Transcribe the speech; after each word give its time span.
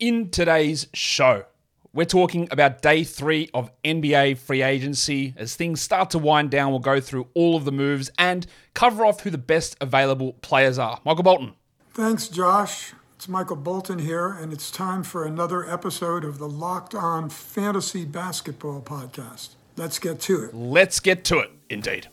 In 0.00 0.30
today's 0.30 0.86
show, 0.94 1.44
we're 1.92 2.06
talking 2.06 2.48
about 2.50 2.80
day 2.80 3.04
three 3.04 3.50
of 3.52 3.70
NBA 3.84 4.38
free 4.38 4.62
agency. 4.62 5.34
As 5.36 5.54
things 5.54 5.82
start 5.82 6.08
to 6.12 6.18
wind 6.18 6.50
down, 6.50 6.70
we'll 6.70 6.80
go 6.80 7.00
through 7.00 7.28
all 7.34 7.54
of 7.54 7.66
the 7.66 7.70
moves 7.70 8.10
and 8.18 8.46
cover 8.72 9.04
off 9.04 9.20
who 9.20 9.28
the 9.28 9.36
best 9.36 9.76
available 9.78 10.32
players 10.40 10.78
are. 10.78 11.00
Michael 11.04 11.24
Bolton. 11.24 11.52
Thanks, 11.92 12.28
Josh. 12.28 12.94
It's 13.14 13.28
Michael 13.28 13.56
Bolton 13.56 13.98
here, 13.98 14.30
and 14.30 14.54
it's 14.54 14.70
time 14.70 15.02
for 15.02 15.26
another 15.26 15.70
episode 15.70 16.24
of 16.24 16.38
the 16.38 16.48
Locked 16.48 16.94
On 16.94 17.28
Fantasy 17.28 18.06
Basketball 18.06 18.80
Podcast. 18.80 19.50
Let's 19.76 19.98
get 19.98 20.18
to 20.20 20.44
it. 20.44 20.54
Let's 20.54 20.98
get 20.98 21.24
to 21.24 21.40
it, 21.40 21.50
indeed. 21.68 22.08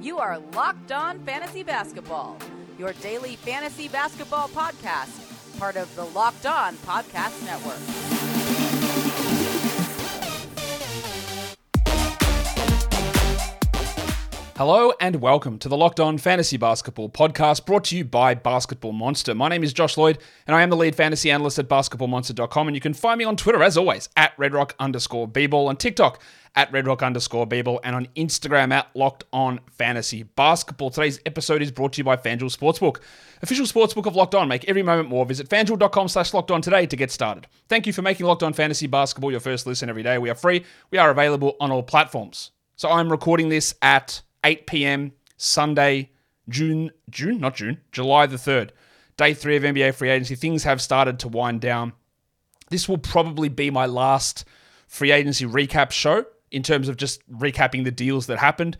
You 0.00 0.16
are 0.16 0.38
Locked 0.54 0.90
On 0.90 1.18
Fantasy 1.26 1.62
Basketball 1.62 2.38
your 2.78 2.92
daily 2.94 3.36
fantasy 3.36 3.88
basketball 3.88 4.48
podcast, 4.48 5.58
part 5.58 5.76
of 5.76 5.94
the 5.96 6.04
Locked 6.04 6.46
On 6.46 6.74
Podcast 6.76 7.44
Network. 7.44 8.15
Hello 14.56 14.90
and 15.02 15.16
welcome 15.16 15.58
to 15.58 15.68
the 15.68 15.76
Locked 15.76 16.00
On 16.00 16.16
Fantasy 16.16 16.56
Basketball 16.56 17.10
podcast 17.10 17.66
brought 17.66 17.84
to 17.84 17.96
you 17.98 18.06
by 18.06 18.32
Basketball 18.32 18.92
Monster. 18.92 19.34
My 19.34 19.50
name 19.50 19.62
is 19.62 19.74
Josh 19.74 19.98
Lloyd 19.98 20.16
and 20.46 20.56
I 20.56 20.62
am 20.62 20.70
the 20.70 20.78
lead 20.78 20.94
fantasy 20.94 21.30
analyst 21.30 21.58
at 21.58 21.68
basketballmonster.com. 21.68 22.66
And 22.66 22.74
you 22.74 22.80
can 22.80 22.94
find 22.94 23.18
me 23.18 23.26
on 23.26 23.36
Twitter, 23.36 23.62
as 23.62 23.76
always, 23.76 24.08
at 24.16 24.34
redrock 24.38 24.70
underscore 24.78 25.28
bball, 25.28 25.68
on 25.68 25.76
TikTok 25.76 26.22
at 26.54 26.72
redrock 26.72 27.02
underscore 27.02 27.46
bball, 27.46 27.80
and 27.84 27.94
on 27.94 28.08
Instagram 28.16 28.72
at 28.72 28.88
Locked 28.94 29.24
On 29.30 29.60
Fantasy 29.72 30.22
Basketball. 30.22 30.88
Today's 30.88 31.20
episode 31.26 31.60
is 31.60 31.70
brought 31.70 31.92
to 31.92 31.98
you 31.98 32.04
by 32.04 32.16
FanDuel 32.16 32.56
Sportsbook, 32.56 33.02
official 33.42 33.66
sportsbook 33.66 34.06
of 34.06 34.16
Locked 34.16 34.34
On. 34.34 34.48
Make 34.48 34.64
every 34.70 34.82
moment 34.82 35.10
more. 35.10 35.26
Visit 35.26 35.50
fanduel.com 35.50 36.08
slash 36.08 36.32
locked 36.32 36.50
on 36.50 36.62
today 36.62 36.86
to 36.86 36.96
get 36.96 37.10
started. 37.10 37.46
Thank 37.68 37.86
you 37.86 37.92
for 37.92 38.00
making 38.00 38.24
Locked 38.24 38.42
On 38.42 38.54
Fantasy 38.54 38.86
Basketball 38.86 39.30
your 39.30 39.40
first 39.40 39.66
listen 39.66 39.90
every 39.90 40.02
day. 40.02 40.16
We 40.16 40.30
are 40.30 40.34
free. 40.34 40.64
We 40.90 40.96
are 40.96 41.10
available 41.10 41.58
on 41.60 41.70
all 41.70 41.82
platforms. 41.82 42.52
So 42.76 42.90
I'm 42.90 43.10
recording 43.10 43.50
this 43.50 43.74
at 43.82 44.22
8 44.46 44.66
p.m. 44.68 45.12
Sunday, 45.36 46.10
June, 46.48 46.92
June, 47.10 47.40
not 47.40 47.56
June, 47.56 47.80
July 47.90 48.26
the 48.26 48.36
3rd. 48.36 48.70
Day 49.16 49.34
three 49.34 49.56
of 49.56 49.64
NBA 49.64 49.94
free 49.94 50.10
agency. 50.10 50.36
Things 50.36 50.62
have 50.62 50.80
started 50.80 51.18
to 51.20 51.28
wind 51.28 51.60
down. 51.60 51.94
This 52.70 52.88
will 52.88 52.98
probably 52.98 53.48
be 53.48 53.70
my 53.70 53.86
last 53.86 54.44
free 54.86 55.10
agency 55.10 55.46
recap 55.46 55.90
show 55.90 56.24
in 56.52 56.62
terms 56.62 56.88
of 56.88 56.96
just 56.96 57.28
recapping 57.28 57.82
the 57.82 57.90
deals 57.90 58.26
that 58.26 58.38
happened. 58.38 58.76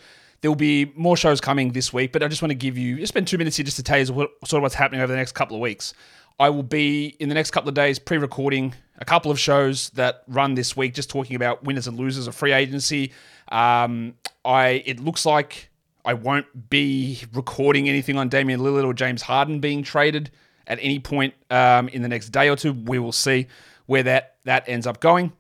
There 0.47 0.50
will 0.52 0.55
be 0.55 0.92
more 0.94 1.16
shows 1.16 1.41
coming 1.41 1.72
this 1.72 1.92
week, 1.92 2.12
but 2.12 2.22
I 2.22 2.28
just 2.28 2.41
want 2.41 2.50
to 2.50 2.55
give 2.55 2.78
you 2.78 2.98
just 2.98 3.08
spend 3.08 3.27
two 3.27 3.36
minutes 3.36 3.56
here 3.56 3.64
just 3.64 3.78
to 3.78 3.83
tell 3.83 3.98
you 3.98 4.12
what, 4.12 4.30
sort 4.44 4.61
of 4.61 4.62
what's 4.62 4.77
happening 4.77 5.00
over 5.00 5.12
the 5.12 5.19
next 5.19 5.33
couple 5.33 5.56
of 5.56 5.61
weeks. 5.61 5.92
I 6.39 6.50
will 6.50 6.62
be 6.62 7.16
in 7.19 7.28
the 7.28 7.34
next 7.34 7.50
couple 7.50 7.69
of 7.69 7.75
days 7.75 7.98
pre-recording 7.98 8.72
a 8.98 9.05
couple 9.05 9.33
of 9.33 9.41
shows 9.41 9.91
that 9.97 10.22
run 10.28 10.55
this 10.55 10.77
week, 10.77 10.94
just 10.94 11.11
talking 11.11 11.34
about 11.34 11.64
winners 11.64 11.89
and 11.89 11.98
losers 11.98 12.28
of 12.28 12.36
free 12.36 12.52
agency. 12.52 13.12
Um, 13.48 14.14
I 14.44 14.84
it 14.86 15.00
looks 15.00 15.27
like 15.27 15.69
I 16.05 16.14
won't 16.14 16.70
be 16.70 17.24
recording 17.33 17.89
anything 17.89 18.17
on 18.17 18.28
Damian 18.28 18.61
Lillard 18.61 18.84
or 18.84 18.94
James 18.94 19.22
Harden 19.22 19.58
being 19.58 19.83
traded 19.83 20.30
at 20.69 20.78
any 20.80 21.00
point 21.00 21.34
um, 21.50 21.89
in 21.89 22.02
the 22.02 22.08
next 22.08 22.28
day 22.28 22.48
or 22.48 22.55
two. 22.55 22.72
We 22.72 23.00
will 23.00 23.11
see 23.11 23.48
where 23.86 24.05
that 24.05 24.36
that 24.44 24.69
ends 24.69 24.86
up 24.86 25.00
going. 25.00 25.33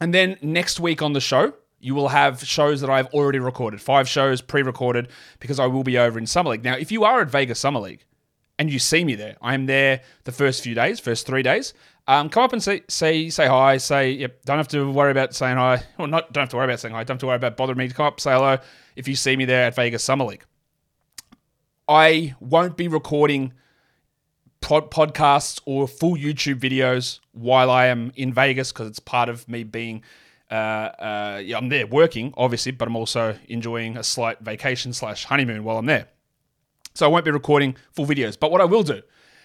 And 0.00 0.14
then 0.14 0.38
next 0.40 0.78
week 0.78 1.02
on 1.02 1.14
the 1.14 1.20
show, 1.20 1.52
you 1.80 1.94
will 1.94 2.08
have 2.08 2.44
shows 2.44 2.80
that 2.82 2.90
I've 2.90 3.06
already 3.08 3.38
recorded, 3.38 3.80
five 3.80 4.08
shows 4.08 4.40
pre 4.40 4.62
recorded, 4.62 5.08
because 5.40 5.58
I 5.58 5.66
will 5.66 5.82
be 5.82 5.98
over 5.98 6.18
in 6.18 6.26
Summer 6.26 6.50
League. 6.50 6.64
Now, 6.64 6.76
if 6.76 6.92
you 6.92 7.04
are 7.04 7.20
at 7.22 7.30
Vegas 7.30 7.58
Summer 7.58 7.80
League 7.80 8.04
and 8.58 8.70
you 8.70 8.78
see 8.78 9.04
me 9.04 9.14
there, 9.14 9.36
I 9.40 9.54
am 9.54 9.66
there 9.66 10.02
the 10.24 10.32
first 10.32 10.62
few 10.62 10.74
days, 10.74 11.00
first 11.00 11.26
three 11.26 11.42
days. 11.42 11.72
Um, 12.06 12.28
come 12.28 12.42
up 12.42 12.52
and 12.52 12.62
say, 12.62 12.82
say 12.88 13.30
say 13.30 13.46
hi. 13.46 13.76
Say 13.76 14.12
yep. 14.12 14.44
Don't 14.44 14.56
have 14.56 14.68
to 14.68 14.90
worry 14.90 15.10
about 15.10 15.34
saying 15.34 15.56
hi. 15.56 15.82
Well, 15.98 16.08
not 16.08 16.32
don't 16.32 16.42
have 16.42 16.48
to 16.50 16.56
worry 16.56 16.66
about 16.66 16.80
saying 16.80 16.94
hi. 16.94 17.04
Don't 17.04 17.14
have 17.14 17.20
to 17.20 17.26
worry 17.26 17.36
about 17.36 17.56
bothering 17.56 17.78
me. 17.78 17.88
Come 17.88 18.06
up, 18.06 18.20
say 18.20 18.32
hello. 18.32 18.58
If 18.96 19.08
you 19.08 19.14
see 19.14 19.36
me 19.36 19.44
there 19.44 19.66
at 19.66 19.74
Vegas 19.74 20.02
Summer 20.04 20.24
League, 20.24 20.44
I 21.88 22.34
won't 22.40 22.76
be 22.76 22.88
recording 22.88 23.52
pod- 24.60 24.90
podcasts 24.90 25.60
or 25.64 25.86
full 25.86 26.16
YouTube 26.16 26.58
videos 26.60 27.20
while 27.32 27.70
I 27.70 27.86
am 27.86 28.12
in 28.16 28.32
Vegas 28.32 28.72
because 28.72 28.88
it's 28.88 28.98
part 29.00 29.28
of 29.28 29.48
me 29.48 29.64
being. 29.64 30.02
Uh, 30.50 30.54
uh, 30.54 31.42
yeah, 31.44 31.56
I'm 31.56 31.68
there 31.68 31.86
working, 31.86 32.34
obviously, 32.36 32.72
but 32.72 32.88
I'm 32.88 32.96
also 32.96 33.36
enjoying 33.48 33.96
a 33.96 34.02
slight 34.02 34.40
vacation 34.40 34.92
slash 34.92 35.24
honeymoon 35.24 35.64
while 35.64 35.78
I'm 35.78 35.86
there. 35.86 36.08
So 36.94 37.06
I 37.06 37.08
won't 37.08 37.24
be 37.24 37.30
recording 37.30 37.76
full 37.92 38.06
videos. 38.06 38.38
But 38.38 38.50
what 38.50 38.60
I 38.60 38.64
will 38.64 38.82
do, 38.82 39.02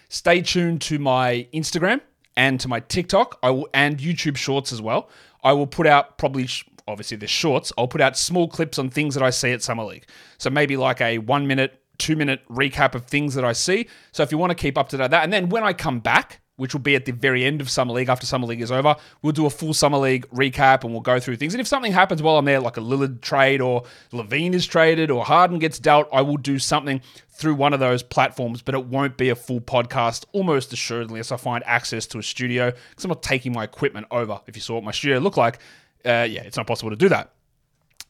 stay 0.08 0.42
tuned 0.42 0.80
to 0.82 0.98
my 0.98 1.46
Instagram 1.54 2.00
and 2.36 2.58
to 2.60 2.68
my 2.68 2.80
TikTok. 2.80 3.38
I 3.42 3.50
will 3.50 3.68
and 3.72 3.98
YouTube 3.98 4.36
Shorts 4.36 4.72
as 4.72 4.82
well. 4.82 5.08
I 5.44 5.52
will 5.52 5.66
put 5.66 5.86
out 5.86 6.18
probably 6.18 6.48
obviously 6.88 7.16
the 7.16 7.26
shorts. 7.26 7.72
I'll 7.78 7.88
put 7.88 8.00
out 8.00 8.16
small 8.16 8.48
clips 8.48 8.78
on 8.78 8.90
things 8.90 9.14
that 9.14 9.22
I 9.22 9.30
see 9.30 9.52
at 9.52 9.62
Summer 9.62 9.84
League. 9.84 10.06
So 10.38 10.50
maybe 10.50 10.76
like 10.76 11.00
a 11.00 11.18
one 11.18 11.46
minute 11.46 11.80
two 11.98 12.16
minute 12.16 12.42
recap 12.50 12.94
of 12.94 13.06
things 13.06 13.34
that 13.34 13.44
I 13.44 13.52
see. 13.52 13.88
So 14.12 14.22
if 14.22 14.30
you 14.30 14.38
want 14.38 14.50
to 14.50 14.54
keep 14.54 14.76
up 14.76 14.88
to 14.90 14.96
date 14.96 15.10
that, 15.10 15.24
and 15.24 15.32
then 15.32 15.48
when 15.48 15.64
I 15.64 15.72
come 15.72 16.00
back, 16.00 16.40
which 16.56 16.74
will 16.74 16.80
be 16.80 16.96
at 16.96 17.04
the 17.04 17.12
very 17.12 17.44
end 17.44 17.60
of 17.60 17.70
Summer 17.70 17.92
League 17.92 18.08
after 18.08 18.26
Summer 18.26 18.46
League 18.46 18.60
is 18.60 18.72
over, 18.72 18.96
we'll 19.22 19.32
do 19.32 19.46
a 19.46 19.50
full 19.50 19.74
Summer 19.74 19.98
League 19.98 20.28
recap 20.30 20.84
and 20.84 20.92
we'll 20.92 21.02
go 21.02 21.20
through 21.20 21.36
things. 21.36 21.54
And 21.54 21.60
if 21.60 21.66
something 21.66 21.92
happens 21.92 22.22
while 22.22 22.38
I'm 22.38 22.44
there, 22.44 22.60
like 22.60 22.76
a 22.76 22.80
Lillard 22.80 23.20
trade 23.20 23.60
or 23.60 23.84
Levine 24.12 24.54
is 24.54 24.66
traded 24.66 25.10
or 25.10 25.24
Harden 25.24 25.58
gets 25.58 25.78
dealt, 25.78 26.08
I 26.12 26.22
will 26.22 26.38
do 26.38 26.58
something 26.58 27.00
through 27.30 27.54
one 27.54 27.74
of 27.74 27.80
those 27.80 28.02
platforms, 28.02 28.62
but 28.62 28.74
it 28.74 28.86
won't 28.86 29.18
be 29.18 29.28
a 29.28 29.34
full 29.34 29.60
podcast 29.60 30.24
almost 30.32 30.72
assuredly 30.72 31.14
unless 31.14 31.32
I 31.32 31.36
find 31.36 31.62
access 31.66 32.06
to 32.08 32.18
a 32.18 32.22
studio 32.22 32.70
because 32.70 33.04
I'm 33.04 33.10
not 33.10 33.22
taking 33.22 33.52
my 33.52 33.64
equipment 33.64 34.06
over. 34.10 34.40
If 34.46 34.56
you 34.56 34.62
saw 34.62 34.74
what 34.74 34.84
my 34.84 34.92
studio 34.92 35.18
looked 35.18 35.36
like, 35.36 35.58
uh, 36.04 36.26
yeah, 36.28 36.42
it's 36.42 36.56
not 36.56 36.66
possible 36.66 36.90
to 36.90 36.96
do 36.96 37.10
that. 37.10 37.32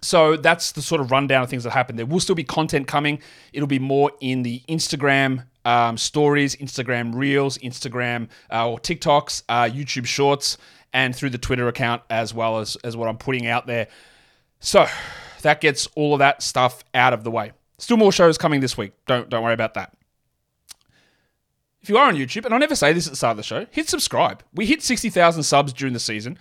So 0.02 0.36
that's 0.36 0.72
the 0.72 0.82
sort 0.82 1.00
of 1.00 1.10
rundown 1.10 1.42
of 1.42 1.50
things 1.50 1.64
that 1.64 1.70
happen. 1.70 1.96
There 1.96 2.06
will 2.06 2.20
still 2.20 2.34
be 2.34 2.44
content 2.44 2.86
coming. 2.86 3.20
It'll 3.52 3.66
be 3.66 3.78
more 3.78 4.12
in 4.20 4.42
the 4.42 4.62
Instagram 4.68 5.46
um, 5.66 5.98
stories, 5.98 6.56
Instagram 6.56 7.14
Reels, 7.14 7.58
Instagram 7.58 8.28
uh, 8.50 8.70
or 8.70 8.78
TikToks, 8.78 9.42
uh, 9.48 9.64
YouTube 9.64 10.06
Shorts, 10.06 10.56
and 10.92 11.14
through 11.14 11.30
the 11.30 11.38
Twitter 11.38 11.68
account 11.68 12.02
as 12.08 12.32
well 12.32 12.58
as 12.60 12.76
as 12.84 12.96
what 12.96 13.08
I'm 13.08 13.18
putting 13.18 13.46
out 13.46 13.66
there. 13.66 13.88
So 14.60 14.86
that 15.42 15.60
gets 15.60 15.88
all 15.96 16.14
of 16.14 16.20
that 16.20 16.42
stuff 16.42 16.84
out 16.94 17.12
of 17.12 17.24
the 17.24 17.30
way. 17.30 17.52
Still 17.78 17.98
more 17.98 18.12
shows 18.12 18.38
coming 18.38 18.60
this 18.60 18.78
week. 18.78 18.92
Don't 19.06 19.28
don't 19.28 19.42
worry 19.42 19.54
about 19.54 19.74
that. 19.74 19.92
If 21.82 21.90
you 21.90 21.98
are 21.98 22.08
on 22.08 22.16
YouTube, 22.16 22.44
and 22.44 22.54
I 22.54 22.58
never 22.58 22.74
say 22.74 22.92
this 22.92 23.06
at 23.06 23.12
the 23.12 23.16
start 23.16 23.32
of 23.32 23.36
the 23.36 23.42
show, 23.42 23.66
hit 23.70 23.88
subscribe. 23.88 24.42
We 24.52 24.66
hit 24.66 24.82
60,000 24.82 25.44
subs 25.44 25.72
during 25.72 25.92
the 25.92 26.00
season. 26.00 26.36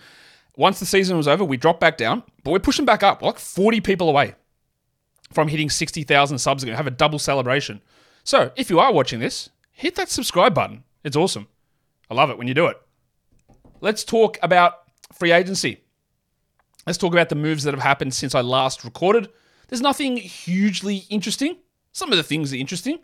Once 0.56 0.80
the 0.80 0.86
season 0.86 1.16
was 1.16 1.28
over, 1.28 1.44
we 1.44 1.56
dropped 1.56 1.78
back 1.78 1.96
down, 1.96 2.24
but 2.42 2.50
we're 2.50 2.58
pushing 2.58 2.84
back 2.84 3.04
up, 3.04 3.22
we're 3.22 3.28
like 3.28 3.38
40 3.38 3.80
people 3.82 4.08
away 4.08 4.34
from 5.32 5.46
hitting 5.46 5.70
60,000 5.70 6.38
subs 6.38 6.64
again. 6.64 6.74
Have 6.74 6.88
a 6.88 6.90
double 6.90 7.20
celebration. 7.20 7.80
So 8.26 8.50
if 8.56 8.70
you 8.70 8.80
are 8.80 8.92
watching 8.92 9.20
this, 9.20 9.50
hit 9.70 9.94
that 9.94 10.10
subscribe 10.10 10.52
button. 10.52 10.82
It's 11.04 11.14
awesome. 11.14 11.46
I 12.10 12.14
love 12.14 12.28
it 12.28 12.36
when 12.36 12.48
you 12.48 12.54
do 12.54 12.66
it. 12.66 12.76
Let's 13.80 14.02
talk 14.02 14.36
about 14.42 14.72
free 15.12 15.30
agency. 15.30 15.84
Let's 16.88 16.98
talk 16.98 17.12
about 17.12 17.28
the 17.28 17.36
moves 17.36 17.62
that 17.62 17.72
have 17.72 17.84
happened 17.84 18.14
since 18.14 18.34
I 18.34 18.40
last 18.40 18.84
recorded. 18.84 19.28
There's 19.68 19.80
nothing 19.80 20.16
hugely 20.16 21.04
interesting. 21.08 21.58
Some 21.92 22.10
of 22.10 22.16
the 22.16 22.24
things 22.24 22.52
are 22.52 22.56
interesting. 22.56 22.98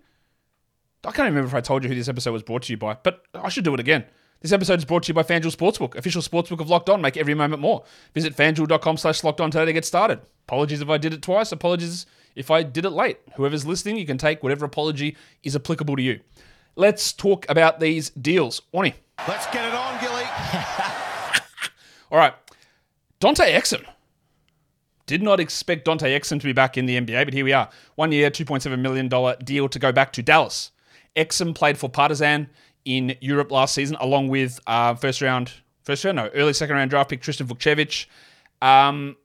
I 1.04 1.12
can't 1.12 1.28
remember 1.28 1.46
if 1.46 1.54
I 1.54 1.60
told 1.60 1.84
you 1.84 1.88
who 1.88 1.94
this 1.94 2.08
episode 2.08 2.32
was 2.32 2.42
brought 2.42 2.62
to 2.62 2.72
you 2.72 2.76
by, 2.76 2.96
but 3.00 3.22
I 3.32 3.48
should 3.48 3.64
do 3.64 3.74
it 3.74 3.80
again. 3.80 4.04
This 4.40 4.50
episode 4.50 4.80
is 4.80 4.84
brought 4.84 5.04
to 5.04 5.10
you 5.10 5.14
by 5.14 5.22
FanDuel 5.22 5.54
Sportsbook, 5.54 5.94
official 5.94 6.20
sportsbook 6.20 6.58
of 6.58 6.68
Locked 6.68 6.90
On. 6.90 7.00
Make 7.00 7.16
every 7.16 7.34
moment 7.34 7.62
more. 7.62 7.84
Visit 8.12 8.36
fanduel.com 8.36 8.96
slash 8.96 9.22
locked 9.22 9.40
on 9.40 9.52
today 9.52 9.66
to 9.66 9.72
get 9.72 9.84
started. 9.84 10.20
Apologies 10.48 10.80
if 10.80 10.90
I 10.90 10.98
did 10.98 11.12
it 11.12 11.22
twice. 11.22 11.52
Apologies 11.52 12.06
if 12.34 12.50
I 12.50 12.62
did 12.62 12.84
it 12.84 12.90
late. 12.90 13.18
Whoever's 13.36 13.66
listening, 13.66 13.96
you 13.96 14.06
can 14.06 14.18
take 14.18 14.42
whatever 14.42 14.64
apology 14.64 15.16
is 15.42 15.56
applicable 15.56 15.96
to 15.96 16.02
you. 16.02 16.20
Let's 16.76 17.12
talk 17.12 17.46
about 17.48 17.80
these 17.80 18.10
deals. 18.10 18.62
Wani. 18.72 18.94
Let's 19.28 19.46
get 19.46 19.64
it 19.66 19.74
on, 19.74 20.00
Gilly. 20.00 20.24
All 22.10 22.18
right. 22.18 22.34
Dante 23.20 23.52
Exum. 23.52 23.84
Did 25.06 25.22
not 25.22 25.40
expect 25.40 25.84
Dante 25.84 26.18
Exum 26.18 26.40
to 26.40 26.46
be 26.46 26.52
back 26.52 26.78
in 26.78 26.86
the 26.86 26.98
NBA, 26.98 27.24
but 27.24 27.34
here 27.34 27.44
we 27.44 27.52
are. 27.52 27.68
One 27.96 28.12
year, 28.12 28.30
$2.7 28.30 28.78
million 28.78 29.08
deal 29.44 29.68
to 29.68 29.78
go 29.78 29.92
back 29.92 30.12
to 30.14 30.22
Dallas. 30.22 30.70
Exum 31.16 31.54
played 31.54 31.76
for 31.76 31.88
Partizan 31.88 32.48
in 32.84 33.16
Europe 33.20 33.50
last 33.50 33.74
season, 33.74 33.96
along 34.00 34.28
with 34.28 34.58
uh, 34.66 34.94
first 34.94 35.20
round, 35.20 35.52
first 35.84 36.04
round, 36.04 36.16
no, 36.16 36.28
early 36.28 36.52
second 36.52 36.76
round 36.76 36.90
draft 36.90 37.10
pick 37.10 37.20
Tristan 37.20 37.46
Vukcevic, 37.46 38.06
um, 38.60 39.16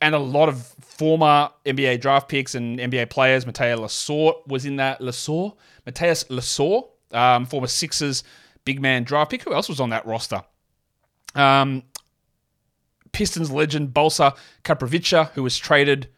and 0.00 0.14
a 0.14 0.18
lot 0.18 0.48
of 0.48 0.66
former 0.80 1.50
NBA 1.66 2.00
draft 2.00 2.28
picks 2.28 2.54
and 2.54 2.78
NBA 2.78 3.10
players. 3.10 3.46
Mateo 3.46 3.78
Lessort 3.78 4.46
was 4.46 4.64
in 4.64 4.76
that. 4.76 5.00
Lessort, 5.00 5.56
Mateus 5.86 6.24
Lessort, 6.24 6.88
um, 7.12 7.46
former 7.46 7.66
Sixers 7.66 8.24
big 8.64 8.80
man 8.80 9.04
draft 9.04 9.30
pick. 9.30 9.42
Who 9.42 9.54
else 9.54 9.68
was 9.68 9.80
on 9.80 9.90
that 9.90 10.06
roster? 10.06 10.42
Um, 11.34 11.82
Pistons 13.12 13.50
legend 13.50 13.92
Balsa 13.92 14.34
Koprivica, 14.64 15.30
who 15.32 15.42
was 15.42 15.58
traded 15.58 16.08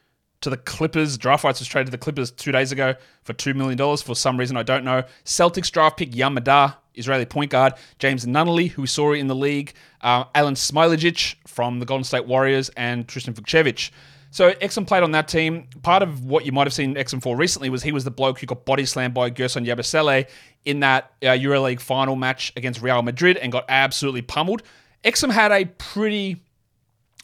to 0.43 0.51
the 0.51 0.57
Clippers. 0.57 1.17
Draft 1.17 1.45
rights 1.45 1.61
was 1.61 1.69
traded 1.69 1.87
to 1.87 1.91
the 1.93 1.99
Clippers 1.99 2.31
two 2.31 2.53
days 2.53 2.73
ago 2.73 2.95
for 3.23 3.33
$2 3.33 3.55
million 3.55 3.79
for 3.97 4.15
some 4.15 4.39
reason 4.39 4.57
I 4.57 4.63
don't 4.63 4.85
know. 4.85 5.03
Celtics 5.25 5.71
draft 5.71 5.97
pick 5.97 6.15
Yam 6.15 6.35
Madar, 6.35 6.77
Israeli 6.95 7.25
point 7.25 7.51
guard. 7.51 7.75
James 7.99 8.27
Nunnally, 8.27 8.71
who 8.71 8.83
we 8.83 8.89
saw 8.89 9.13
in 9.13 9.27
the 9.27 9.35
league. 9.35 9.73
Uh, 10.01 10.25
Alen 10.35 10.57
Smailagic 10.57 11.37
from 11.47 11.79
the 11.79 11.87
Golden 11.87 12.05
State 12.05 12.27
Warriors. 12.27 12.71
And 12.77 13.07
Tristan 13.09 13.35
Vukcevic. 13.35 13.91
So 14.33 14.53
Exum 14.55 14.87
played 14.87 15.03
on 15.03 15.13
that 15.13 15.29
team. 15.29 15.69
Part 15.83 16.03
of 16.03 16.25
what 16.25 16.47
you 16.47 16.53
might 16.53 16.67
have 16.67 16.73
seen 16.73 16.95
Exum 16.95 17.23
for 17.23 17.37
recently 17.37 17.69
was 17.69 17.83
he 17.83 17.93
was 17.93 18.05
the 18.05 18.11
bloke 18.11 18.41
who 18.41 18.47
got 18.47 18.65
body 18.65 18.87
slammed 18.87 19.13
by 19.13 19.31
Guerschon 19.31 19.67
Yabusele 19.67 20.27
in 20.65 20.81
that 20.81 21.13
uh, 21.23 21.27
EuroLeague 21.27 21.81
final 21.81 22.17
match 22.17 22.51
against 22.57 22.81
Real 22.81 23.03
Madrid 23.03 23.37
and 23.37 23.53
got 23.53 23.67
absolutely 23.69 24.23
pummeled. 24.23 24.63
Exum 25.05 25.31
had 25.31 25.53
a 25.53 25.67
pretty 25.67 26.43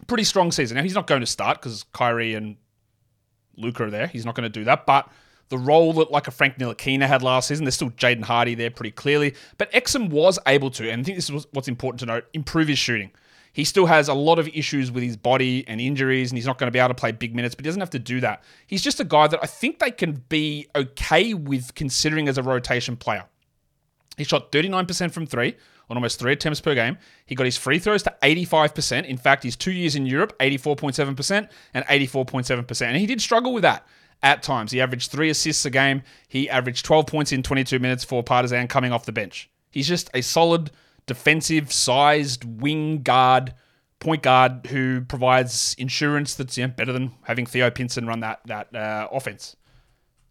pretty 0.06 0.24
strong 0.24 0.52
season. 0.52 0.76
Now 0.76 0.82
he's 0.82 0.94
not 0.94 1.06
going 1.06 1.20
to 1.20 1.26
start 1.26 1.60
because 1.60 1.84
Kyrie 1.94 2.34
and 2.34 2.56
Luka 3.56 3.84
are 3.84 3.90
there. 3.90 4.06
He's 4.06 4.26
not 4.26 4.34
going 4.34 4.44
to 4.44 4.50
do 4.50 4.64
that. 4.64 4.84
But 4.84 5.08
the 5.48 5.58
role 5.58 5.92
that 5.94 6.10
like 6.10 6.28
a 6.28 6.30
Frank 6.30 6.58
Ntilikina 6.58 7.06
had 7.06 7.22
last 7.22 7.48
season, 7.48 7.64
there's 7.64 7.74
still 7.74 7.90
Jaden 7.90 8.24
Hardy 8.24 8.54
there 8.54 8.70
pretty 8.70 8.90
clearly. 8.90 9.34
But 9.56 9.72
Exum 9.72 10.10
was 10.10 10.38
able 10.46 10.70
to, 10.72 10.90
and 10.90 11.00
I 11.00 11.04
think 11.04 11.16
this 11.16 11.30
is 11.30 11.46
what's 11.52 11.68
important 11.68 12.00
to 12.00 12.06
note, 12.06 12.24
improve 12.34 12.68
his 12.68 12.78
shooting. 12.78 13.10
He 13.52 13.64
still 13.64 13.86
has 13.86 14.08
a 14.08 14.14
lot 14.14 14.38
of 14.38 14.46
issues 14.48 14.92
with 14.92 15.02
his 15.02 15.16
body 15.16 15.64
and 15.66 15.80
injuries, 15.80 16.30
and 16.30 16.38
he's 16.38 16.46
not 16.46 16.58
going 16.58 16.68
to 16.68 16.70
be 16.70 16.78
able 16.78 16.88
to 16.88 16.94
play 16.94 17.12
big 17.12 17.34
minutes, 17.34 17.54
but 17.54 17.64
he 17.64 17.68
doesn't 17.68 17.80
have 17.80 17.90
to 17.90 17.98
do 17.98 18.20
that. 18.20 18.44
He's 18.66 18.82
just 18.82 19.00
a 19.00 19.04
guy 19.04 19.26
that 19.26 19.40
I 19.42 19.46
think 19.46 19.78
they 19.78 19.90
can 19.90 20.22
be 20.28 20.68
okay 20.76 21.34
with 21.34 21.74
considering 21.74 22.28
as 22.28 22.38
a 22.38 22.42
rotation 22.42 22.96
player. 22.96 23.24
He 24.16 24.24
shot 24.24 24.52
39% 24.52 25.12
from 25.12 25.26
three 25.26 25.56
on 25.88 25.96
almost 25.96 26.18
three 26.18 26.32
attempts 26.32 26.60
per 26.60 26.74
game. 26.74 26.98
He 27.24 27.34
got 27.34 27.44
his 27.44 27.56
free 27.56 27.78
throws 27.78 28.02
to 28.02 28.14
85%. 28.22 29.06
In 29.06 29.16
fact, 29.16 29.44
his 29.44 29.56
two 29.56 29.72
years 29.72 29.96
in 29.96 30.06
Europe, 30.06 30.36
84.7% 30.38 31.48
and 31.74 31.84
84.7%. 31.86 32.82
And 32.82 32.96
he 32.96 33.06
did 33.06 33.20
struggle 33.20 33.52
with 33.52 33.62
that 33.62 33.86
at 34.22 34.42
times. 34.42 34.72
He 34.72 34.80
averaged 34.80 35.10
three 35.10 35.30
assists 35.30 35.64
a 35.64 35.70
game. 35.70 36.02
He 36.28 36.48
averaged 36.48 36.84
12 36.84 37.06
points 37.06 37.32
in 37.32 37.42
22 37.42 37.78
minutes 37.78 38.04
for 38.04 38.22
Partizan 38.22 38.68
coming 38.68 38.92
off 38.92 39.06
the 39.06 39.12
bench. 39.12 39.50
He's 39.70 39.88
just 39.88 40.10
a 40.14 40.22
solid 40.22 40.70
defensive 41.06 41.72
sized 41.72 42.44
wing 42.44 43.02
guard, 43.02 43.54
point 44.00 44.22
guard 44.22 44.66
who 44.66 45.02
provides 45.02 45.74
insurance 45.78 46.34
that's 46.34 46.56
you 46.56 46.66
know, 46.66 46.72
better 46.76 46.92
than 46.92 47.12
having 47.22 47.46
Theo 47.46 47.70
Pinson 47.70 48.06
run 48.06 48.20
that, 48.20 48.40
that 48.46 48.74
uh, 48.74 49.08
offense. 49.12 49.56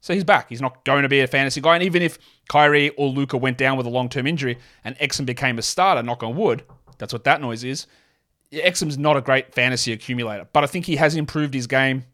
So 0.01 0.13
he's 0.13 0.23
back. 0.23 0.49
He's 0.49 0.61
not 0.61 0.85
going 0.85 1.03
to 1.03 1.09
be 1.09 1.19
a 1.21 1.27
fantasy 1.27 1.59
guy. 1.59 1.75
And 1.75 1.83
even 1.83 2.01
if 2.01 2.17
Kyrie 2.47 2.89
or 2.91 3.09
Luka 3.09 3.37
went 3.37 3.57
down 3.57 3.77
with 3.77 3.85
a 3.85 3.89
long 3.89 4.09
term 4.09 4.27
injury 4.27 4.57
and 4.83 4.97
Exum 4.99 5.25
became 5.25 5.57
a 5.57 5.61
starter, 5.61 6.03
knock 6.03 6.23
on 6.23 6.35
wood, 6.35 6.63
that's 6.97 7.13
what 7.13 7.23
that 7.25 7.41
noise 7.41 7.63
is. 7.63 7.87
Exum's 8.51 8.97
not 8.97 9.17
a 9.17 9.21
great 9.21 9.53
fantasy 9.53 9.91
accumulator, 9.91 10.47
but 10.53 10.63
I 10.63 10.67
think 10.67 10.85
he 10.85 10.95
has 10.95 11.15
improved 11.15 11.53
his 11.53 11.67
game 11.67 12.05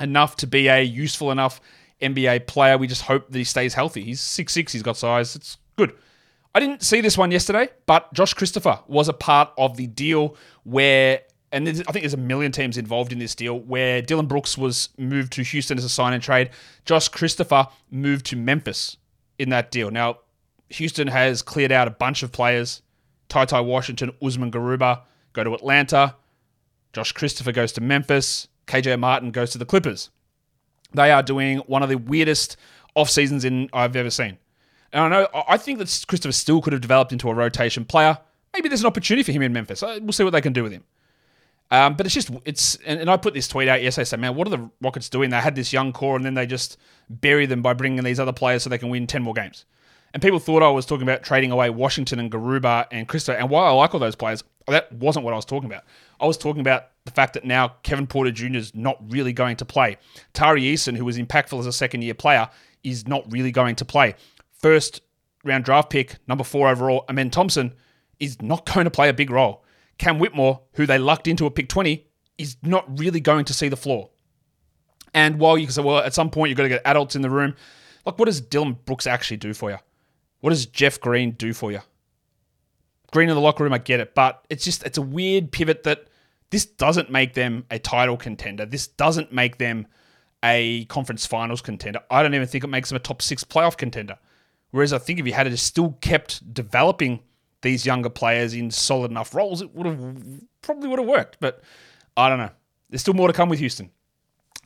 enough 0.00 0.36
to 0.36 0.46
be 0.46 0.68
a 0.68 0.82
useful 0.82 1.30
enough 1.30 1.60
NBA 2.00 2.46
player. 2.46 2.78
We 2.78 2.86
just 2.86 3.02
hope 3.02 3.30
that 3.30 3.38
he 3.38 3.44
stays 3.44 3.74
healthy. 3.74 4.02
He's 4.02 4.20
six 4.20 4.52
six. 4.52 4.72
He's 4.72 4.82
got 4.82 4.96
size. 4.96 5.36
It's 5.36 5.58
good. 5.76 5.94
I 6.54 6.60
didn't 6.60 6.82
see 6.82 7.00
this 7.00 7.18
one 7.18 7.30
yesterday, 7.30 7.68
but 7.86 8.12
Josh 8.14 8.34
Christopher 8.34 8.80
was 8.86 9.08
a 9.08 9.12
part 9.12 9.50
of 9.58 9.76
the 9.76 9.86
deal 9.86 10.36
where 10.64 11.20
and 11.50 11.66
I 11.68 11.72
think 11.72 12.02
there's 12.02 12.14
a 12.14 12.18
million 12.18 12.52
teams 12.52 12.76
involved 12.76 13.12
in 13.12 13.18
this 13.18 13.34
deal 13.34 13.58
where 13.60 14.02
Dillon 14.02 14.26
Brooks 14.26 14.58
was 14.58 14.90
moved 14.98 15.32
to 15.34 15.42
Houston 15.42 15.78
as 15.78 15.84
a 15.84 15.88
sign 15.88 16.12
and 16.12 16.22
trade. 16.22 16.50
Josh 16.84 17.08
Christopher 17.08 17.68
moved 17.90 18.26
to 18.26 18.36
Memphis 18.36 18.98
in 19.38 19.48
that 19.50 19.70
deal. 19.70 19.90
Now, 19.90 20.18
Houston 20.70 21.08
has 21.08 21.40
cleared 21.40 21.72
out 21.72 21.88
a 21.88 21.92
bunch 21.92 22.22
of 22.22 22.32
players. 22.32 22.82
Ty 23.28 23.46
Ty 23.46 23.60
Washington, 23.60 24.12
Usman 24.22 24.50
Garuba 24.50 25.02
go 25.32 25.44
to 25.44 25.54
Atlanta. 25.54 26.16
Josh 26.92 27.12
Christopher 27.12 27.52
goes 27.52 27.72
to 27.72 27.80
Memphis. 27.80 28.48
KJ 28.68 28.98
Martin 29.00 29.30
goes 29.30 29.50
to 29.50 29.58
the 29.58 29.64
Clippers. 29.64 30.10
They 30.94 31.10
are 31.10 31.22
doing 31.22 31.58
one 31.60 31.82
of 31.82 31.88
the 31.88 31.98
weirdest 31.98 32.56
off 32.94 33.10
seasons 33.10 33.44
in 33.44 33.68
I've 33.72 33.96
ever 33.96 34.10
seen. 34.10 34.38
And 34.92 35.02
I 35.02 35.08
know 35.08 35.28
I 35.48 35.56
think 35.56 35.78
that 35.78 36.04
Christopher 36.08 36.32
still 36.32 36.62
could 36.62 36.72
have 36.72 36.82
developed 36.82 37.12
into 37.12 37.28
a 37.28 37.34
rotation 37.34 37.84
player. 37.84 38.18
Maybe 38.54 38.68
there's 38.68 38.80
an 38.80 38.86
opportunity 38.86 39.22
for 39.22 39.32
him 39.32 39.42
in 39.42 39.52
Memphis. 39.52 39.82
Uh, 39.82 39.98
we'll 40.00 40.12
see 40.12 40.24
what 40.24 40.30
they 40.30 40.40
can 40.40 40.52
do 40.52 40.62
with 40.62 40.72
him. 40.72 40.84
Um, 41.70 41.94
but 41.94 42.06
it's 42.06 42.14
just 42.14 42.30
it's 42.46 42.76
and, 42.86 42.98
and, 42.98 43.10
I 43.10 43.18
put 43.18 43.34
this 43.34 43.46
tweet 43.46 43.68
out 43.68 43.82
yesterday 43.82 44.06
saying, 44.06 44.22
man, 44.22 44.34
what 44.34 44.46
are 44.46 44.50
the 44.50 44.70
Rockets 44.80 45.10
doing? 45.10 45.28
They 45.28 45.36
had 45.36 45.54
this 45.54 45.70
young 45.70 45.92
core 45.92 46.16
and 46.16 46.24
then 46.24 46.32
they 46.32 46.46
just 46.46 46.78
bury 47.10 47.44
them 47.44 47.60
by 47.60 47.74
bringing 47.74 47.98
in 47.98 48.04
these 48.04 48.18
other 48.18 48.32
players 48.32 48.62
so 48.62 48.70
they 48.70 48.78
can 48.78 48.88
win 48.88 49.06
ten 49.06 49.22
more 49.22 49.34
games. 49.34 49.66
And 50.14 50.22
people 50.22 50.38
thought 50.38 50.62
I 50.62 50.70
was 50.70 50.86
talking 50.86 51.02
about 51.02 51.22
trading 51.22 51.52
away 51.52 51.68
Washington 51.68 52.18
and 52.18 52.32
Garuba 52.32 52.86
and 52.90 53.06
Christo. 53.06 53.34
And 53.34 53.50
while 53.50 53.66
I 53.66 53.70
like 53.70 53.92
all 53.92 54.00
those 54.00 54.16
players, 54.16 54.42
that 54.66 54.90
wasn't 54.92 55.26
what 55.26 55.34
I 55.34 55.36
was 55.36 55.44
talking 55.44 55.70
about. 55.70 55.84
I 56.18 56.26
was 56.26 56.38
talking 56.38 56.60
about 56.60 56.86
the 57.08 57.14
fact 57.14 57.34
that 57.34 57.44
now 57.44 57.68
Kevin 57.82 58.06
Porter 58.06 58.30
Jr. 58.30 58.56
is 58.56 58.74
not 58.74 58.98
really 59.08 59.32
going 59.32 59.56
to 59.56 59.64
play. 59.64 59.96
Tari 60.34 60.62
Eason, 60.62 60.96
who 60.96 61.04
was 61.04 61.18
impactful 61.18 61.58
as 61.58 61.66
a 61.66 61.72
second 61.72 62.02
year 62.02 62.14
player, 62.14 62.48
is 62.84 63.08
not 63.08 63.30
really 63.32 63.50
going 63.50 63.74
to 63.76 63.84
play. 63.84 64.14
First 64.52 65.00
round 65.44 65.64
draft 65.64 65.90
pick, 65.90 66.16
number 66.26 66.44
four 66.44 66.68
overall, 66.68 67.04
Amen 67.08 67.30
Thompson, 67.30 67.74
is 68.20 68.40
not 68.42 68.66
going 68.74 68.84
to 68.84 68.90
play 68.90 69.08
a 69.08 69.14
big 69.14 69.30
role. 69.30 69.64
Cam 69.98 70.18
Whitmore, 70.18 70.60
who 70.74 70.86
they 70.86 70.98
lucked 70.98 71.26
into 71.26 71.46
a 71.46 71.50
pick 71.50 71.68
20, 71.68 72.06
is 72.36 72.56
not 72.62 72.98
really 72.98 73.20
going 73.20 73.44
to 73.46 73.54
see 73.54 73.68
the 73.68 73.76
floor. 73.76 74.10
And 75.14 75.40
while 75.40 75.58
you 75.58 75.66
can 75.66 75.72
say, 75.72 75.82
well, 75.82 75.98
at 75.98 76.14
some 76.14 76.30
point 76.30 76.50
you've 76.50 76.56
got 76.56 76.64
to 76.64 76.68
get 76.68 76.82
adults 76.84 77.16
in 77.16 77.22
the 77.22 77.30
room, 77.30 77.56
like 78.04 78.18
what 78.18 78.26
does 78.26 78.40
Dillon 78.40 78.78
Brooks 78.84 79.06
actually 79.06 79.38
do 79.38 79.54
for 79.54 79.70
you? 79.70 79.78
What 80.40 80.50
does 80.50 80.66
Jeff 80.66 81.00
Green 81.00 81.32
do 81.32 81.52
for 81.52 81.72
you? 81.72 81.80
Green 83.10 83.28
in 83.28 83.34
the 83.34 83.40
locker 83.40 83.64
room, 83.64 83.72
I 83.72 83.78
get 83.78 84.00
it, 84.00 84.14
but 84.14 84.44
it's 84.50 84.64
just 84.64 84.84
it's 84.84 84.98
a 84.98 85.02
weird 85.02 85.50
pivot 85.50 85.82
that 85.84 86.08
this 86.50 86.64
doesn't 86.64 87.10
make 87.10 87.34
them 87.34 87.64
a 87.70 87.78
title 87.78 88.16
contender. 88.16 88.66
This 88.66 88.86
doesn't 88.86 89.32
make 89.32 89.58
them 89.58 89.86
a 90.44 90.84
conference 90.86 91.26
finals 91.26 91.60
contender. 91.60 92.00
I 92.10 92.22
don't 92.22 92.34
even 92.34 92.46
think 92.46 92.64
it 92.64 92.68
makes 92.68 92.88
them 92.88 92.96
a 92.96 93.00
top 93.00 93.22
six 93.22 93.44
playoff 93.44 93.76
contender. 93.76 94.18
Whereas 94.70 94.92
I 94.92 94.98
think 94.98 95.18
if 95.18 95.26
you 95.26 95.32
had 95.32 95.46
just 95.48 95.66
still 95.66 95.92
kept 96.00 96.52
developing 96.52 97.20
these 97.62 97.84
younger 97.84 98.10
players 98.10 98.54
in 98.54 98.70
solid 98.70 99.10
enough 99.10 99.34
roles, 99.34 99.62
it 99.62 99.74
would 99.74 99.86
have 99.86 100.22
probably 100.62 100.88
would 100.88 100.98
have 100.98 101.08
worked. 101.08 101.38
But 101.40 101.62
I 102.16 102.28
don't 102.28 102.38
know. 102.38 102.50
There's 102.90 103.00
still 103.00 103.14
more 103.14 103.28
to 103.28 103.34
come 103.34 103.48
with 103.48 103.58
Houston. 103.58 103.90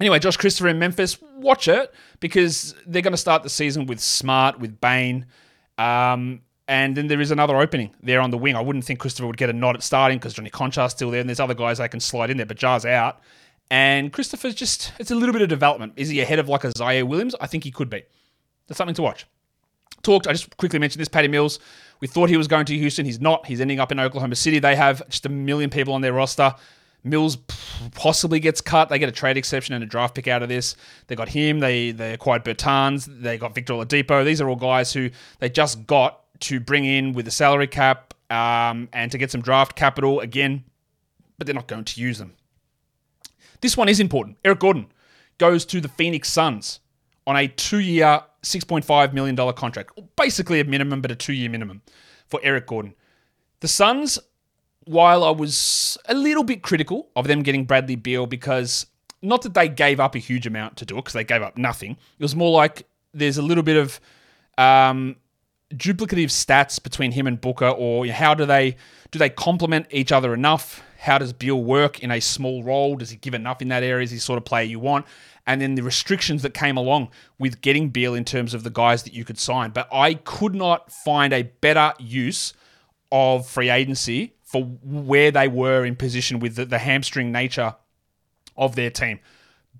Anyway, 0.00 0.19
Josh 0.19 0.37
Christopher 0.37 0.69
in 0.69 0.79
Memphis, 0.79 1.19
watch 1.37 1.69
it 1.69 1.93
because 2.20 2.75
they're 2.87 3.02
going 3.02 3.12
to 3.12 3.19
start 3.19 3.43
the 3.43 3.50
season 3.50 3.87
with 3.87 4.00
Smart, 4.00 4.58
with 4.58 4.81
Bain. 4.81 5.26
um, 5.79 6.43
and 6.69 6.97
then 6.97 7.09
there 7.09 7.20
is 7.20 7.31
another 7.31 7.56
opening 7.56 7.94
there 8.03 8.20
on 8.20 8.31
the 8.31 8.38
wing. 8.38 8.56
I 8.56 8.61
wouldn't 8.61 8.85
think 8.85 9.00
Christopher 9.00 9.26
would 9.26 9.37
get 9.37 9.50
a 9.50 9.53
nod 9.53 9.75
at 9.75 9.82
starting 9.82 10.19
because 10.19 10.35
Johnny 10.35 10.50
Konchar's 10.50 10.93
still 10.93 11.11
there, 11.11 11.20
and 11.20 11.29
there's 11.29 11.41
other 11.41 11.55
guys 11.55 11.79
they 11.79 11.88
can 11.88 12.00
slide 12.00 12.31
in 12.31 12.37
there, 12.37 12.47
but 12.47 12.56
Ja's 12.56 12.87
out. 12.87 13.20
And 13.70 14.12
Christopher's 14.12 14.55
just, 14.55 14.93
it's 14.99 15.11
a 15.11 15.14
little 15.14 15.32
bit 15.32 15.43
of 15.43 15.49
development. 15.49 15.94
Is 15.97 16.09
he 16.09 16.20
ahead 16.20 16.38
of 16.38 16.49
like 16.49 16.64
a 16.64 16.69
Ziaire 16.69 17.06
Williams? 17.06 17.35
I 17.41 17.47
think 17.47 17.64
he 17.64 17.70
could 17.70 17.88
be. 17.88 18.03
That's 18.67 18.79
something 18.79 18.94
to 18.97 19.03
watch. 19.03 19.26
Talked, 20.03 20.26
I 20.26 20.32
just 20.32 20.56
quickly 20.56 20.79
mentioned 20.79 21.00
this, 21.00 21.09
Patty 21.09 21.29
Mills. 21.29 21.59
We 22.01 22.08
thought 22.08 22.29
he 22.29 22.37
was 22.37 22.48
going 22.48 22.67
to 22.67 22.77
Houston. 22.77 23.06
He's 23.06 23.20
not. 23.20 23.46
He's 23.46 23.60
ending 23.60 23.81
up 23.81 23.93
in 23.93 24.01
Oklahoma 24.01 24.34
City. 24.34 24.58
They 24.58 24.77
have 24.77 25.08
just 25.08 25.25
a 25.27 25.29
million 25.29 25.70
people 25.70 25.94
on 25.94 26.01
their 26.01 26.13
roster. 26.13 26.55
Mills 27.05 27.37
possibly 27.94 28.41
gets 28.41 28.60
cut. 28.60 28.89
They 28.89 28.98
get 28.98 29.08
a 29.08 29.13
trade 29.13 29.37
exception 29.37 29.75
and 29.75 29.82
a 29.82 29.87
draft 29.87 30.15
pick 30.15 30.29
out 30.29 30.43
of 30.43 30.48
this. 30.48 30.77
They 31.06 31.17
got 31.17 31.29
him. 31.29 31.60
They 31.60 31.91
they 31.91 32.13
acquired 32.13 32.44
Bertans. 32.44 33.06
They 33.22 33.39
got 33.39 33.55
Victor 33.55 33.72
Oladipo. 33.72 34.25
These 34.25 34.41
are 34.41 34.48
all 34.48 34.56
guys 34.56 34.93
who 34.93 35.10
they 35.41 35.48
just 35.48 35.87
got 35.87 36.21
to 36.43 36.61
bring 36.61 36.84
in 36.84 37.13
with 37.13 37.25
the 37.25 37.31
salary 37.31 37.67
cap 37.67 38.15
um, 38.31 38.89
and 38.93 39.11
to 39.13 39.19
get 39.19 39.31
some 39.31 39.43
draft 39.43 39.77
capital 39.77 40.20
again, 40.20 40.65
but 41.39 41.46
they're 41.46 41.55
not 41.55 41.69
going 41.69 41.84
to 41.84 42.01
use 42.01 42.19
them. 42.19 42.34
This 43.61 43.77
one 43.77 43.89
is 43.89 44.01
important. 44.01 44.39
Eric 44.44 44.61
Gordon 44.61 44.87
goes 45.39 45.65
to 45.67 45.81
the 45.81 45.89
Phoenix 45.89 46.29
Suns 46.31 46.81
on 47.27 47.37
a 47.37 47.46
two-year, 47.46 48.22
$6.5 48.43 49.13
million 49.13 49.37
contract. 49.55 49.99
Basically 50.17 50.61
a 50.61 50.65
minimum, 50.65 51.01
but 51.01 51.11
a 51.11 51.17
two-year 51.17 51.49
minimum 51.49 51.82
for 52.27 52.41
Eric 52.43 52.67
Gordon. 52.67 52.94
The 53.61 53.69
Suns, 53.69 54.19
while 54.84 55.22
I 55.22 55.31
was 55.31 55.96
a 56.06 56.15
little 56.15 56.43
bit 56.43 56.63
critical 56.63 57.08
of 57.15 57.29
them 57.29 57.43
getting 57.43 57.65
Bradley 57.65 57.96
Beal 57.96 58.27
because 58.27 58.87
not 59.22 59.43
that 59.43 59.55
they 59.55 59.69
gave 59.69 60.01
up 60.01 60.17
a 60.17 60.19
huge 60.19 60.46
amount 60.46 60.77
to 60.79 60.84
do 60.84 60.96
it, 60.96 61.03
because 61.03 61.13
they 61.13 61.25
gave 61.25 61.43
up 61.43 61.56
nothing. 61.56 61.93
It 61.93 62.22
was 62.22 62.34
more 62.34 62.51
like 62.51 62.87
there's 63.15 63.39
a 63.39 63.43
little 63.43 63.63
bit 63.63 63.77
of 63.77 64.01
um, 64.58 65.17
duplicative 65.72 66.26
stats 66.26 66.82
between 66.82 67.12
him 67.12 67.26
and 67.26 67.41
Booker, 67.41 67.69
or 67.69 68.06
how 68.06 68.34
do 68.34 68.46
they 68.46 68.76
do 69.10 69.19
they 69.19 69.31
complement 69.31 69.86
each 69.91 70.12
other 70.12 70.34
enough? 70.34 70.82
How 70.98 71.19
does 71.19 71.32
Beal 71.32 71.62
work 71.62 72.00
in 72.00 72.10
a 72.10 72.20
small 72.20 72.62
role? 72.62 72.96
Does 72.96 73.10
he 73.10 73.17
give 73.17 73.34
enough 73.34 73.60
in 73.60 73.69
that 73.69 73.82
area? 73.82 74.05
Is 74.05 74.10
he 74.10 74.19
sort 74.19 74.38
of 74.38 74.44
player 74.44 74.64
you 74.64 74.79
want? 74.79 75.06
and 75.46 75.60
then 75.60 75.74
the 75.74 75.82
restrictions 75.82 76.43
that 76.43 76.55
came 76.55 76.76
along 76.76 77.08
with 77.38 77.60
getting 77.60 77.91
Beal 77.91 78.14
in 78.14 78.24
terms 78.24 78.55
of 78.55 78.62
the 78.62 78.70
guys 78.70 79.02
that 79.02 79.12
you 79.12 79.24
could 79.24 79.38
sign. 79.38 79.70
But 79.70 79.88
I 79.93 80.14
could 80.14 80.55
not 80.55 80.93
find 80.93 81.32
a 81.32 81.43
better 81.43 81.93
use 81.98 82.55
of 83.10 83.46
free 83.46 83.70
agency 83.70 84.34
for 84.43 84.62
where 84.62 85.31
they 85.31 85.48
were 85.48 85.84
in 85.84 85.96
position 85.96 86.38
with 86.38 86.56
the, 86.56 86.64
the 86.64 86.79
hamstring 86.79 87.32
nature 87.32 87.74
of 88.56 88.76
their 88.76 88.91
team. 88.91 89.19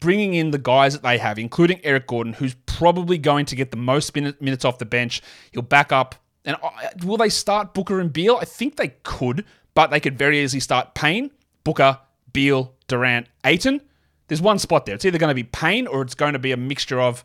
Bringing 0.03 0.35
in 0.35 0.51
the 0.51 0.59
guys 0.59 0.95
that 0.95 1.03
they 1.03 1.17
have, 1.19 1.39
including 1.39 1.81
Eric 1.85 2.09
Gordon, 2.09 2.33
who's 2.33 2.57
probably 2.67 3.19
going 3.19 3.47
to 3.47 3.55
get 3.55 3.71
the 3.71 3.77
most 3.77 4.15
minutes 4.17 4.65
off 4.65 4.79
the 4.79 4.85
bench. 4.85 5.23
He'll 5.53 5.63
back 5.63 5.93
up. 5.93 6.17
And 6.45 6.57
uh, 6.61 6.71
will 7.05 7.17
they 7.17 7.29
start 7.29 7.73
Booker 7.73 8.01
and 8.01 8.13
Beal? 8.13 8.37
I 8.41 8.45
think 8.45 8.77
they 8.77 8.95
could, 9.05 9.45
but 9.75 9.93
they 9.93 10.01
could 10.01 10.19
very 10.19 10.41
easily 10.41 10.59
start 10.59 10.95
Payne, 10.97 11.31
Booker, 11.63 12.01
Beal, 12.33 12.75
Durant, 12.89 13.29
Ayton 13.45 13.81
There's 14.27 14.43
one 14.43 14.59
spot 14.59 14.87
there. 14.87 14.97
It's 14.97 15.05
either 15.05 15.19
going 15.19 15.31
to 15.31 15.35
be 15.35 15.45
Payne 15.45 15.87
or 15.87 16.03
it's 16.03 16.17
going 16.17 16.33
to 16.33 16.41
be 16.41 16.51
a 16.51 16.57
mixture 16.57 17.01
of 17.01 17.25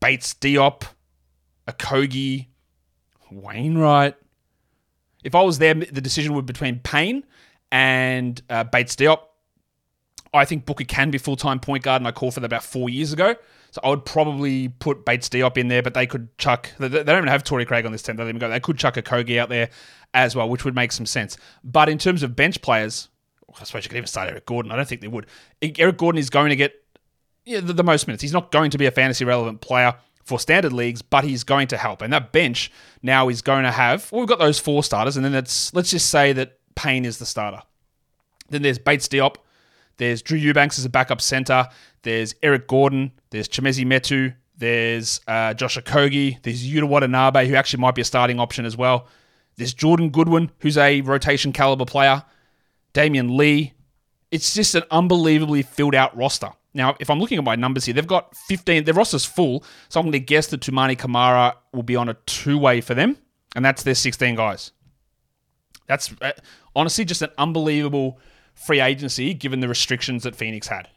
Bates, 0.00 0.34
Diop, 0.34 0.84
Okogie, 1.66 2.46
Wainright. 3.32 4.14
If 5.24 5.34
I 5.34 5.42
was 5.42 5.58
there, 5.58 5.74
the 5.74 6.00
decision 6.00 6.34
would 6.34 6.46
be 6.46 6.52
between 6.52 6.78
Payne 6.78 7.24
and 7.72 8.40
uh, 8.48 8.64
Bates 8.64 8.94
Diop. 8.96 9.20
I 10.32 10.44
think 10.44 10.64
Booker 10.64 10.84
can 10.84 11.10
be 11.10 11.18
full 11.18 11.36
time 11.36 11.60
point 11.60 11.82
guard, 11.82 12.00
and 12.00 12.08
I 12.08 12.12
called 12.12 12.34
for 12.34 12.40
that 12.40 12.46
about 12.46 12.64
four 12.64 12.88
years 12.88 13.12
ago. 13.12 13.34
So 13.72 13.80
I 13.84 13.90
would 13.90 14.04
probably 14.04 14.68
put 14.68 15.04
Bates 15.04 15.28
Diop 15.28 15.56
in 15.56 15.68
there, 15.68 15.82
but 15.82 15.94
they 15.94 16.06
could 16.06 16.36
chuck. 16.38 16.70
They 16.78 16.88
don't 16.88 17.08
even 17.08 17.28
have 17.28 17.44
Torrey 17.44 17.64
Craig 17.64 17.86
on 17.86 17.92
this 17.92 18.02
team. 18.02 18.16
They, 18.16 18.32
go, 18.32 18.48
they 18.48 18.60
could 18.60 18.78
chuck 18.78 18.94
Okogie 18.94 19.38
out 19.38 19.48
there 19.48 19.70
as 20.12 20.34
well, 20.34 20.48
which 20.48 20.64
would 20.64 20.74
make 20.74 20.92
some 20.92 21.06
sense. 21.06 21.36
But 21.62 21.88
in 21.88 21.98
terms 21.98 22.22
of 22.22 22.34
bench 22.34 22.62
players, 22.62 23.08
oh, 23.48 23.54
I 23.60 23.64
suppose 23.64 23.84
you 23.84 23.90
could 23.90 23.96
even 23.96 24.08
start 24.08 24.28
Eric 24.28 24.46
Gordon. 24.46 24.72
I 24.72 24.76
don't 24.76 24.88
think 24.88 25.00
they 25.00 25.08
would. 25.08 25.26
Eric 25.62 25.98
Gordon 25.98 26.18
is 26.18 26.30
going 26.30 26.50
to 26.50 26.56
get 26.56 26.74
yeah, 27.44 27.60
the, 27.60 27.72
the 27.72 27.84
most 27.84 28.06
minutes. 28.06 28.22
He's 28.22 28.32
not 28.32 28.50
going 28.50 28.70
to 28.70 28.78
be 28.78 28.86
a 28.86 28.90
fantasy 28.90 29.24
relevant 29.24 29.60
player 29.60 29.94
for 30.24 30.38
standard 30.38 30.72
leagues, 30.72 31.02
but 31.02 31.24
he's 31.24 31.44
going 31.44 31.68
to 31.68 31.76
help. 31.76 32.02
And 32.02 32.12
that 32.12 32.32
bench 32.32 32.70
now 33.02 33.28
is 33.28 33.42
going 33.42 33.64
to 33.64 33.70
have. 33.70 34.10
Well, 34.12 34.20
we've 34.20 34.28
got 34.28 34.38
those 34.38 34.58
four 34.58 34.84
starters, 34.84 35.16
and 35.16 35.24
then 35.24 35.32
let's 35.32 35.72
let's 35.74 35.90
just 35.90 36.10
say 36.10 36.32
that 36.34 36.58
Payne 36.74 37.04
is 37.04 37.18
the 37.18 37.26
starter. 37.26 37.62
Then 38.48 38.62
there's 38.62 38.78
Bates 38.78 39.08
Diop. 39.08 39.36
There's 40.00 40.22
Drew 40.22 40.38
Eubanks 40.38 40.78
as 40.78 40.86
a 40.86 40.88
backup 40.88 41.20
center. 41.20 41.68
There's 42.04 42.34
Eric 42.42 42.68
Gordon. 42.68 43.12
There's 43.28 43.46
Chimezie 43.46 43.84
Metu. 43.84 44.34
There's 44.56 45.20
uh, 45.28 45.52
Josh 45.52 45.76
Okogie. 45.76 46.42
There's 46.42 46.66
Yuta 46.66 46.88
Watanabe, 46.88 47.46
who 47.46 47.54
actually 47.54 47.82
might 47.82 47.94
be 47.94 48.00
a 48.00 48.04
starting 48.06 48.40
option 48.40 48.64
as 48.64 48.78
well. 48.78 49.08
There's 49.56 49.74
Jordan 49.74 50.08
Goodwin, 50.08 50.52
who's 50.60 50.78
a 50.78 51.02
rotation 51.02 51.52
caliber 51.52 51.84
player. 51.84 52.24
Damion 52.94 53.36
Lee. 53.36 53.74
It's 54.30 54.54
just 54.54 54.74
an 54.74 54.84
unbelievably 54.90 55.64
filled 55.64 55.94
out 55.94 56.16
roster. 56.16 56.48
Now, 56.72 56.96
if 56.98 57.10
I'm 57.10 57.20
looking 57.20 57.36
at 57.36 57.44
my 57.44 57.56
numbers 57.56 57.84
here, 57.84 57.92
they've 57.92 58.06
got 58.06 58.34
15, 58.34 58.84
their 58.84 58.94
roster's 58.94 59.26
full, 59.26 59.62
so 59.90 60.00
I'm 60.00 60.06
going 60.06 60.12
to 60.12 60.20
guess 60.20 60.46
that 60.46 60.62
Toumani 60.62 60.98
Camara 60.98 61.56
will 61.74 61.82
be 61.82 61.96
on 61.96 62.08
a 62.08 62.14
two 62.24 62.56
way 62.56 62.80
for 62.80 62.94
them, 62.94 63.18
and 63.54 63.62
that's 63.62 63.82
their 63.82 63.94
16 63.94 64.34
guys. 64.34 64.72
That's 65.88 66.14
uh, 66.22 66.32
honestly 66.74 67.04
just 67.04 67.20
an 67.20 67.30
unbelievable 67.36 68.18
free 68.60 68.80
agency 68.80 69.32
given 69.32 69.60
the 69.60 69.68
restrictions 69.68 70.22
that 70.22 70.36
Phoenix 70.36 70.68
had. 70.68 70.88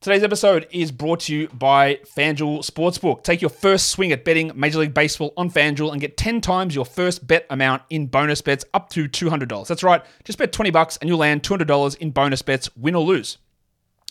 Today's 0.00 0.22
episode 0.22 0.66
is 0.70 0.92
brought 0.92 1.20
to 1.20 1.34
you 1.34 1.48
by 1.48 1.96
FanDuel 2.16 2.64
Sportsbook. 2.64 3.22
Take 3.22 3.42
your 3.42 3.50
first 3.50 3.90
swing 3.90 4.12
at 4.12 4.24
betting 4.24 4.50
Major 4.54 4.78
League 4.78 4.94
Baseball 4.94 5.34
on 5.36 5.50
FanDuel 5.50 5.92
and 5.92 6.00
get 6.00 6.16
10 6.16 6.40
times 6.40 6.74
your 6.74 6.86
first 6.86 7.26
bet 7.26 7.44
amount 7.50 7.82
in 7.90 8.06
bonus 8.06 8.40
bets 8.40 8.64
up 8.72 8.88
to 8.90 9.08
$200. 9.08 9.66
That's 9.66 9.82
right, 9.82 10.02
just 10.24 10.38
bet 10.38 10.52
20 10.52 10.70
bucks 10.70 10.96
and 10.98 11.08
you'll 11.08 11.18
land 11.18 11.42
$200 11.42 11.98
in 11.98 12.12
bonus 12.12 12.40
bets, 12.40 12.74
win 12.76 12.94
or 12.94 13.04
lose. 13.04 13.36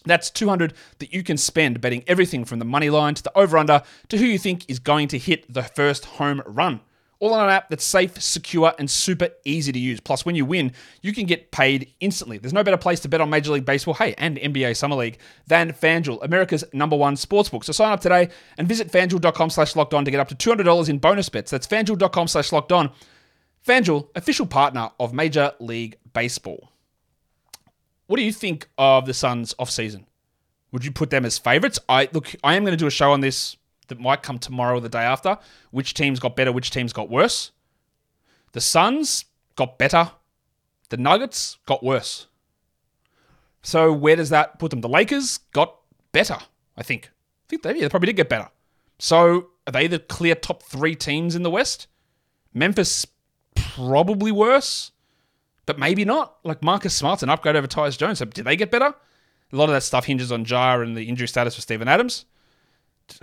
That's 0.05 0.29
200 0.29 0.73
that 0.99 1.11
you 1.11 1.23
can 1.23 1.37
spend 1.37 1.81
betting 1.81 2.03
everything 2.05 2.45
from 2.45 2.59
the 2.59 2.65
money 2.65 2.91
line 2.91 3.15
to 3.15 3.23
the 3.23 3.35
over 3.35 3.57
under 3.57 3.81
to 4.09 4.17
who 4.17 4.25
you 4.25 4.37
think 4.37 4.69
is 4.69 4.79
going 4.79 5.07
to 5.07 5.17
hit 5.17 5.51
the 5.51 5.63
first 5.63 6.05
home 6.05 6.43
run 6.45 6.81
all 7.19 7.33
on 7.33 7.43
an 7.43 7.49
app 7.49 7.69
that's 7.69 7.83
safe, 7.83 8.21
secure, 8.21 8.73
and 8.79 8.89
super 8.89 9.29
easy 9.43 9.71
to 9.71 9.79
use. 9.79 9.99
Plus, 9.99 10.25
when 10.25 10.35
you 10.35 10.45
win, 10.45 10.71
you 11.01 11.13
can 11.13 11.25
get 11.25 11.51
paid 11.51 11.93
instantly. 11.99 12.37
There's 12.37 12.53
no 12.53 12.63
better 12.63 12.77
place 12.77 12.99
to 13.01 13.09
bet 13.09 13.21
on 13.21 13.29
Major 13.29 13.51
League 13.51 13.65
Baseball, 13.65 13.93
hey, 13.93 14.15
and 14.17 14.37
NBA 14.37 14.75
Summer 14.77 14.95
League 14.95 15.19
than 15.47 15.73
FanDuel, 15.73 16.23
America's 16.23 16.63
number 16.73 16.95
one 16.95 17.15
sportsbook. 17.15 17.63
So 17.63 17.73
sign 17.73 17.91
up 17.91 18.01
today 18.01 18.29
and 18.57 18.67
visit 18.67 18.91
fanduel.com 18.91 19.49
slash 19.49 19.75
locked 19.75 19.93
on 19.93 20.05
to 20.05 20.11
get 20.11 20.19
up 20.19 20.29
to 20.29 20.35
$200 20.35 20.89
in 20.89 20.97
bonus 20.97 21.29
bets. 21.29 21.51
That's 21.51 21.67
fanduel.com 21.67 22.27
slash 22.27 22.51
locked 22.51 22.71
on. 22.71 22.91
FanDuel, 23.67 24.07
official 24.15 24.45
partner 24.45 24.89
of 24.99 25.13
Major 25.13 25.51
League 25.59 25.97
Baseball. 26.13 26.71
What 28.07 28.17
do 28.17 28.23
you 28.23 28.33
think 28.33 28.69
of 28.77 29.05
the 29.05 29.13
Suns 29.13 29.53
off 29.59 29.69
season? 29.69 30.07
Would 30.71 30.85
you 30.85 30.91
put 30.91 31.09
them 31.09 31.25
as 31.25 31.37
favorites? 31.37 31.79
I 31.89 32.09
look, 32.13 32.33
I 32.43 32.55
am 32.55 32.63
going 32.63 32.73
to 32.73 32.77
do 32.77 32.87
a 32.87 32.91
show 32.91 33.11
on 33.11 33.21
this 33.21 33.57
that 33.89 33.99
might 33.99 34.23
come 34.23 34.39
tomorrow 34.39 34.77
or 34.77 34.79
the 34.81 34.89
day 34.89 35.03
after. 35.03 35.37
Which 35.71 35.93
teams 35.93 36.19
got 36.19 36.35
better, 36.35 36.51
which 36.51 36.71
teams 36.71 36.93
got 36.93 37.09
worse. 37.09 37.51
The 38.53 38.61
Suns 38.61 39.25
got 39.55 39.77
better. 39.77 40.11
The 40.89 40.97
Nuggets 40.97 41.57
got 41.65 41.83
worse. 41.83 42.27
So 43.61 43.91
where 43.91 44.15
does 44.15 44.29
that 44.29 44.57
put 44.57 44.71
them? 44.71 44.81
The 44.81 44.89
Lakers 44.89 45.37
got 45.53 45.75
better, 46.11 46.37
I 46.77 46.83
think. 46.83 47.11
I 47.11 47.45
think 47.49 47.63
they, 47.63 47.75
yeah, 47.75 47.81
they 47.81 47.89
probably 47.89 48.07
did 48.07 48.15
get 48.15 48.29
better. 48.29 48.49
So 48.97 49.49
are 49.67 49.71
they 49.71 49.87
the 49.87 49.99
clear 49.99 50.35
top 50.35 50.63
three 50.63 50.95
teams 50.95 51.35
in 51.35 51.43
the 51.43 51.49
West? 51.49 51.87
Memphis 52.53 53.05
probably 53.55 54.31
worse, 54.31 54.91
but 55.65 55.77
maybe 55.77 56.05
not. 56.05 56.37
Like 56.43 56.63
Marcus 56.63 56.95
Smart's 56.95 57.23
an 57.23 57.29
upgrade 57.29 57.55
over 57.55 57.67
Tyus 57.67 57.97
Jones. 57.97 58.19
So 58.19 58.25
did 58.25 58.45
they 58.45 58.55
get 58.55 58.71
better? 58.71 58.93
A 59.51 59.55
lot 59.55 59.65
of 59.65 59.71
that 59.71 59.83
stuff 59.83 60.05
hinges 60.05 60.31
on 60.31 60.45
Ja 60.45 60.79
and 60.79 60.95
the 60.95 61.03
injury 61.03 61.27
status 61.27 61.55
for 61.55 61.61
Steven 61.61 61.87
Adams 61.87 62.25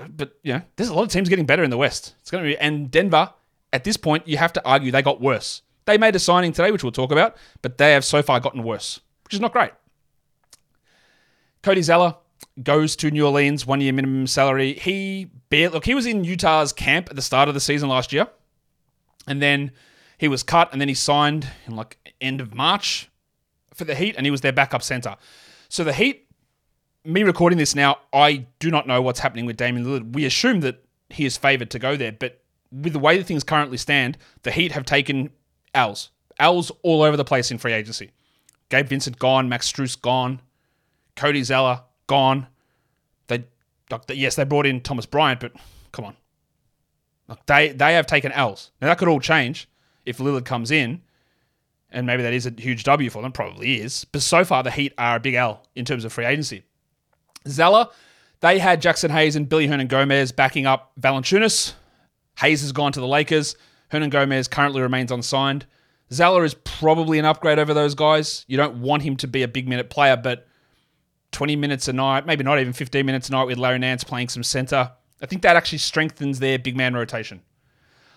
but 0.08 0.38
yeah, 0.42 0.62
there's 0.76 0.88
a 0.88 0.94
lot 0.94 1.02
of 1.02 1.08
teams 1.08 1.28
getting 1.28 1.46
better 1.46 1.64
in 1.64 1.70
the 1.70 1.76
West. 1.76 2.14
It's 2.20 2.30
going 2.30 2.44
to 2.44 2.48
be 2.48 2.58
and 2.58 2.90
Denver 2.90 3.32
at 3.72 3.84
this 3.84 3.96
point 3.96 4.26
you 4.26 4.36
have 4.36 4.52
to 4.54 4.64
argue 4.64 4.90
they 4.90 5.02
got 5.02 5.20
worse. 5.20 5.62
They 5.84 5.98
made 5.98 6.16
a 6.16 6.18
signing 6.18 6.52
today, 6.52 6.70
which 6.70 6.82
we'll 6.82 6.92
talk 6.92 7.12
about, 7.12 7.36
but 7.62 7.78
they 7.78 7.92
have 7.92 8.04
so 8.04 8.22
far 8.22 8.40
gotten 8.40 8.62
worse, 8.64 9.00
which 9.24 9.34
is 9.34 9.40
not 9.40 9.52
great. 9.52 9.70
Cody 11.62 11.82
Zeller 11.82 12.16
goes 12.62 12.96
to 12.96 13.10
New 13.10 13.24
Orleans, 13.24 13.66
one 13.66 13.80
year 13.80 13.92
minimum 13.92 14.26
salary. 14.26 14.74
He 14.74 15.30
barely, 15.48 15.74
look, 15.74 15.84
he 15.84 15.94
was 15.94 16.06
in 16.06 16.24
Utah's 16.24 16.72
camp 16.72 17.08
at 17.10 17.16
the 17.16 17.22
start 17.22 17.48
of 17.48 17.54
the 17.54 17.60
season 17.60 17.88
last 17.88 18.12
year, 18.12 18.28
and 19.26 19.40
then 19.40 19.72
he 20.18 20.28
was 20.28 20.42
cut, 20.42 20.72
and 20.72 20.80
then 20.80 20.88
he 20.88 20.94
signed 20.94 21.48
in 21.66 21.76
like 21.76 22.14
end 22.20 22.40
of 22.40 22.54
March 22.54 23.10
for 23.74 23.84
the 23.84 23.94
Heat, 23.94 24.14
and 24.16 24.26
he 24.26 24.30
was 24.30 24.40
their 24.40 24.52
backup 24.52 24.82
center. 24.82 25.16
So 25.68 25.84
the 25.84 25.92
Heat 25.92 26.25
me 27.06 27.22
recording 27.22 27.58
this 27.58 27.74
now, 27.74 27.98
I 28.12 28.46
do 28.58 28.70
not 28.70 28.86
know 28.86 29.00
what's 29.00 29.20
happening 29.20 29.46
with 29.46 29.56
Damian 29.56 29.86
Lillard. 29.86 30.14
We 30.14 30.24
assume 30.24 30.60
that 30.60 30.84
he 31.08 31.24
is 31.24 31.36
favoured 31.36 31.70
to 31.70 31.78
go 31.78 31.96
there, 31.96 32.12
but 32.12 32.42
with 32.72 32.92
the 32.92 32.98
way 32.98 33.16
that 33.16 33.24
things 33.24 33.44
currently 33.44 33.76
stand, 33.76 34.18
the 34.42 34.50
Heat 34.50 34.72
have 34.72 34.84
taken 34.84 35.30
L's. 35.74 36.10
L's 36.38 36.70
all 36.82 37.02
over 37.02 37.16
the 37.16 37.24
place 37.24 37.50
in 37.50 37.58
free 37.58 37.72
agency. 37.72 38.10
Gabe 38.68 38.88
Vincent 38.88 39.18
gone, 39.18 39.48
Max 39.48 39.70
Strus 39.70 40.00
gone, 40.00 40.40
Cody 41.14 41.42
Zeller 41.42 41.82
gone. 42.06 42.48
They, 43.28 43.44
yes, 44.08 44.34
they 44.34 44.44
brought 44.44 44.66
in 44.66 44.80
Thomas 44.80 45.06
Bryant, 45.06 45.40
but 45.40 45.52
come 45.92 46.04
on. 46.04 46.16
they, 47.46 47.68
they 47.68 47.94
have 47.94 48.06
taken 48.06 48.32
L's. 48.32 48.72
Now, 48.80 48.88
that 48.88 48.98
could 48.98 49.08
all 49.08 49.20
change 49.20 49.68
if 50.04 50.18
Lillard 50.18 50.44
comes 50.44 50.70
in, 50.70 51.02
and 51.90 52.06
maybe 52.06 52.22
that 52.24 52.32
is 52.32 52.46
a 52.46 52.52
huge 52.58 52.82
W 52.84 53.08
for 53.10 53.22
them, 53.22 53.32
probably 53.32 53.80
is. 53.80 54.04
But 54.04 54.22
so 54.22 54.44
far, 54.44 54.62
the 54.62 54.72
Heat 54.72 54.92
are 54.98 55.16
a 55.16 55.20
big 55.20 55.34
L 55.34 55.62
in 55.76 55.84
terms 55.84 56.04
of 56.04 56.12
free 56.12 56.24
agency. 56.26 56.64
Zeller, 57.48 57.88
they 58.40 58.58
had 58.58 58.82
Jaxson 58.82 59.10
Hayes 59.10 59.36
and 59.36 59.50
Willy 59.50 59.68
Hernangomez 59.68 60.34
backing 60.34 60.66
up 60.66 60.92
Valanciunas. 61.00 61.74
Hayes 62.38 62.60
has 62.60 62.72
gone 62.72 62.92
to 62.92 63.00
the 63.00 63.06
Lakers. 63.06 63.56
Hernangomez 63.92 64.50
currently 64.50 64.82
remains 64.82 65.10
unsigned. 65.10 65.66
Zeller 66.12 66.44
is 66.44 66.54
probably 66.54 67.18
an 67.18 67.24
upgrade 67.24 67.58
over 67.58 67.74
those 67.74 67.94
guys. 67.94 68.44
You 68.46 68.56
don't 68.56 68.80
want 68.80 69.02
him 69.02 69.16
to 69.16 69.26
be 69.26 69.42
a 69.42 69.48
big 69.48 69.68
minute 69.68 69.90
player, 69.90 70.16
but 70.16 70.46
20 71.32 71.56
minutes 71.56 71.88
a 71.88 71.92
night, 71.92 72.26
maybe 72.26 72.44
not 72.44 72.60
even 72.60 72.72
15 72.72 73.04
minutes 73.04 73.28
a 73.28 73.32
night 73.32 73.44
with 73.44 73.58
Larry 73.58 73.78
Nance 73.78 74.04
playing 74.04 74.28
some 74.28 74.42
center, 74.42 74.92
I 75.20 75.26
think 75.26 75.42
that 75.42 75.56
actually 75.56 75.78
strengthens 75.78 76.38
their 76.38 76.58
big 76.58 76.76
man 76.76 76.94
rotation. 76.94 77.42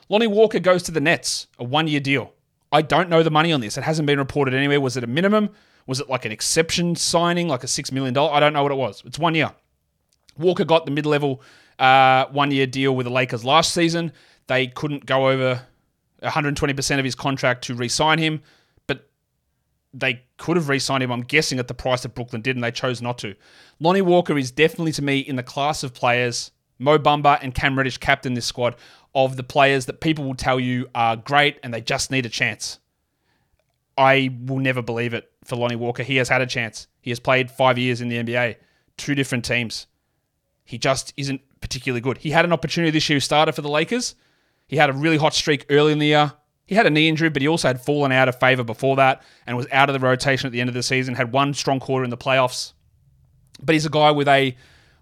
Lonnie 0.09 0.27
Walker 0.27 0.59
goes 0.59 0.83
to 0.83 0.91
the 0.91 1.01
Nets, 1.01 1.47
a 1.57 1.63
one 1.63 1.87
year 1.87 1.99
deal. 1.99 2.33
I 2.71 2.81
don't 2.81 3.09
know 3.09 3.23
the 3.23 3.31
money 3.31 3.51
on 3.51 3.61
this. 3.61 3.77
It 3.77 3.83
hasn't 3.83 4.05
been 4.05 4.19
reported 4.19 4.53
anywhere. 4.53 4.81
Was 4.81 4.97
it 4.97 5.03
a 5.03 5.07
minimum? 5.07 5.49
Was 5.89 5.99
it 5.99 6.07
like 6.07 6.23
an 6.23 6.31
exception 6.31 6.95
signing, 6.95 7.47
like 7.47 7.63
a 7.63 7.67
$6 7.67 7.91
million? 7.91 8.15
I 8.15 8.39
don't 8.39 8.53
know 8.53 8.61
what 8.61 8.71
it 8.71 8.77
was. 8.77 9.01
It's 9.05 9.17
one 9.17 9.33
year. 9.33 9.51
Walker 10.37 10.63
got 10.63 10.85
the 10.85 10.91
mid 10.91 11.07
level 11.07 11.41
uh, 11.79 12.27
one 12.27 12.51
year 12.51 12.67
deal 12.67 12.95
with 12.95 13.05
the 13.05 13.11
Lakers 13.11 13.43
last 13.43 13.73
season. 13.73 14.11
They 14.45 14.67
couldn't 14.67 15.07
go 15.07 15.29
over 15.29 15.63
120% 16.21 16.99
of 16.99 17.03
his 17.03 17.15
contract 17.15 17.63
to 17.63 17.73
re 17.73 17.87
sign 17.87 18.19
him, 18.19 18.43
but 18.85 19.09
they 19.91 20.21
could 20.37 20.57
have 20.57 20.69
re 20.69 20.77
signed 20.77 21.01
him, 21.01 21.11
I'm 21.11 21.23
guessing, 21.23 21.57
at 21.57 21.67
the 21.67 21.73
price 21.73 22.03
that 22.03 22.13
Brooklyn 22.13 22.43
did, 22.43 22.55
and 22.55 22.63
they 22.63 22.69
chose 22.69 23.01
not 23.01 23.17
to. 23.17 23.33
Lonnie 23.79 24.03
Walker 24.03 24.37
is 24.37 24.51
definitely, 24.51 24.91
to 24.91 25.01
me, 25.01 25.17
in 25.17 25.37
the 25.37 25.43
class 25.43 25.81
of 25.81 25.95
players, 25.95 26.51
Mo 26.77 26.99
Bamba 26.99 27.39
and 27.41 27.55
Cam 27.55 27.75
Reddish 27.75 27.97
captain 27.97 28.35
this 28.35 28.45
squad, 28.45 28.75
of 29.15 29.37
the 29.37 29.43
players 29.43 29.87
that 29.87 30.01
people 30.01 30.25
will 30.25 30.35
tell 30.35 30.59
you 30.59 30.87
are 30.93 31.15
great 31.15 31.57
and 31.63 31.73
they 31.73 31.81
just 31.81 32.11
need 32.11 32.27
a 32.27 32.29
chance. 32.29 32.77
I 33.97 34.37
will 34.45 34.59
never 34.59 34.83
believe 34.83 35.15
it 35.15 35.29
for 35.43 35.55
Lonnie 35.55 35.75
Walker. 35.75 36.03
He 36.03 36.17
has 36.17 36.29
had 36.29 36.41
a 36.41 36.45
chance. 36.45 36.87
He 37.01 37.11
has 37.11 37.19
played 37.19 37.49
five 37.49 37.77
years 37.77 38.01
in 38.01 38.09
the 38.09 38.17
NBA, 38.17 38.55
two 38.97 39.15
different 39.15 39.45
teams. 39.45 39.87
He 40.65 40.77
just 40.77 41.13
isn't 41.17 41.41
particularly 41.61 42.01
good. 42.01 42.19
He 42.19 42.31
had 42.31 42.45
an 42.45 42.53
opportunity 42.53 42.91
this 42.91 43.09
year, 43.09 43.19
started 43.19 43.53
for 43.53 43.61
the 43.61 43.69
Lakers. 43.69 44.15
He 44.67 44.77
had 44.77 44.89
a 44.89 44.93
really 44.93 45.17
hot 45.17 45.33
streak 45.33 45.65
early 45.69 45.91
in 45.91 45.99
the 45.99 46.07
year. 46.07 46.33
He 46.65 46.75
had 46.75 46.85
a 46.85 46.91
knee 46.91 47.09
injury, 47.09 47.29
but 47.29 47.41
he 47.41 47.47
also 47.47 47.67
had 47.67 47.81
fallen 47.81 48.11
out 48.11 48.29
of 48.29 48.39
favor 48.39 48.63
before 48.63 48.95
that 48.97 49.23
and 49.47 49.57
was 49.57 49.65
out 49.71 49.89
of 49.89 49.93
the 49.93 49.99
rotation 49.99 50.45
at 50.45 50.51
the 50.51 50.61
end 50.61 50.69
of 50.69 50.75
the 50.75 50.83
season. 50.83 51.15
Had 51.15 51.31
one 51.31 51.55
strong 51.55 51.79
quarter 51.79 52.03
in 52.03 52.11
the 52.11 52.17
playoffs. 52.17 52.73
But 53.61 53.73
he's 53.73 53.87
a 53.87 53.89
guy 53.89 54.11
with 54.11 54.27
a 54.27 54.55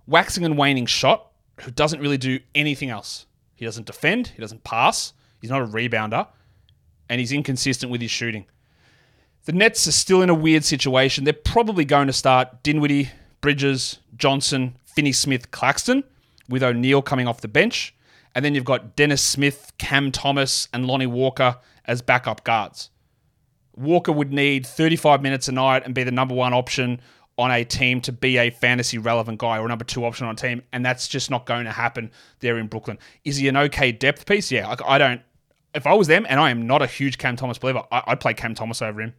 waxing 0.07 0.45
and 0.45 0.57
waning 0.57 0.85
shot 0.85 1.29
who 1.61 1.71
doesn't 1.71 1.99
really 1.99 2.17
do 2.17 2.39
anything 2.55 2.89
else. 2.89 3.25
He 3.55 3.65
doesn't 3.65 3.87
defend, 3.87 4.27
he 4.27 4.41
doesn't 4.41 4.63
pass, 4.63 5.13
he's 5.41 5.49
not 5.49 5.61
a 5.61 5.65
rebounder, 5.65 6.27
and 7.09 7.19
he's 7.19 7.31
inconsistent 7.31 7.91
with 7.91 8.01
his 8.01 8.11
shooting. 8.11 8.45
The 9.47 9.53
Nets 9.53 9.87
are 9.87 9.93
still 9.93 10.21
in 10.21 10.29
a 10.29 10.33
weird 10.33 10.65
situation. 10.65 11.23
They're 11.23 11.31
probably 11.31 11.85
going 11.85 12.07
to 12.07 12.13
start 12.13 12.63
Dinwiddie, 12.63 13.11
Bridges, 13.39 13.99
Johnson, 14.17 14.75
Finney 14.83 15.13
Smith, 15.13 15.51
Claxton, 15.51 16.03
with 16.49 16.61
O'Neale 16.61 17.01
coming 17.01 17.29
off 17.29 17.39
the 17.39 17.47
bench. 17.47 17.95
And 18.35 18.43
then 18.43 18.53
you've 18.53 18.65
got 18.65 18.97
Dennis 18.97 19.23
Smith, 19.23 19.71
Cam 19.77 20.11
Thomas, 20.11 20.67
and 20.73 20.85
Lonnie 20.85 21.07
Walker 21.07 21.55
as 21.85 22.01
backup 22.01 22.43
guards. 22.43 22.89
Walker 23.73 24.11
would 24.11 24.33
need 24.33 24.67
35 24.67 25.21
minutes 25.21 25.47
a 25.47 25.53
night 25.53 25.83
and 25.85 25.95
be 25.95 26.03
the 26.03 26.11
number 26.11 26.35
one 26.35 26.53
option 26.53 26.99
on 27.37 27.49
a 27.49 27.63
team 27.63 28.01
to 28.01 28.11
be 28.11 28.37
a 28.37 28.49
fantasy 28.49 28.97
relevant 28.97 29.39
guy 29.39 29.59
or 29.59 29.67
number 29.69 29.85
two 29.85 30.03
option 30.03 30.27
on 30.27 30.33
a 30.33 30.37
team, 30.37 30.61
and 30.73 30.85
that's 30.85 31.07
just 31.07 31.31
not 31.31 31.45
going 31.45 31.63
to 31.63 31.71
happen 31.71 32.11
there 32.41 32.57
in 32.57 32.67
Brooklyn. 32.67 32.99
Is 33.23 33.37
he 33.37 33.47
an 33.47 33.55
okay 33.55 33.93
depth 33.93 34.25
piece? 34.25 34.51
Yeah, 34.51 34.75
I, 34.85 34.97
don't. 34.97 35.21
If 35.73 35.87
I 35.87 35.93
was 35.93 36.07
them, 36.07 36.25
and 36.27 36.37
I 36.37 36.49
am 36.49 36.67
not 36.67 36.81
a 36.81 36.87
huge 36.87 37.17
Cam 37.17 37.37
Thomas 37.37 37.57
believer, 37.57 37.83
I, 37.93 38.03
I'd 38.07 38.19
play 38.19 38.33
Cam 38.33 38.53
Thomas 38.53 38.81
over 38.81 38.99
him. 38.99 39.13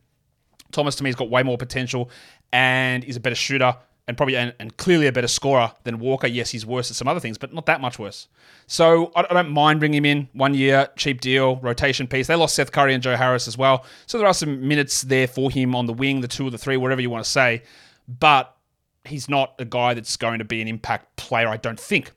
Thomas 0.73 0.97
to 0.97 1.05
me 1.05 1.09
has 1.09 1.17
got 1.17 1.31
way 1.31 1.43
more 1.43 1.59
potential 1.59 2.11
and 2.53 3.05
is 3.05 3.17
a 3.17 3.21
better 3.21 3.35
shooter 3.35 3.77
and 4.09 4.17
probably 4.17 4.37
and, 4.37 4.55
and, 4.59 4.77
clearly 4.79 5.07
a 5.07 5.13
better 5.13 5.29
scorer 5.29 5.71
than 5.85 5.99
Walker. 5.99 6.27
Yes, 6.27 6.51
he's 6.51 6.65
worse 6.65 6.91
at 6.91 6.97
some 6.97 7.07
other 7.07 7.21
things, 7.21 7.37
but 7.37 7.53
not 7.53 7.67
that 7.67 7.81
much 7.81 7.99
worse. 7.99 8.29
So 8.67 9.13
I, 9.15 9.27
I, 9.29 9.35
don't 9.35 9.51
mind 9.51 9.81
bringing 9.81 9.99
him 9.99 10.07
in 10.07 10.29
one 10.33 10.55
year, 10.55 10.89
cheap 10.97 11.21
deal, 11.21 11.57
rotation 11.57 12.07
piece. 12.07 12.27
They 12.27 12.35
lost 12.35 12.55
Seth 12.55 12.73
Curry 12.73 12.95
and 12.95 13.03
Joe 13.03 13.17
Harris 13.17 13.47
as 13.47 13.59
well, 13.59 13.85
so 14.07 14.17
there 14.19 14.27
are 14.27 14.35
some 14.35 14.67
minutes 14.67 15.03
there 15.03 15.29
for 15.29 15.51
him 15.51 15.75
on 15.75 15.85
the 15.85 15.93
wing, 15.93 16.23
the 16.23 16.29
two 16.29 16.47
or 16.47 16.51
the 16.51 16.59
three, 16.59 16.79
whatever 16.79 17.03
you 17.03 17.11
want 17.11 17.23
to 17.23 17.31
say. 17.31 17.63
But 18.09 18.57
he's 19.05 19.29
not 19.29 19.55
a 19.59 19.67
guy 19.67 19.93
that's 19.93 20.17
going 20.17 20.39
to 20.39 20.45
be 20.45 20.63
an 20.63 20.69
impact 20.69 21.17
player. 21.17 21.49
I 21.49 21.59
don't 21.59 21.79
think. 21.79 22.11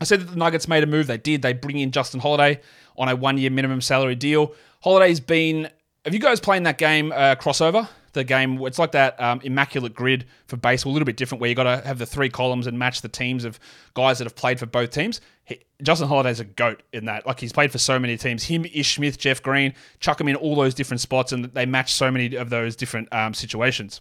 I 0.00 0.04
said 0.04 0.20
that 0.20 0.30
the 0.30 0.36
Nuggets 0.36 0.66
made 0.66 0.82
a 0.82 0.86
move. 0.86 1.06
They 1.06 1.18
did. 1.18 1.40
They 1.40 1.52
bring 1.52 1.78
in 1.78 1.92
Justin 1.92 2.20
Holiday 2.20 2.60
on 2.98 3.08
a 3.08 3.14
one-year 3.14 3.50
minimum 3.50 3.80
salary 3.80 4.16
deal. 4.16 4.54
Holiday's 4.82 5.20
been. 5.20 5.70
Have 6.06 6.14
you 6.14 6.20
guys 6.20 6.40
playing 6.40 6.62
that 6.62 6.78
game 6.78 7.12
uh, 7.12 7.34
crossover? 7.34 7.86
the 8.16 8.24
game. 8.24 8.60
It's 8.62 8.78
like 8.78 8.92
that 8.92 9.20
um, 9.20 9.40
immaculate 9.44 9.94
grid 9.94 10.24
for 10.46 10.56
baseball, 10.56 10.92
a 10.92 10.94
little 10.94 11.06
bit 11.06 11.16
different, 11.16 11.40
where 11.40 11.48
you 11.48 11.54
got 11.54 11.64
to 11.64 11.86
have 11.86 11.98
the 11.98 12.06
three 12.06 12.28
columns 12.28 12.66
and 12.66 12.76
match 12.76 13.02
the 13.02 13.08
teams 13.08 13.44
of 13.44 13.60
guys 13.94 14.18
that 14.18 14.24
have 14.24 14.34
played 14.34 14.58
for 14.58 14.66
both 14.66 14.90
teams. 14.90 15.20
He, 15.44 15.60
Justin 15.82 16.08
Holiday's 16.08 16.40
a 16.40 16.44
goat 16.44 16.82
in 16.92 17.04
that. 17.04 17.26
Like 17.26 17.38
he's 17.38 17.52
played 17.52 17.70
for 17.70 17.78
so 17.78 17.98
many 17.98 18.16
teams. 18.16 18.44
Him, 18.44 18.64
Ish 18.64 18.96
Smith, 18.96 19.18
Jeff 19.18 19.42
Green, 19.42 19.74
chuck 20.00 20.20
him 20.20 20.28
in 20.28 20.36
all 20.36 20.56
those 20.56 20.74
different 20.74 21.00
spots, 21.00 21.32
and 21.32 21.44
they 21.44 21.66
match 21.66 21.92
so 21.92 22.10
many 22.10 22.34
of 22.34 22.50
those 22.50 22.74
different 22.74 23.12
um, 23.12 23.34
situations. 23.34 24.00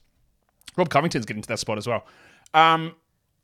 Rob 0.77 0.89
Covington's 0.89 1.25
getting 1.25 1.43
to 1.43 1.47
that 1.49 1.59
spot 1.59 1.77
as 1.77 1.85
well. 1.85 2.05
Um, 2.53 2.95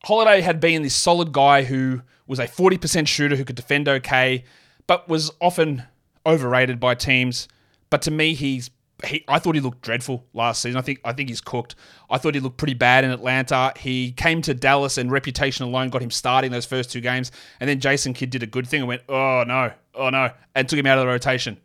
Holiday 0.03 0.41
had 0.41 0.60
been 0.60 0.82
this 0.82 0.96
solid 0.96 1.32
guy 1.32 1.63
who 1.63 2.01
was 2.27 2.39
a 2.39 2.48
40% 2.48 3.08
shooter 3.08 3.36
who 3.36 3.44
could 3.46 3.56
defend 3.56 3.88
okay, 3.88 4.46
but 4.88 5.08
was 5.08 5.32
often 5.39 5.84
overrated 6.25 6.80
by 6.80 6.96
teams. 6.96 7.48
But 7.92 8.02
to 8.04 8.12
me, 8.12 8.34
he's 8.34 8.72
he, 9.06 9.24
I 9.28 9.40
thought 9.40 9.56
he 9.56 9.62
looked 9.62 9.82
dreadful 9.82 10.26
last 10.34 10.62
season. 10.62 10.78
I 10.78 10.82
think 10.82 11.00
I 11.04 11.14
think 11.14 11.30
he's 11.30 11.42
cooked. 11.42 11.76
I 12.10 12.18
thought 12.18 12.34
he 12.34 12.42
looked 12.42 12.58
pretty 12.58 12.74
bad 12.74 13.04
in 13.04 13.12
Atlanta. 13.12 13.74
He 13.78 14.12
came 14.14 14.42
to 14.44 14.54
Dallas 14.54 14.98
and 14.98 15.12
reputation 15.12 15.66
alone 15.66 15.90
got 15.90 16.02
him 16.02 16.12
starting 16.12 16.52
those 16.52 16.66
first 16.66 16.92
two 16.92 17.02
games. 17.02 17.32
And 17.60 17.70
then 17.70 17.80
Jason 17.80 18.14
Kidd 18.14 18.30
did 18.30 18.44
a 18.44 18.48
good 18.48 18.68
thing 18.68 18.82
and 18.82 18.88
went, 18.88 19.04
oh 19.10 19.44
no, 19.46 19.72
oh 19.94 20.10
no, 20.10 20.32
and 20.56 20.68
took 20.68 20.80
him 20.80 20.86
out 20.88 20.98
of 20.98 21.04
the 21.04 21.08
rotation. 21.08 21.60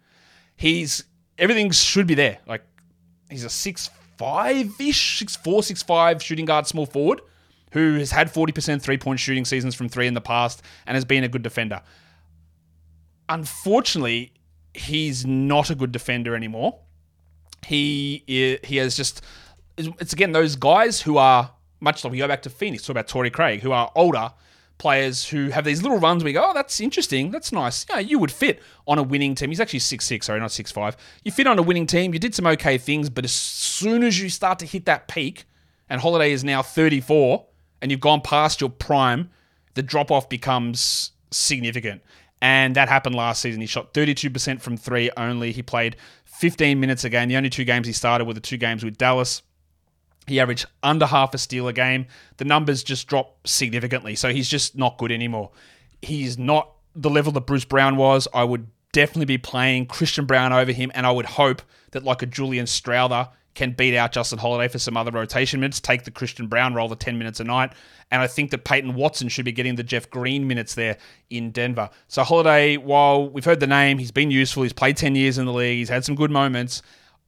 He's 0.56 1.04
everything 1.38 1.70
should 1.70 2.06
be 2.06 2.14
there. 2.14 2.38
Like 2.46 2.62
he's 3.30 3.44
a 3.44 3.50
six 3.50 3.90
five 4.18 4.72
ish, 4.80 5.18
six 5.18 5.36
four, 5.36 5.62
six 5.62 5.82
five 5.82 6.22
shooting 6.22 6.46
guard, 6.46 6.66
small 6.66 6.86
forward, 6.86 7.20
who 7.72 7.94
has 7.98 8.10
had 8.10 8.30
forty 8.30 8.52
percent 8.52 8.82
three 8.82 8.98
point 8.98 9.20
shooting 9.20 9.44
seasons 9.44 9.74
from 9.74 9.88
three 9.88 10.06
in 10.06 10.14
the 10.14 10.20
past 10.20 10.62
and 10.86 10.96
has 10.96 11.04
been 11.04 11.22
a 11.22 11.28
good 11.28 11.42
defender. 11.42 11.82
Unfortunately, 13.28 14.32
he's 14.76 15.26
not 15.26 15.70
a 15.70 15.74
good 15.74 15.92
defender 15.92 16.34
anymore 16.34 16.78
he 17.66 18.22
he 18.62 18.76
has 18.76 18.96
just 18.96 19.22
it's 19.76 20.12
again 20.12 20.32
those 20.32 20.56
guys 20.56 21.00
who 21.00 21.18
are 21.18 21.50
much 21.80 22.04
like 22.04 22.10
we 22.10 22.18
go 22.18 22.28
back 22.28 22.42
to 22.42 22.50
Phoenix, 22.50 22.82
talk 22.82 22.90
about 22.90 23.08
Torrey 23.08 23.30
Craig, 23.30 23.60
who 23.60 23.72
are 23.72 23.90
older 23.94 24.32
players 24.78 25.26
who 25.28 25.48
have 25.48 25.64
these 25.64 25.82
little 25.82 25.98
runs 25.98 26.22
We 26.22 26.34
go, 26.34 26.50
oh, 26.50 26.52
that's 26.52 26.80
interesting, 26.80 27.30
that's 27.30 27.50
nice. 27.50 27.86
Yeah, 27.88 27.98
you 27.98 28.18
would 28.18 28.30
fit 28.30 28.62
on 28.86 28.98
a 28.98 29.02
winning 29.02 29.34
team. 29.34 29.50
He's 29.50 29.60
actually 29.60 29.78
six 29.80 30.04
six, 30.04 30.26
sorry, 30.26 30.40
not 30.40 30.52
six 30.52 30.70
five. 30.72 30.96
You 31.24 31.32
fit 31.32 31.46
on 31.46 31.58
a 31.58 31.62
winning 31.62 31.86
team. 31.86 32.12
You 32.12 32.18
did 32.18 32.34
some 32.34 32.46
okay 32.46 32.78
things, 32.78 33.10
but 33.10 33.24
as 33.24 33.32
soon 33.32 34.02
as 34.02 34.20
you 34.20 34.28
start 34.28 34.58
to 34.60 34.66
hit 34.66 34.84
that 34.86 35.08
peak, 35.08 35.44
and 35.88 36.00
Holiday 36.00 36.32
is 36.32 36.42
now 36.42 36.62
34, 36.62 37.46
and 37.80 37.90
you've 37.90 38.00
gone 38.00 38.20
past 38.20 38.60
your 38.60 38.70
prime, 38.70 39.30
the 39.74 39.82
drop 39.82 40.10
off 40.10 40.28
becomes 40.28 41.12
significant. 41.30 42.02
And 42.42 42.76
that 42.76 42.88
happened 42.88 43.14
last 43.14 43.40
season. 43.40 43.60
He 43.60 43.66
shot 43.66 43.94
32% 43.94 44.60
from 44.60 44.76
three 44.76 45.10
only. 45.16 45.52
He 45.52 45.62
played 45.62 45.96
15 46.24 46.78
minutes 46.78 47.04
a 47.04 47.08
game. 47.08 47.28
The 47.28 47.36
only 47.36 47.50
two 47.50 47.64
games 47.64 47.86
he 47.86 47.92
started 47.92 48.26
were 48.26 48.34
the 48.34 48.40
two 48.40 48.58
games 48.58 48.84
with 48.84 48.98
Dallas. 48.98 49.42
He 50.26 50.40
averaged 50.40 50.66
under 50.82 51.06
half 51.06 51.32
a 51.34 51.38
steal 51.38 51.68
a 51.68 51.72
game. 51.72 52.06
The 52.36 52.44
numbers 52.44 52.82
just 52.82 53.06
drop 53.06 53.46
significantly. 53.46 54.16
So 54.16 54.32
he's 54.32 54.48
just 54.48 54.76
not 54.76 54.98
good 54.98 55.12
anymore. 55.12 55.50
He's 56.02 56.36
not 56.36 56.72
the 56.94 57.10
level 57.10 57.32
that 57.32 57.42
Bruce 57.42 57.64
Brown 57.64 57.96
was. 57.96 58.28
I 58.34 58.44
would 58.44 58.66
definitely 58.92 59.26
be 59.26 59.38
playing 59.38 59.86
Christian 59.86 60.26
Braun 60.26 60.52
over 60.52 60.72
him, 60.72 60.90
and 60.94 61.06
I 61.06 61.10
would 61.10 61.26
hope 61.26 61.62
that 61.92 62.02
like 62.02 62.22
a 62.22 62.26
Julian 62.26 62.66
Strawther 62.66 63.30
can 63.56 63.72
beat 63.72 63.96
out 63.96 64.12
Justin 64.12 64.38
Holiday 64.38 64.68
for 64.68 64.78
some 64.78 64.96
other 64.96 65.10
rotation 65.10 65.58
minutes, 65.58 65.80
take 65.80 66.04
the 66.04 66.10
Christian 66.10 66.46
Braun 66.46 66.74
role, 66.74 66.88
the 66.88 66.94
10 66.94 67.18
minutes 67.18 67.40
a 67.40 67.44
night. 67.44 67.72
And 68.12 68.22
I 68.22 68.28
think 68.28 68.52
that 68.52 68.64
Peyton 68.64 68.94
Watson 68.94 69.28
should 69.28 69.44
be 69.44 69.50
getting 69.50 69.74
the 69.74 69.82
Jeff 69.82 70.08
Green 70.10 70.46
minutes 70.46 70.74
there 70.74 70.98
in 71.30 71.50
Denver. 71.50 71.90
So 72.06 72.22
Holiday, 72.22 72.76
while 72.76 73.28
we've 73.28 73.44
heard 73.44 73.58
the 73.58 73.66
name, 73.66 73.98
he's 73.98 74.12
been 74.12 74.30
useful, 74.30 74.62
he's 74.62 74.72
played 74.72 74.96
10 74.96 75.16
years 75.16 75.38
in 75.38 75.46
the 75.46 75.52
league, 75.52 75.78
he's 75.78 75.88
had 75.88 76.04
some 76.04 76.14
good 76.14 76.30
moments. 76.30 76.82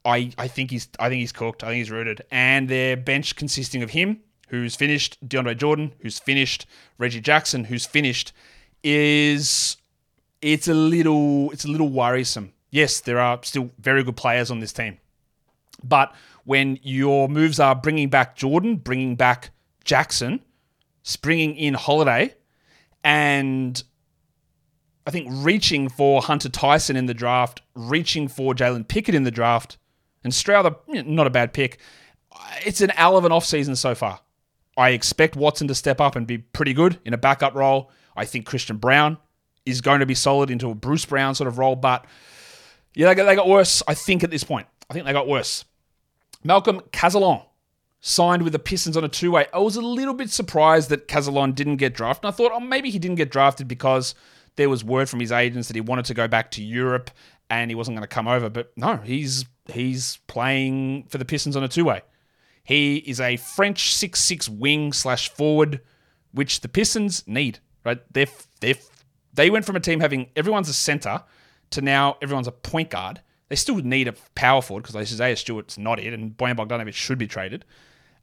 I, 0.04 0.30
I 0.38 0.46
think 0.46 0.70
he's 0.70 0.88
I 1.00 1.08
think 1.08 1.20
he's 1.20 1.32
cooked. 1.32 1.64
I 1.64 1.68
think 1.68 1.78
he's 1.78 1.90
rooted. 1.90 2.22
And 2.30 2.68
their 2.68 2.96
bench 2.96 3.34
consisting 3.34 3.82
of 3.82 3.90
him, 3.90 4.20
who's 4.48 4.76
finished, 4.76 5.18
DeAndre 5.28 5.56
Jordan, 5.56 5.92
who's 6.00 6.18
finished, 6.18 6.66
Reggie 6.98 7.20
Jackson, 7.20 7.64
who's 7.64 7.84
finished, 7.84 8.32
is 8.84 9.76
it's 10.40 10.68
a 10.68 10.74
little 10.74 11.50
it's 11.50 11.64
a 11.64 11.68
little 11.68 11.88
worrisome. 11.88 12.52
Yes, 12.70 13.00
there 13.00 13.18
are 13.18 13.40
still 13.42 13.70
very 13.78 14.04
good 14.04 14.16
players 14.16 14.50
on 14.50 14.60
this 14.60 14.72
team. 14.72 14.98
But 15.82 16.14
when 16.44 16.78
your 16.82 17.28
moves 17.28 17.60
are 17.60 17.74
bringing 17.74 18.08
back 18.08 18.36
Jordan, 18.36 18.76
bringing 18.76 19.16
back 19.16 19.50
Jackson, 19.84 20.40
bringing 21.20 21.56
in 21.56 21.74
Holiday, 21.74 22.34
and 23.04 23.82
I 25.06 25.10
think 25.10 25.28
reaching 25.30 25.88
for 25.88 26.20
Hunter 26.20 26.48
Tyson 26.48 26.96
in 26.96 27.06
the 27.06 27.14
draft, 27.14 27.62
reaching 27.74 28.28
for 28.28 28.54
Jalen 28.54 28.88
Pickett 28.88 29.14
in 29.14 29.22
the 29.22 29.30
draft, 29.30 29.78
and 30.24 30.32
Strawther, 30.32 30.76
not 31.06 31.26
a 31.26 31.30
bad 31.30 31.52
pick. 31.52 31.78
It's 32.66 32.80
an 32.80 32.90
hell 32.90 33.16
of 33.16 33.24
an 33.24 33.32
offseason 33.32 33.76
so 33.76 33.94
far. 33.94 34.20
I 34.76 34.90
expect 34.90 35.34
Watson 35.34 35.68
to 35.68 35.74
step 35.74 36.00
up 36.00 36.14
and 36.14 36.26
be 36.26 36.38
pretty 36.38 36.72
good 36.72 36.98
in 37.04 37.14
a 37.14 37.18
backup 37.18 37.54
role. 37.54 37.90
I 38.16 38.24
think 38.24 38.46
Christian 38.46 38.76
Braun 38.76 39.16
is 39.64 39.80
going 39.80 40.00
to 40.00 40.06
be 40.06 40.14
solid 40.14 40.50
into 40.50 40.70
a 40.70 40.74
Bruce 40.74 41.04
Brown 41.04 41.34
sort 41.34 41.48
of 41.48 41.58
role, 41.58 41.76
but 41.76 42.04
yeah, 42.94 43.12
they 43.14 43.34
got 43.36 43.48
worse, 43.48 43.82
I 43.88 43.94
think, 43.94 44.24
at 44.24 44.30
this 44.30 44.44
point. 44.44 44.66
I 44.90 44.94
think 44.94 45.06
they 45.06 45.12
got 45.12 45.28
worse. 45.28 45.64
Malcolm 46.44 46.80
Cazalon 46.92 47.44
signed 48.00 48.42
with 48.42 48.52
the 48.52 48.58
Pistons 48.58 48.96
on 48.96 49.04
a 49.04 49.08
two 49.08 49.30
way. 49.30 49.46
I 49.52 49.58
was 49.58 49.76
a 49.76 49.82
little 49.82 50.14
bit 50.14 50.30
surprised 50.30 50.90
that 50.90 51.08
Cazalon 51.08 51.54
didn't 51.54 51.76
get 51.76 51.94
drafted. 51.94 52.28
I 52.28 52.30
thought, 52.30 52.52
oh, 52.54 52.60
maybe 52.60 52.90
he 52.90 52.98
didn't 52.98 53.16
get 53.16 53.30
drafted 53.30 53.66
because 53.66 54.14
there 54.56 54.68
was 54.68 54.84
word 54.84 55.08
from 55.08 55.20
his 55.20 55.32
agents 55.32 55.68
that 55.68 55.74
he 55.74 55.80
wanted 55.80 56.04
to 56.06 56.14
go 56.14 56.28
back 56.28 56.50
to 56.52 56.62
Europe 56.62 57.10
and 57.50 57.70
he 57.70 57.74
wasn't 57.74 57.96
going 57.96 58.02
to 58.02 58.14
come 58.14 58.28
over. 58.28 58.48
But 58.48 58.72
no, 58.76 58.96
he's 58.98 59.44
he's 59.66 60.18
playing 60.26 61.04
for 61.08 61.18
the 61.18 61.24
Pistons 61.24 61.56
on 61.56 61.64
a 61.64 61.68
two 61.68 61.84
way. 61.84 62.02
He 62.64 62.98
is 62.98 63.20
a 63.20 63.36
French 63.36 63.94
six 63.94 64.20
six 64.20 64.48
wing 64.48 64.92
slash 64.92 65.30
forward, 65.30 65.80
which 66.32 66.60
the 66.60 66.68
Pistons 66.68 67.26
need. 67.26 67.60
Right? 67.84 68.00
They 68.12 68.26
they 68.60 68.74
they 69.32 69.50
went 69.50 69.64
from 69.64 69.76
a 69.76 69.80
team 69.80 70.00
having 70.00 70.30
everyone's 70.36 70.68
a 70.68 70.74
center 70.74 71.22
to 71.70 71.80
now 71.80 72.16
everyone's 72.22 72.48
a 72.48 72.52
point 72.52 72.90
guard. 72.90 73.22
They 73.48 73.56
still 73.56 73.76
need 73.76 74.08
a 74.08 74.14
power 74.34 74.60
forward 74.60 74.82
because 74.82 74.96
Isaiah 74.96 75.36
Stewart's 75.36 75.78
not 75.78 75.98
it, 75.98 76.12
and 76.12 76.36
Bojan 76.36 76.56
Bogdanovic 76.56 76.94
should 76.94 77.18
be 77.18 77.26
traded. 77.26 77.64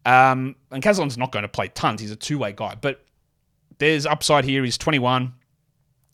Um, 0.06 0.56
and 0.72 0.84
Cazalon's 0.84 1.18
not 1.18 1.32
going 1.32 1.44
to 1.44 1.50
play 1.50 1.68
tons. 1.70 2.00
He's 2.00 2.12
a 2.12 2.16
two 2.16 2.38
way 2.38 2.52
guy. 2.52 2.76
But 2.80 3.04
there's 3.80 4.06
upside 4.06 4.46
here. 4.46 4.64
He's 4.64 4.78
21. 4.78 5.34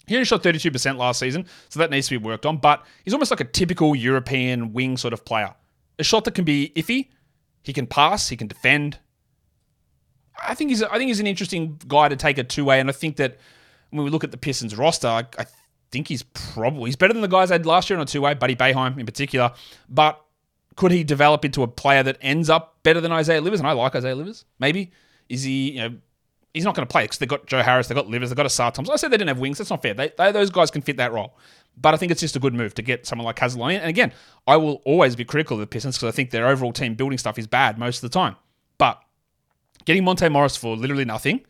He 0.07 0.15
only 0.15 0.25
shot 0.25 0.43
32% 0.43 0.97
last 0.97 1.19
season, 1.19 1.45
so 1.69 1.79
that 1.79 1.91
needs 1.91 2.07
to 2.07 2.17
be 2.17 2.25
worked 2.25 2.45
on. 2.45 2.57
But 2.57 2.85
he's 3.03 3.13
almost 3.13 3.31
like 3.31 3.39
a 3.39 3.45
typical 3.45 3.95
European 3.95 4.73
wing 4.73 4.97
sort 4.97 5.13
of 5.13 5.23
player. 5.25 5.53
A 5.99 6.03
shot 6.03 6.23
that 6.25 6.33
can 6.33 6.45
be 6.45 6.71
iffy. 6.75 7.09
He 7.63 7.73
can 7.73 7.85
pass. 7.85 8.29
He 8.29 8.37
can 8.37 8.47
defend. 8.47 8.99
I 10.43 10.55
think 10.55 10.69
he's 10.69 10.81
I 10.81 10.97
think 10.97 11.09
he's 11.09 11.19
an 11.19 11.27
interesting 11.27 11.79
guy 11.87 12.09
to 12.09 12.15
take 12.15 12.37
a 12.37 12.43
two 12.43 12.65
way. 12.65 12.79
And 12.79 12.89
I 12.89 12.93
think 12.93 13.17
that 13.17 13.37
when 13.91 14.03
we 14.03 14.09
look 14.09 14.23
at 14.23 14.31
the 14.31 14.37
Pistons 14.37 14.75
roster, 14.75 15.07
I, 15.07 15.25
I 15.37 15.45
think 15.91 16.07
he's 16.07 16.23
probably 16.23 16.89
he's 16.89 16.95
better 16.95 17.13
than 17.13 17.21
the 17.21 17.27
guys 17.27 17.51
I 17.51 17.55
had 17.55 17.65
last 17.65 17.89
year 17.89 17.97
on 17.97 18.03
a 18.03 18.05
two 18.05 18.21
way, 18.21 18.33
Buddy 18.33 18.55
Boeheim 18.55 18.97
in 18.97 19.05
particular. 19.05 19.51
But 19.89 20.23
could 20.75 20.91
he 20.91 21.03
develop 21.03 21.45
into 21.45 21.63
a 21.63 21.67
player 21.67 22.03
that 22.03 22.17
ends 22.21 22.49
up 22.49 22.77
better 22.83 23.01
than 23.01 23.11
Isaiah 23.11 23.41
Livers? 23.41 23.59
And 23.59 23.67
I 23.67 23.73
like 23.73 23.95
Isaiah 23.95 24.15
Livers. 24.15 24.45
Maybe 24.59 24.91
is 25.29 25.43
he? 25.43 25.71
You 25.71 25.79
know, 25.81 25.97
he's 26.53 26.63
not 26.63 26.75
going 26.75 26.87
to 26.87 26.91
play 26.91 27.03
because 27.03 27.17
they've 27.17 27.29
got 27.29 27.45
Joe 27.45 27.61
Harris, 27.61 27.87
they've 27.87 27.95
got 27.95 28.07
Livers, 28.07 28.29
they've 28.29 28.37
got 28.37 28.45
Ausar 28.45 28.73
Thompson. 28.73 28.93
I 28.93 28.95
said 28.97 29.11
they 29.11 29.17
didn't 29.17 29.29
have 29.29 29.39
wings. 29.39 29.57
That's 29.57 29.69
not 29.69 29.81
fair. 29.81 29.93
They, 29.93 30.11
they, 30.17 30.31
those 30.31 30.49
guys 30.49 30.71
can 30.71 30.81
fit 30.81 30.97
that 30.97 31.11
role. 31.11 31.37
But 31.77 31.93
I 31.93 31.97
think 31.97 32.11
it's 32.11 32.21
just 32.21 32.35
a 32.35 32.39
good 32.39 32.53
move 32.53 32.73
to 32.75 32.81
get 32.81 33.05
someone 33.05 33.25
like 33.25 33.37
Castelloni. 33.37 33.79
And 33.79 33.87
again, 33.87 34.11
I 34.45 34.57
will 34.57 34.81
always 34.85 35.15
be 35.15 35.23
critical 35.23 35.55
of 35.55 35.61
the 35.61 35.67
Pistons 35.67 35.97
because 35.97 36.13
I 36.13 36.15
think 36.15 36.31
their 36.31 36.47
overall 36.47 36.73
team 36.73 36.95
building 36.95 37.17
stuff 37.17 37.39
is 37.39 37.47
bad 37.47 37.77
most 37.77 38.03
of 38.03 38.09
the 38.09 38.13
time. 38.13 38.35
But 38.77 39.01
getting 39.85 40.03
Monte 40.03 40.27
Morris 40.29 40.57
for 40.57 40.75
literally 40.75 41.05
nothing 41.05 41.45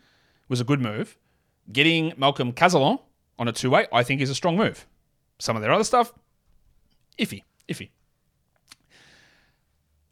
was 0.48 0.62
a 0.62 0.64
good 0.64 0.80
move. 0.80 1.18
Getting 1.72 2.14
Malcolm 2.18 2.54
Cazalon 2.54 3.00
on 3.42 3.48
a 3.48 3.52
two 3.52 3.72
way, 3.72 3.88
I 3.92 4.04
think, 4.04 4.22
is 4.22 4.30
a 4.30 4.36
strong 4.36 4.56
move. 4.56 4.86
Some 5.40 5.56
of 5.56 5.64
their 5.64 5.72
other 5.72 5.84
stuff, 5.84 6.14
iffy, 7.18 7.44
iffy. 7.68 7.90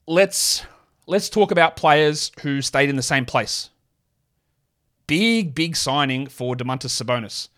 Let's 0.07 0.65
let's 1.05 1.29
talk 1.29 1.51
about 1.51 1.75
players 1.75 2.31
who 2.41 2.63
stayed 2.63 2.89
in 2.89 2.95
the 2.95 3.03
same 3.03 3.25
place. 3.25 3.69
Big, 5.05 5.53
big 5.53 5.75
signing 5.75 6.25
for 6.25 6.55
Domantas 6.55 6.89
Sabonis. 6.89 7.49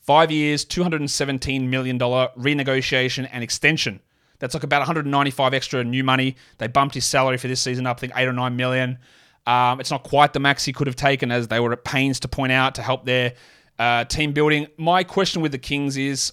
Five 0.00 0.30
years, 0.30 0.64
$217 0.64 1.68
million 1.68 1.98
renegotiation 1.98 3.28
and 3.30 3.44
extension. 3.44 4.00
That's 4.38 4.54
like 4.54 4.62
about 4.62 4.80
195 4.80 5.52
extra 5.52 5.84
new 5.84 6.02
money. 6.02 6.36
They 6.56 6.68
bumped 6.68 6.94
his 6.94 7.04
salary 7.04 7.36
for 7.36 7.48
this 7.48 7.60
season 7.60 7.86
up, 7.86 7.98
I 7.98 8.00
think, 8.00 8.12
eight 8.16 8.26
or 8.28 8.32
nine 8.32 8.56
million. 8.56 8.98
Um, 9.46 9.80
it's 9.80 9.90
not 9.90 10.04
quite 10.04 10.32
the 10.32 10.40
max 10.40 10.64
he 10.64 10.72
could 10.72 10.86
have 10.86 10.96
taken, 10.96 11.30
as 11.30 11.48
they 11.48 11.60
were 11.60 11.72
at 11.72 11.84
pains 11.84 12.20
to 12.20 12.28
point 12.28 12.52
out 12.52 12.74
to 12.76 12.82
help 12.82 13.04
their 13.04 13.34
uh, 13.78 14.04
team 14.04 14.32
building. 14.32 14.66
My 14.76 15.04
question 15.04 15.42
with 15.42 15.52
the 15.52 15.58
Kings 15.58 15.96
is 15.96 16.32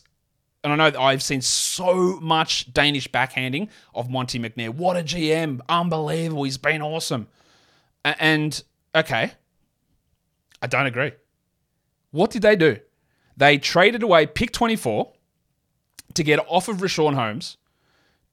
and 0.66 0.74
I 0.74 0.76
know 0.78 0.90
that 0.90 1.00
I've 1.00 1.22
seen 1.22 1.42
so 1.42 2.20
much 2.20 2.74
Danish 2.74 3.08
backhanding 3.08 3.70
of 3.94 4.10
Monte 4.10 4.40
McNair. 4.40 4.70
What 4.70 4.98
a 4.98 5.02
GM. 5.02 5.62
Unbelievable. 5.70 6.44
He's 6.44 6.58
been 6.58 6.82
awesome. 6.82 7.28
And, 8.04 8.64
okay, 8.96 9.34
I 10.64 10.68
don't 10.68 10.88
agree. 10.88 11.12
What 12.10 12.32
did 12.32 12.42
they 12.42 12.56
do? 12.56 12.80
They 13.38 13.60
traded 13.60 14.02
away 14.02 14.26
pick 14.26 14.52
24 14.52 15.14
to 16.16 16.24
get 16.24 16.40
off 16.48 16.68
of 16.68 16.78
Richaun 16.78 17.14
Holmes 17.14 17.58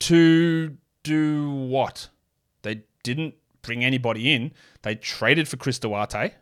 to 0.00 0.78
do 1.02 1.50
what? 1.50 2.08
They 2.62 2.84
didn't 3.02 3.34
bring 3.60 3.84
anybody 3.84 4.32
in. 4.32 4.52
They 4.80 4.94
traded 4.94 5.48
for 5.48 5.58
Chris 5.58 5.78
Duarte. 5.78 6.32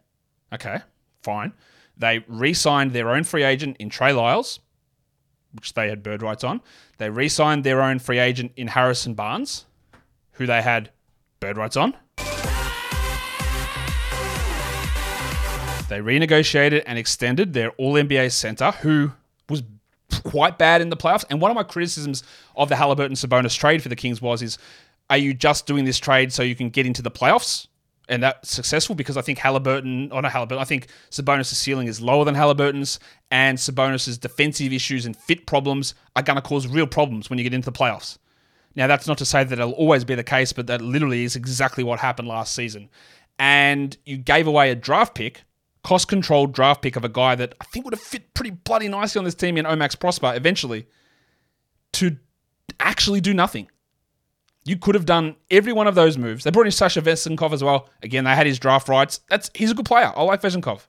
Okay, 0.53 0.79
fine. 1.25 1.53
They 2.01 2.25
re 2.27 2.53
signed 2.53 2.93
their 2.93 3.11
own 3.11 3.25
free 3.25 3.45
agent 3.45 3.77
in 3.79 3.89
Trey 3.89 4.13
Lyles 4.13 4.59
which 5.53 5.75
they 5.75 5.89
had 5.89 6.03
bird 6.03 6.23
rights 6.23 6.45
on. 6.45 6.61
They 6.99 7.11
re 7.11 7.29
signed 7.29 7.65
their 7.65 7.83
own 7.83 7.99
free 7.99 8.19
agent 8.19 8.53
in 8.57 8.69
Harrison 8.69 9.15
Barnes, 9.15 9.67
who 10.33 10.47
they 10.47 10.63
had 10.63 10.91
bird 11.41 11.57
rights 11.57 11.77
on. 11.77 11.95
They 15.89 15.99
renegotiated 15.99 16.85
and 16.87 16.99
extended 16.99 17.53
their 17.53 17.71
All 17.73 17.95
NBA 17.95 18.31
center, 18.31 18.71
who 18.71 19.13
was 19.49 19.65
quite 20.23 20.57
bad 20.57 20.81
in 20.81 20.89
the 20.89 20.97
playoffs. 20.97 21.25
And 21.29 21.41
one 21.41 21.51
of 21.51 21.57
my 21.57 21.65
criticisms 21.65 22.23
of 22.55 22.69
the 22.69 22.77
Halliburton 22.77 23.17
Sabonis 23.17 23.59
trade 23.59 23.83
for 23.83 23.89
the 23.89 23.97
Kings 23.97 24.23
was: 24.23 24.41
is 24.41 24.59
are 25.09 25.19
you 25.19 25.35
just 25.35 25.67
doing 25.67 25.85
this 25.85 25.99
trade 25.99 26.33
so 26.33 26.45
you 26.45 26.55
can 26.55 26.71
get 26.71 26.87
into 26.87 27.03
the 27.03 27.11
playoffs? 27.11 27.67
And 28.11 28.25
that's 28.25 28.51
successful 28.51 28.97
because 28.97 29.17
I 29.17 29.23
think 29.23 29.39
Halliburton, 29.39 30.11
or 30.11 30.21
not 30.21 30.33
Halliburton, 30.33 30.61
I 30.61 30.65
think 30.65 30.89
Sabonis' 31.11 31.55
ceiling 31.55 31.87
is 31.87 32.01
lower 32.01 32.25
than 32.25 32.35
Halliburton's, 32.35 32.99
and 33.31 33.57
Sabonis' 33.57 34.19
defensive 34.19 34.73
issues 34.73 35.07
and 35.07 35.17
fit 35.17 35.47
problems 35.47 35.95
are 36.17 36.23
going 36.23 36.35
to 36.35 36.43
cause 36.43 36.67
real 36.67 36.89
problems 36.89 37.31
when 37.31 37.39
you 37.39 37.45
get 37.45 37.55
into 37.55 37.71
the 37.71 37.79
playoffs. 37.79 38.19
Now, 38.75 38.89
that's 38.89 39.07
not 39.07 39.17
to 39.19 39.25
say 39.25 39.45
that 39.45 39.57
it'll 39.57 39.73
always 39.73 40.05
be 40.05 40.17
the 40.17 40.25
case, 40.25 40.53
but 40.53 40.67
that 40.67 40.83
literally 40.83 41.23
is 41.23 41.37
exactly 41.37 41.85
what 41.85 42.01
happened 42.01 42.27
last 42.27 42.53
season. 42.53 42.91
And 43.39 43.97
you 44.05 44.17
gave 44.17 44.49
away 44.49 44.73
a 44.73 44.75
draft 44.75 45.15
pick, 45.15 45.45
cost 45.85 46.09
controlled 46.09 46.53
draft 46.53 46.83
pick 46.83 46.97
of 46.97 47.05
a 47.05 47.09
guy 47.09 47.37
that 47.37 47.55
I 47.61 47.65
think 47.67 47.85
would 47.85 47.95
have 47.95 48.01
fit 48.01 48.35
pretty 48.35 48.51
bloody 48.51 48.89
nicely 48.89 49.21
on 49.21 49.25
this 49.25 49.37
team 49.37 49.57
in 49.57 49.67
O-Max 49.67 49.95
Prosper 49.95 50.33
eventually, 50.35 50.89
to 51.93 52.17
actually 52.81 53.21
do 53.21 53.33
nothing. 53.33 53.69
You 54.71 54.77
could 54.77 54.95
have 54.95 55.05
done 55.05 55.35
every 55.51 55.73
one 55.73 55.89
of 55.89 55.97
those 55.97 56.17
moves. 56.17 56.45
They 56.45 56.53
brought 56.53 56.67
in 56.67 56.71
Sasha 56.71 57.03
Vezenkov 57.03 57.53
as 57.53 57.65
well. 57.65 57.89
Again, 58.05 58.23
they 58.23 58.37
had 58.37 58.47
his 58.47 58.61
draft 58.61 58.89
rights. 58.89 59.19
That's 59.29 59.51
he's 59.53 59.73
a 59.73 59.75
good 59.75 59.85
player. 59.85 60.13
I 60.15 60.23
like 60.23 60.43
Vezenkov. 60.43 60.87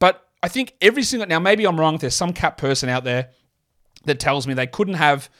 But 0.00 0.26
I 0.42 0.48
think 0.48 0.74
every 0.80 1.04
single 1.04 1.28
now 1.28 1.38
maybe 1.38 1.64
I'm 1.64 1.78
wrong. 1.78 1.98
There's 1.98 2.16
some 2.16 2.32
cap 2.32 2.58
person 2.58 2.88
out 2.88 3.04
there 3.04 3.28
that 4.06 4.18
tells 4.18 4.48
me 4.48 4.54
they 4.54 4.66
couldn't 4.66 4.94
have 4.94 5.30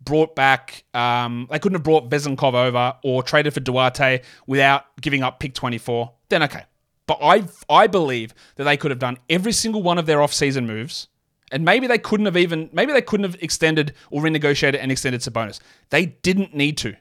brought 0.00 0.36
back 0.36 0.84
um, 0.94 1.48
they 1.50 1.58
couldn't 1.58 1.74
have 1.74 1.82
brought 1.82 2.08
Vezenkov 2.08 2.54
over 2.54 2.94
or 3.02 3.24
traded 3.24 3.52
for 3.52 3.58
Duarte 3.58 4.20
without 4.46 4.84
giving 5.00 5.24
up 5.24 5.40
pick 5.40 5.54
24. 5.54 6.12
Then 6.28 6.44
okay. 6.44 6.66
But 7.08 7.18
I 7.20 7.48
I 7.68 7.88
believe 7.88 8.32
that 8.54 8.62
they 8.62 8.76
could 8.76 8.92
have 8.92 9.00
done 9.00 9.18
every 9.28 9.50
single 9.50 9.82
one 9.82 9.98
of 9.98 10.06
their 10.06 10.22
off-season 10.22 10.68
moves 10.68 11.08
and 11.50 11.64
maybe 11.64 11.88
they 11.88 11.98
couldn't 11.98 12.26
have 12.26 12.36
even, 12.36 12.68
maybe 12.72 12.92
they 12.92 13.02
couldn't 13.02 13.24
have 13.24 13.42
extended 13.42 13.94
or 14.10 14.22
renegotiated 14.22 14.78
and 14.80 14.92
extended 14.92 15.20
Sabonis. 15.22 15.58
They 15.90 16.06
didn't 16.06 16.54
need 16.54 16.76
to. 16.78 16.94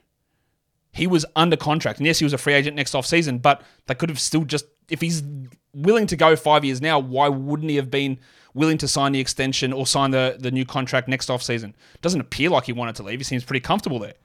He 0.97 1.05
was 1.05 1.27
under 1.35 1.55
contract. 1.55 1.99
And 1.99 2.07
yes, 2.07 2.17
he 2.17 2.25
was 2.25 2.33
a 2.33 2.39
free 2.39 2.53
agent 2.53 2.75
next 2.75 2.95
off 2.95 3.05
season, 3.05 3.37
but 3.37 3.61
they 3.85 3.93
could 3.93 4.09
have 4.09 4.19
still 4.19 4.43
just, 4.43 4.65
if 4.89 4.99
he's 4.99 5.21
willing 5.71 6.07
to 6.07 6.15
go 6.15 6.35
five 6.35 6.65
years 6.65 6.81
now, 6.81 6.97
why 6.97 7.27
wouldn't 7.27 7.69
he 7.69 7.75
have 7.75 7.91
been 7.91 8.17
willing 8.55 8.79
to 8.79 8.87
sign 8.87 9.11
the 9.11 9.19
extension 9.19 9.71
or 9.71 9.85
sign 9.85 10.09
the, 10.09 10.37
the 10.39 10.49
new 10.49 10.65
contract 10.65 11.07
next 11.07 11.29
off 11.29 11.43
season? 11.43 11.75
Doesn't 12.01 12.19
appear 12.19 12.49
like 12.49 12.65
he 12.65 12.73
wanted 12.73 12.95
to 12.95 13.03
leave. 13.03 13.19
He 13.19 13.23
seems 13.23 13.43
pretty 13.43 13.59
comfortable 13.59 13.99
there. 13.99 14.15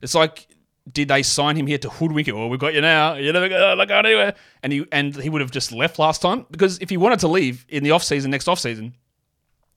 It's 0.00 0.14
like, 0.14 0.48
did 0.90 1.08
they 1.08 1.22
sign 1.22 1.56
him 1.56 1.66
here 1.66 1.76
to 1.76 1.90
hoodwink 1.90 2.26
it? 2.26 2.32
Oh, 2.32 2.46
we've 2.46 2.58
got 2.58 2.72
you 2.72 2.80
now. 2.80 3.12
You're 3.12 3.34
never 3.34 3.50
going 3.50 3.78
to 3.78 3.86
go 3.86 3.98
anywhere. 3.98 4.34
And 4.62 4.72
he 4.72 4.86
and 4.90 5.14
he 5.14 5.28
would 5.28 5.42
have 5.42 5.50
just 5.50 5.72
left 5.72 5.98
last 5.98 6.22
time 6.22 6.46
because 6.50 6.78
if 6.78 6.88
he 6.88 6.96
wanted 6.96 7.18
to 7.18 7.28
leave 7.28 7.66
in 7.68 7.84
the 7.84 7.90
off 7.90 8.02
season, 8.02 8.30
next 8.30 8.48
off 8.48 8.58
season, 8.58 8.94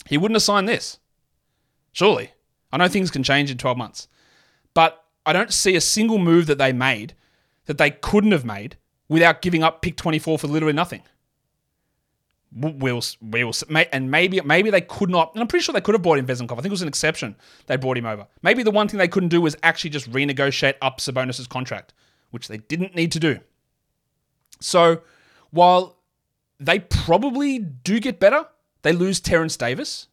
he 0.08 0.18
wouldn't 0.18 0.38
have 0.38 0.44
signed 0.44 0.70
this. 0.70 0.98
Surely. 1.92 2.32
I 2.72 2.78
know 2.78 2.88
things 2.88 3.12
can 3.12 3.24
change 3.24 3.52
in 3.52 3.58
12 3.58 3.78
months. 3.78 4.08
But 4.74 5.01
I 5.26 5.34
don't 5.34 5.54
see 5.54 5.76
a 5.76 5.82
single 5.82 6.18
move 6.18 6.48
that 6.48 6.58
they 6.58 6.74
made 6.74 7.14
that 7.66 7.78
they 7.78 7.92
couldn't 7.92 8.32
have 8.32 8.46
made 8.46 8.78
without 9.08 9.42
giving 9.42 9.64
up 9.64 9.82
pick 9.82 9.98
24 9.98 10.40
for 10.40 10.48
literally 10.48 10.74
nothing. 10.74 11.04
We'll, 12.54 13.02
we'll, 13.22 13.54
and 13.94 14.12
maybe 14.12 14.42
maybe 14.42 14.72
they 14.72 14.82
could 14.82 15.10
not, 15.10 15.34
and 15.34 15.42
I'm 15.42 15.48
pretty 15.48 15.64
sure 15.64 15.72
they 15.72 15.80
could 15.80 15.96
have 15.96 16.02
bought 16.02 16.18
in 16.18 16.26
Vezenkov. 16.26 16.52
I 16.52 16.56
think 16.56 16.66
it 16.66 16.72
was 16.72 16.82
an 16.82 16.90
exception 16.90 17.38
they 17.68 17.78
brought 17.78 17.98
him 17.98 18.06
over. 18.06 18.28
Maybe 18.42 18.62
the 18.62 18.72
one 18.72 18.90
thing 18.90 18.98
they 18.98 19.08
couldn't 19.08 19.30
do 19.30 19.40
was 19.40 19.56
actually 19.64 19.92
just 19.92 20.12
renegotiate 20.12 20.74
up 20.82 21.00
Sabonis' 21.00 21.48
contract, 21.48 21.94
which 22.32 22.50
they 22.50 22.58
didn't 22.58 22.94
need 22.94 23.14
to 23.14 23.22
do. 23.22 23.40
So 24.60 25.02
while 25.52 25.98
they 26.60 26.80
probably 26.80 27.58
do 27.60 28.02
get 28.02 28.20
better, 28.20 28.48
they 28.82 28.92
lose 28.92 29.22
Terrence 29.22 29.56
Davis. 29.56 30.08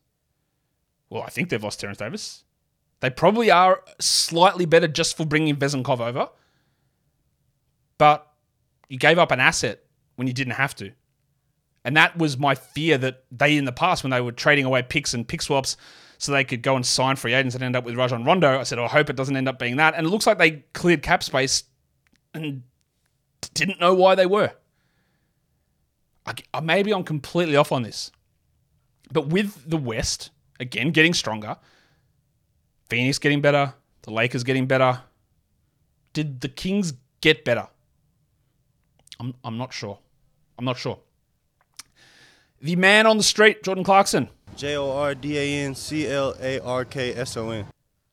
Well, 1.10 1.22
I 1.22 1.30
think 1.30 1.48
they've 1.48 1.62
lost 1.62 1.80
Terrence 1.80 1.98
Davis. 1.98 2.44
They 3.00 3.10
probably 3.10 3.50
are 3.50 3.82
slightly 4.00 4.66
better 4.66 4.88
just 4.88 5.16
for 5.16 5.24
bringing 5.24 5.56
Vezenkov 5.56 6.00
over. 6.00 6.28
But 7.96 8.26
you 8.88 8.98
gave 8.98 9.18
up 9.18 9.30
an 9.30 9.40
asset 9.40 9.84
when 10.16 10.26
you 10.26 10.32
didn't 10.34 10.54
have 10.54 10.74
to. 10.76 10.92
And 11.84 11.96
that 11.96 12.18
was 12.18 12.36
my 12.36 12.54
fear 12.54 12.98
that 12.98 13.24
they, 13.30 13.56
in 13.56 13.64
the 13.64 13.72
past, 13.72 14.02
when 14.02 14.10
they 14.10 14.20
were 14.20 14.32
trading 14.32 14.64
away 14.64 14.82
picks 14.82 15.14
and 15.14 15.26
pick 15.26 15.42
swaps 15.42 15.76
so 16.18 16.32
they 16.32 16.44
could 16.44 16.62
go 16.62 16.74
and 16.74 16.84
sign 16.84 17.16
free 17.16 17.34
agents 17.34 17.54
and 17.54 17.62
end 17.62 17.76
up 17.76 17.84
with 17.84 17.94
Rajon 17.94 18.24
Rondo, 18.24 18.58
I 18.58 18.64
said, 18.64 18.78
oh, 18.78 18.84
I 18.84 18.88
hope 18.88 19.08
it 19.10 19.16
doesn't 19.16 19.36
end 19.36 19.48
up 19.48 19.58
being 19.58 19.76
that. 19.76 19.94
And 19.94 20.06
it 20.06 20.10
looks 20.10 20.26
like 20.26 20.38
they 20.38 20.64
cleared 20.72 21.02
cap 21.02 21.22
space 21.22 21.64
and 22.34 22.62
didn't 23.54 23.80
know 23.80 23.94
why 23.94 24.16
they 24.16 24.26
were. 24.26 24.52
I, 26.26 26.60
maybe 26.60 26.92
I'm 26.92 27.04
completely 27.04 27.56
off 27.56 27.72
on 27.72 27.82
this. 27.82 28.10
But 29.12 29.28
with 29.28 29.70
the 29.70 29.76
West, 29.76 30.30
again, 30.60 30.90
getting 30.90 31.14
stronger, 31.14 31.56
Phoenix 32.88 33.18
getting 33.18 33.40
better, 33.40 33.74
the 34.02 34.10
Lakers 34.10 34.44
getting 34.44 34.66
better, 34.66 35.00
did 36.12 36.40
the 36.40 36.48
Kings 36.48 36.94
get 37.20 37.44
better? 37.44 37.68
I'm, 39.20 39.34
I'm 39.44 39.58
not 39.58 39.72
sure. 39.72 39.98
I'm 40.58 40.64
not 40.64 40.78
sure. 40.78 40.98
The 42.60 42.76
man 42.76 43.06
on 43.06 43.16
the 43.16 43.22
street, 43.22 43.62
Jordan 43.62 43.84
Clarkson. 43.84 44.28
J 44.56 44.76
O 44.76 44.90
R 44.90 45.14
D 45.14 45.38
A 45.38 45.64
N 45.64 45.74
C 45.74 46.08
L 46.08 46.34
A 46.40 46.58
R 46.60 46.84
K 46.84 47.14
S 47.14 47.36
O 47.36 47.50
N. 47.50 47.66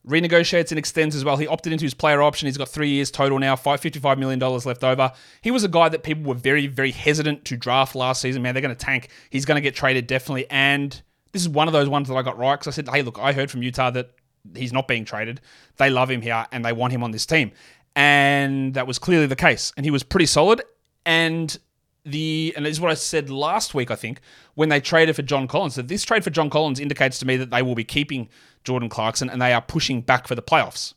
Renegotiates 0.07 0.71
and 0.71 0.77
extends 0.77 1.15
as 1.15 1.25
well. 1.25 1.37
He 1.37 1.47
opted 1.47 1.73
into 1.73 1.83
his 1.83 1.95
player 1.95 2.21
option. 2.21 2.45
He's 2.45 2.57
got 2.57 2.69
three 2.69 2.89
years 2.89 3.09
total 3.09 3.39
now, 3.39 3.55
$55 3.55 4.19
million 4.19 4.39
left 4.39 4.83
over. 4.83 5.11
He 5.41 5.49
was 5.49 5.63
a 5.63 5.67
guy 5.67 5.89
that 5.89 6.03
people 6.03 6.25
were 6.25 6.35
very, 6.35 6.67
very 6.67 6.91
hesitant 6.91 7.43
to 7.45 7.57
draft 7.57 7.95
last 7.95 8.21
season. 8.21 8.43
Man, 8.43 8.53
they're 8.53 8.61
going 8.61 8.75
to 8.75 8.85
tank. 8.85 9.09
He's 9.31 9.45
going 9.45 9.55
to 9.55 9.61
get 9.61 9.73
traded 9.73 10.05
definitely. 10.05 10.45
And 10.51 11.01
this 11.31 11.41
is 11.41 11.49
one 11.49 11.67
of 11.67 11.73
those 11.73 11.89
ones 11.89 12.07
that 12.09 12.13
I 12.13 12.21
got 12.21 12.37
right 12.37 12.53
because 12.53 12.67
I 12.67 12.75
said, 12.75 12.87
hey, 12.87 13.01
look, 13.01 13.17
I 13.17 13.33
heard 13.33 13.49
from 13.49 13.63
Utah 13.63 13.89
that 13.89 14.11
he's 14.55 14.73
not 14.73 14.87
being 14.87 15.05
traded. 15.05 15.41
They 15.77 15.89
love 15.89 16.09
him 16.09 16.21
here 16.21 16.45
and 16.51 16.63
they 16.63 16.73
want 16.73 16.93
him 16.93 17.03
on 17.03 17.11
this 17.11 17.25
team. 17.25 17.51
And 17.95 18.73
that 18.73 18.87
was 18.87 18.99
clearly 18.99 19.25
the 19.25 19.35
case. 19.35 19.71
And 19.77 19.85
he 19.85 19.91
was 19.91 20.03
pretty 20.03 20.25
solid. 20.25 20.61
And 21.05 21.57
the 22.05 22.53
and 22.55 22.65
this 22.65 22.73
is 22.73 22.81
what 22.81 22.91
I 22.91 22.95
said 22.95 23.29
last 23.29 23.73
week, 23.73 23.89
I 23.89 23.95
think, 23.95 24.21
when 24.53 24.69
they 24.69 24.79
traded 24.79 25.15
for 25.15 25.23
John 25.23 25.47
Collins. 25.47 25.75
That 25.75 25.87
this 25.87 26.03
trade 26.03 26.23
for 26.23 26.29
John 26.29 26.49
Collins 26.49 26.79
indicates 26.79 27.19
to 27.19 27.25
me 27.25 27.37
that 27.37 27.49
they 27.49 27.61
will 27.61 27.75
be 27.75 27.83
keeping 27.83 28.29
Jordan 28.63 28.89
Clarkson 28.89 29.29
and 29.29 29.41
they 29.41 29.53
are 29.53 29.61
pushing 29.61 30.01
back 30.01 30.27
for 30.27 30.35
the 30.35 30.41
playoffs. 30.41 30.93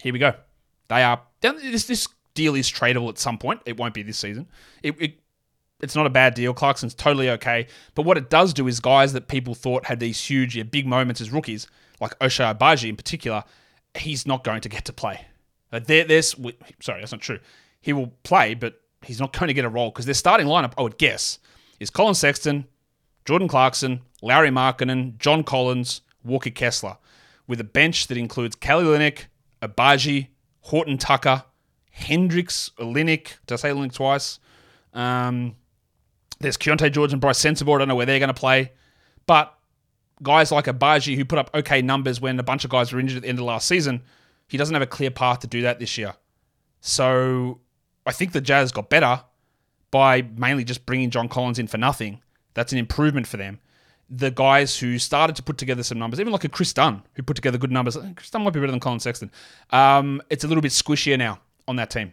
Here 0.00 0.12
we 0.12 0.18
go. 0.18 0.34
They 0.88 1.02
are 1.02 1.20
this 1.40 1.86
this 1.86 2.08
deal 2.34 2.54
is 2.54 2.70
tradable 2.70 3.08
at 3.08 3.18
some 3.18 3.38
point. 3.38 3.62
It 3.66 3.76
won't 3.76 3.94
be 3.94 4.02
this 4.02 4.18
season. 4.18 4.48
It, 4.82 4.94
it 5.00 5.20
it's 5.80 5.96
not 5.96 6.06
a 6.06 6.10
bad 6.10 6.34
deal. 6.34 6.52
Clarkson's 6.52 6.94
totally 6.94 7.30
okay. 7.30 7.66
But 7.94 8.04
what 8.04 8.18
it 8.18 8.30
does 8.30 8.52
do 8.52 8.68
is 8.68 8.80
guys 8.80 9.12
that 9.14 9.28
people 9.28 9.54
thought 9.54 9.86
had 9.86 9.98
these 9.98 10.22
huge, 10.22 10.70
big 10.70 10.86
moments 10.86 11.20
as 11.20 11.30
rookies, 11.30 11.66
like 12.00 12.18
Ochai 12.18 12.56
Agbaji 12.56 12.88
in 12.88 12.96
particular, 12.96 13.44
he's 13.94 14.26
not 14.26 14.44
going 14.44 14.60
to 14.62 14.68
get 14.68 14.84
to 14.86 14.92
play. 14.92 15.26
Uh, 15.72 15.80
there, 15.84 16.04
there's 16.04 16.34
sorry, 16.80 17.00
that's 17.00 17.12
not 17.12 17.20
true. 17.20 17.38
He 17.80 17.92
will 17.92 18.12
play, 18.22 18.54
but 18.54 18.80
he's 19.02 19.20
not 19.20 19.32
going 19.32 19.48
to 19.48 19.54
get 19.54 19.64
a 19.64 19.68
role 19.68 19.90
because 19.90 20.06
their 20.06 20.14
starting 20.14 20.46
lineup, 20.46 20.72
I 20.76 20.82
would 20.82 20.98
guess, 20.98 21.38
is 21.78 21.90
Collin 21.90 22.14
Sexton, 22.14 22.66
Jordan 23.24 23.48
Clarkson, 23.48 24.00
Lauri 24.22 24.50
Markkanen, 24.50 25.18
John 25.18 25.44
Collins, 25.44 26.02
Walker 26.24 26.50
Kessler, 26.50 26.96
with 27.46 27.60
a 27.60 27.64
bench 27.64 28.06
that 28.08 28.18
includes 28.18 28.54
Kelly 28.56 28.84
Olynyk, 28.84 29.26
Agbaji, 29.62 30.28
Horton 30.62 30.98
Tucker, 30.98 31.44
Hendricks, 31.90 32.70
Olynyk. 32.78 33.36
Did 33.46 33.54
I 33.54 33.56
say 33.56 33.70
Olynyk 33.70 33.92
twice? 33.92 34.38
Um, 34.92 35.56
there's 36.40 36.56
Keyonte 36.56 36.90
George 36.92 37.12
and 37.12 37.20
Brice 37.20 37.42
Sensabaugh. 37.42 37.76
I 37.76 37.78
don't 37.78 37.88
know 37.88 37.94
where 37.94 38.06
they're 38.06 38.18
going 38.18 38.28
to 38.28 38.34
play. 38.34 38.72
But 39.26 39.54
guys 40.22 40.52
like 40.52 40.66
Agbaji, 40.66 41.16
who 41.16 41.24
put 41.24 41.38
up 41.38 41.50
okay 41.54 41.82
numbers 41.82 42.20
when 42.20 42.38
a 42.38 42.42
bunch 42.42 42.64
of 42.64 42.70
guys 42.70 42.92
were 42.92 43.00
injured 43.00 43.18
at 43.18 43.22
the 43.22 43.28
end 43.28 43.38
of 43.38 43.44
last 43.44 43.66
season, 43.66 44.02
he 44.48 44.56
doesn't 44.56 44.74
have 44.74 44.82
a 44.82 44.86
clear 44.86 45.10
path 45.10 45.40
to 45.40 45.46
do 45.46 45.62
that 45.62 45.78
this 45.78 45.96
year. 45.96 46.14
So 46.80 47.60
I 48.06 48.12
think 48.12 48.32
the 48.32 48.40
Jazz 48.40 48.72
got 48.72 48.90
better 48.90 49.22
by 49.90 50.22
mainly 50.36 50.64
just 50.64 50.86
bringing 50.86 51.10
John 51.10 51.28
Collins 51.28 51.58
in 51.58 51.66
for 51.66 51.78
nothing. 51.78 52.20
That's 52.54 52.72
an 52.72 52.78
improvement 52.78 53.26
for 53.26 53.36
them. 53.36 53.60
The 54.08 54.30
guys 54.30 54.76
who 54.78 54.98
started 54.98 55.36
to 55.36 55.42
put 55.42 55.56
together 55.56 55.82
some 55.82 55.98
numbers, 55.98 56.18
even 56.18 56.32
like 56.32 56.44
a 56.44 56.48
Kris 56.48 56.72
Dunn, 56.72 57.02
who 57.14 57.22
put 57.22 57.36
together 57.36 57.58
good 57.58 57.70
numbers. 57.70 57.96
Kris 58.16 58.30
Dunn 58.30 58.42
might 58.42 58.52
be 58.52 58.60
better 58.60 58.72
than 58.72 58.80
Collin 58.80 58.98
Sexton. 58.98 59.30
Um, 59.70 60.20
it's 60.30 60.42
a 60.42 60.48
little 60.48 60.62
bit 60.62 60.72
squishier 60.72 61.16
now 61.16 61.40
on 61.68 61.76
that 61.76 61.90
team. 61.90 62.12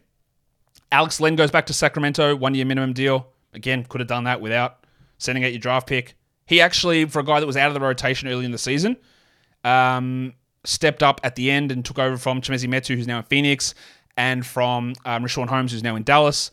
Alex 0.91 1.19
Len 1.19 1.35
goes 1.35 1.49
back 1.49 1.65
to 1.65 1.73
Sacramento, 1.73 2.35
one 2.35 2.53
year 2.53 2.65
minimum 2.65 2.93
deal. 2.93 3.27
Again, 3.53 3.83
could 3.83 3.99
have 3.99 4.07
done 4.07 4.25
that 4.25 4.39
without 4.39 4.85
sending 5.17 5.43
out 5.43 5.51
your 5.51 5.59
draft 5.59 5.87
pick. 5.87 6.15
He 6.47 6.61
actually, 6.61 7.05
for 7.05 7.19
a 7.19 7.23
guy 7.23 7.39
that 7.39 7.45
was 7.45 7.57
out 7.57 7.67
of 7.67 7.73
the 7.73 7.79
rotation 7.79 8.27
early 8.27 8.45
in 8.45 8.51
the 8.51 8.57
season, 8.57 8.97
um, 9.63 10.33
stepped 10.63 11.03
up 11.03 11.21
at 11.23 11.35
the 11.35 11.51
end 11.51 11.71
and 11.71 11.85
took 11.85 11.99
over 11.99 12.17
from 12.17 12.41
Chimezie 12.41 12.69
Metu, 12.69 12.95
who's 12.95 13.05
now 13.05 13.17
in 13.17 13.23
Phoenix, 13.23 13.75
and 14.15 14.45
from 14.45 14.93
um, 15.05 15.23
Richaun 15.23 15.47
Holmes, 15.47 15.71
who's 15.73 15.83
now 15.83 15.95
in 15.95 16.03
Dallas. 16.03 16.49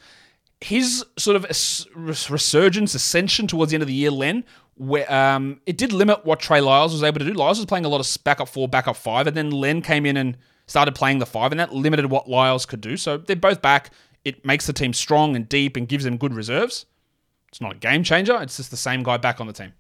His 0.61 1.05
sort 1.17 1.37
of 1.37 1.47
resurgence, 1.95 2.95
ascension 2.95 3.47
towards 3.47 3.71
the 3.71 3.77
end 3.77 3.83
of 3.83 3.89
the 3.89 3.95
year, 3.95 4.11
Len, 4.11 4.45
where 4.77 5.11
um, 5.13 5.61
it 5.67 5.79
did 5.79 5.93
limit 5.93 6.25
what 6.25 6.41
Trey 6.41 6.61
Lyles 6.61 6.93
was 6.93 7.03
able 7.03 7.21
to 7.21 7.25
do. 7.25 7.33
Lyles 7.33 7.59
was 7.59 7.67
playing 7.67 7.85
a 7.85 7.89
lot 7.89 8.01
of 8.01 8.25
backup 8.25 8.49
four, 8.49 8.67
backup 8.67 8.97
five, 8.97 9.27
and 9.27 9.37
then 9.37 9.51
Len 9.51 9.81
came 9.81 10.05
in 10.05 10.17
and 10.17 10.37
started 10.67 10.95
playing 10.95 11.19
the 11.21 11.27
five, 11.27 11.53
and 11.53 11.61
that 11.61 11.73
limited 11.73 12.07
what 12.07 12.29
Lyles 12.29 12.67
could 12.67 12.81
do. 12.81 12.97
So 12.97 13.17
they're 13.17 13.37
both 13.37 13.63
back. 13.63 13.91
It 14.25 14.45
makes 14.45 14.67
the 14.67 14.73
team 14.73 14.93
strong 14.93 15.37
and 15.37 15.49
deep 15.49 15.77
and 15.77 15.87
gives 15.87 16.05
them 16.05 16.17
good 16.17 16.35
reserves. 16.35 16.87
It's 17.49 17.61
not 17.61 17.73
a 17.73 17.77
game 17.77 18.03
changer. 18.03 18.41
It's 18.43 18.57
just 18.57 18.71
the 18.71 18.77
same 18.77 19.03
guy 19.03 19.17
back 19.19 19.41
on 19.41 19.47
the 19.47 19.53
team. 19.53 19.75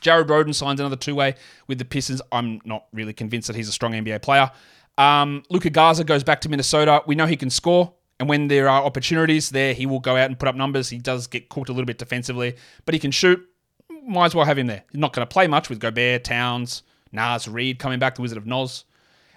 Jared 0.00 0.28
Rhoden 0.28 0.54
signs 0.54 0.80
another 0.80 0.96
two 0.96 1.14
way 1.14 1.34
with 1.66 1.78
the 1.78 1.84
Pistons. 1.84 2.22
I'm 2.32 2.60
not 2.64 2.86
really 2.92 3.12
convinced 3.12 3.46
that 3.48 3.56
he's 3.56 3.68
a 3.68 3.72
strong 3.72 3.92
NBA 3.92 4.22
player. 4.22 4.50
Um, 4.98 5.42
Luka 5.50 5.70
Garza 5.70 6.04
goes 6.04 6.24
back 6.24 6.40
to 6.42 6.48
Minnesota. 6.48 7.02
We 7.06 7.14
know 7.14 7.26
he 7.26 7.36
can 7.36 7.50
score. 7.50 7.92
And 8.18 8.28
when 8.28 8.48
there 8.48 8.68
are 8.68 8.82
opportunities 8.82 9.48
there, 9.48 9.72
he 9.72 9.86
will 9.86 10.00
go 10.00 10.16
out 10.16 10.26
and 10.26 10.38
put 10.38 10.46
up 10.46 10.54
numbers. 10.54 10.90
He 10.90 10.98
does 10.98 11.26
get 11.26 11.48
cooked 11.48 11.70
a 11.70 11.72
little 11.72 11.86
bit 11.86 11.96
defensively, 11.96 12.54
but 12.84 12.92
he 12.92 13.00
can 13.00 13.10
shoot. 13.10 13.42
Might 14.06 14.26
as 14.26 14.34
well 14.34 14.44
have 14.44 14.58
him 14.58 14.66
there. 14.66 14.84
He's 14.90 15.00
not 15.00 15.14
going 15.14 15.26
to 15.26 15.32
play 15.32 15.46
much 15.46 15.70
with 15.70 15.80
Gobert, 15.80 16.24
Towns, 16.24 16.82
Naz, 17.12 17.48
Reid 17.48 17.78
coming 17.78 17.98
back, 17.98 18.16
the 18.16 18.22
Wizard 18.22 18.36
of 18.36 18.44
Noz. 18.44 18.84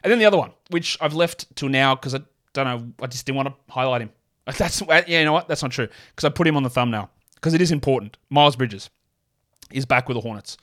And 0.04 0.12
then 0.12 0.20
the 0.20 0.26
other 0.26 0.38
one, 0.38 0.52
which 0.70 0.98
I've 1.00 1.14
left 1.14 1.56
till 1.56 1.70
now 1.70 1.96
because 1.96 2.14
I 2.14 2.20
don't 2.52 2.66
know, 2.66 2.94
I 3.02 3.08
just 3.08 3.26
didn't 3.26 3.38
want 3.38 3.48
to 3.50 3.74
highlight 3.74 4.02
him. 4.02 4.12
That's 4.58 4.82
yeah, 4.82 5.20
you 5.20 5.26
know 5.26 5.32
what? 5.32 5.48
That's 5.48 5.62
not 5.62 5.72
true 5.72 5.88
because 6.14 6.26
I 6.26 6.30
put 6.30 6.46
him 6.46 6.58
on 6.58 6.64
the 6.64 6.70
thumbnail 6.70 7.10
because 7.36 7.54
it 7.54 7.62
is 7.62 7.72
important. 7.72 8.18
Miles 8.30 8.58
Bridges 8.58 8.90
is 9.74 9.86
back 9.86 10.08
with 10.08 10.16
the 10.16 10.22
Hornets. 10.22 10.58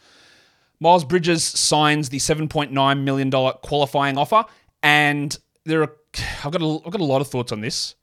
Miles 0.80 1.04
Bridges 1.04 1.44
signs 1.44 2.08
the 2.08 2.18
$7.9 2.18 3.02
million 3.02 3.30
qualifying 3.62 4.16
offer, 4.16 4.44
and 4.82 5.36
there 5.64 5.82
are 5.82 5.92
I've 6.44 6.52
got 6.52 6.62
a, 6.62 6.78
I've 6.84 6.92
got 6.92 7.00
a 7.00 7.04
lot 7.04 7.20
of 7.20 7.28
thoughts 7.28 7.52
on 7.52 7.60
this. 7.60 7.94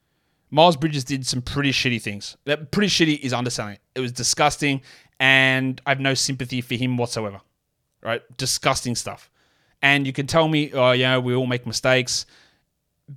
Miles 0.50 0.78
Bridges 0.78 1.04
did 1.04 1.26
some 1.26 1.42
pretty 1.42 1.72
shitty 1.72 2.02
things. 2.02 2.38
That 2.46 2.72
pretty 2.72 2.88
shitty 2.88 3.20
is 3.20 3.34
underselling 3.34 3.78
it. 3.96 4.00
Was 4.00 4.12
disgusting, 4.12 4.82
and 5.20 5.82
I 5.86 5.90
have 5.90 6.00
no 6.00 6.14
sympathy 6.14 6.62
for 6.62 6.76
him 6.76 6.98
whatsoever. 6.98 7.42
Right? 8.02 8.22
Disgusting 8.38 8.96
stuff. 8.96 9.30
And 9.82 10.08
you 10.08 10.14
can 10.14 10.28
tell 10.28 10.48
me, 10.48 10.72
oh 10.74 10.92
yeah, 10.92 11.18
we 11.18 11.36
all 11.36 11.48
make 11.48 11.66
mistakes. 11.66 12.26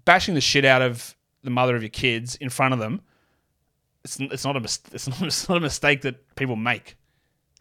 Bashing 0.04 0.34
the 0.34 0.40
shit 0.40 0.64
out 0.64 0.82
of 0.82 1.14
the 1.42 1.50
mother 1.50 1.76
of 1.76 1.82
your 1.82 1.90
kids 1.90 2.36
in 2.36 2.50
front 2.50 2.74
of 2.74 2.80
them, 2.80 3.00
it's, 4.04 4.18
it's 4.18 4.44
not 4.44 4.56
a 4.56 4.60
it's 4.60 5.08
not, 5.08 5.22
it's 5.22 5.48
not 5.48 5.58
a 5.58 5.60
mistake 5.60 6.02
that 6.02 6.34
people 6.34 6.56
make, 6.56 6.96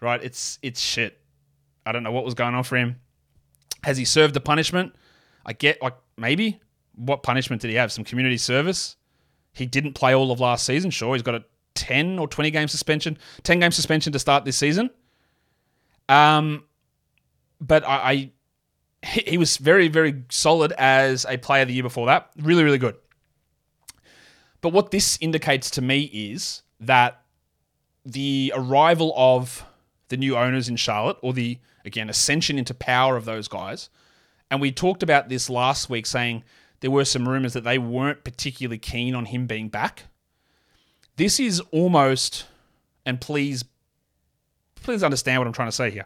right? 0.02 0.22
It's 0.24 0.60
it's 0.62 0.80
shit. 0.80 1.20
I 1.86 1.92
don't 1.92 2.04
know 2.04 2.12
what 2.12 2.26
was 2.26 2.34
going 2.34 2.56
on 2.56 2.64
for 2.64 2.78
him. 2.78 3.00
Has 3.84 3.98
he 3.98 4.06
served 4.06 4.34
the 4.34 4.42
punishment? 4.42 4.96
I 5.46 5.54
get 5.54 5.82
like 5.82 5.96
maybe. 6.18 6.60
What 6.96 7.24
punishment 7.24 7.62
did 7.62 7.70
he 7.70 7.78
have? 7.78 7.92
Some 7.92 8.04
community 8.04 8.38
service? 8.38 8.98
He 9.54 9.66
didn't 9.66 9.94
play 9.94 10.14
all 10.14 10.32
of 10.32 10.40
last 10.40 10.66
season. 10.66 10.92
Sure, 10.92 11.16
he's 11.16 11.24
got 11.24 11.36
a 11.36 11.46
10 11.76 12.20
or 12.20 12.28
20 12.28 12.52
game 12.52 12.68
suspension, 12.68 13.18
10 13.44 13.60
game 13.60 13.72
suspension 13.72 14.12
to 14.12 14.20
start 14.20 14.44
this 14.44 14.58
season. 14.58 14.90
Um, 16.10 16.66
but 17.62 17.86
I, 17.88 18.32
I 19.04 19.06
he 19.06 19.38
was 19.38 19.58
very, 19.58 19.88
very 19.88 20.24
solid 20.30 20.74
as 20.74 21.26
a 21.30 21.38
player 21.38 21.64
the 21.66 21.74
year 21.74 21.84
before 21.84 22.08
that. 22.08 22.32
Really, 22.38 22.64
really 22.64 22.78
good. 22.78 22.96
But 24.62 24.74
what 24.74 24.92
this 24.92 25.18
indicates 25.22 25.70
to 25.72 25.82
me 25.82 26.04
is 26.04 26.64
that 26.82 27.22
the 28.06 28.52
arrival 28.56 29.14
of 29.16 29.66
the 30.10 30.18
new 30.18 30.36
owners 30.36 30.68
in 30.68 30.76
Charlotte, 30.76 31.18
or 31.22 31.34
the, 31.34 31.60
again, 31.86 32.10
ascension 32.10 32.58
into 32.58 32.74
power 32.74 33.16
of 33.16 33.26
those 33.26 33.48
guys, 33.48 33.90
and 34.52 34.60
we 34.60 34.72
talked 34.72 35.04
about 35.04 35.30
this 35.30 35.50
last 35.50 35.90
week 35.90 36.06
saying 36.06 36.44
there 36.80 36.92
were 36.92 37.06
some 37.06 37.28
rumors 37.28 37.54
that 37.54 37.64
they 37.64 37.78
weren't 37.78 38.24
particularly 38.24 38.78
keen 38.78 39.16
on 39.16 39.26
him 39.26 39.48
being 39.48 39.70
back. 39.70 40.06
This 41.18 41.40
is 41.40 41.60
almost, 41.72 42.46
and 43.06 43.20
please, 43.20 43.64
please 44.76 45.04
understand 45.04 45.40
what 45.40 45.48
I'm 45.48 45.54
trying 45.54 45.68
to 45.68 45.76
say 45.76 45.92
here. 45.92 46.06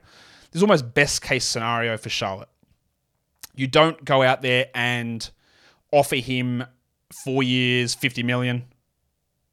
This 0.51 0.59
is 0.59 0.63
almost 0.63 0.93
best 0.93 1.21
case 1.21 1.45
scenario 1.45 1.97
for 1.97 2.09
Charlotte. 2.09 2.49
You 3.55 3.67
don't 3.67 4.03
go 4.03 4.23
out 4.23 4.41
there 4.41 4.67
and 4.73 5.29
offer 5.91 6.15
him 6.15 6.63
four 7.23 7.43
years, 7.43 7.93
50 7.93 8.23
million. 8.23 8.65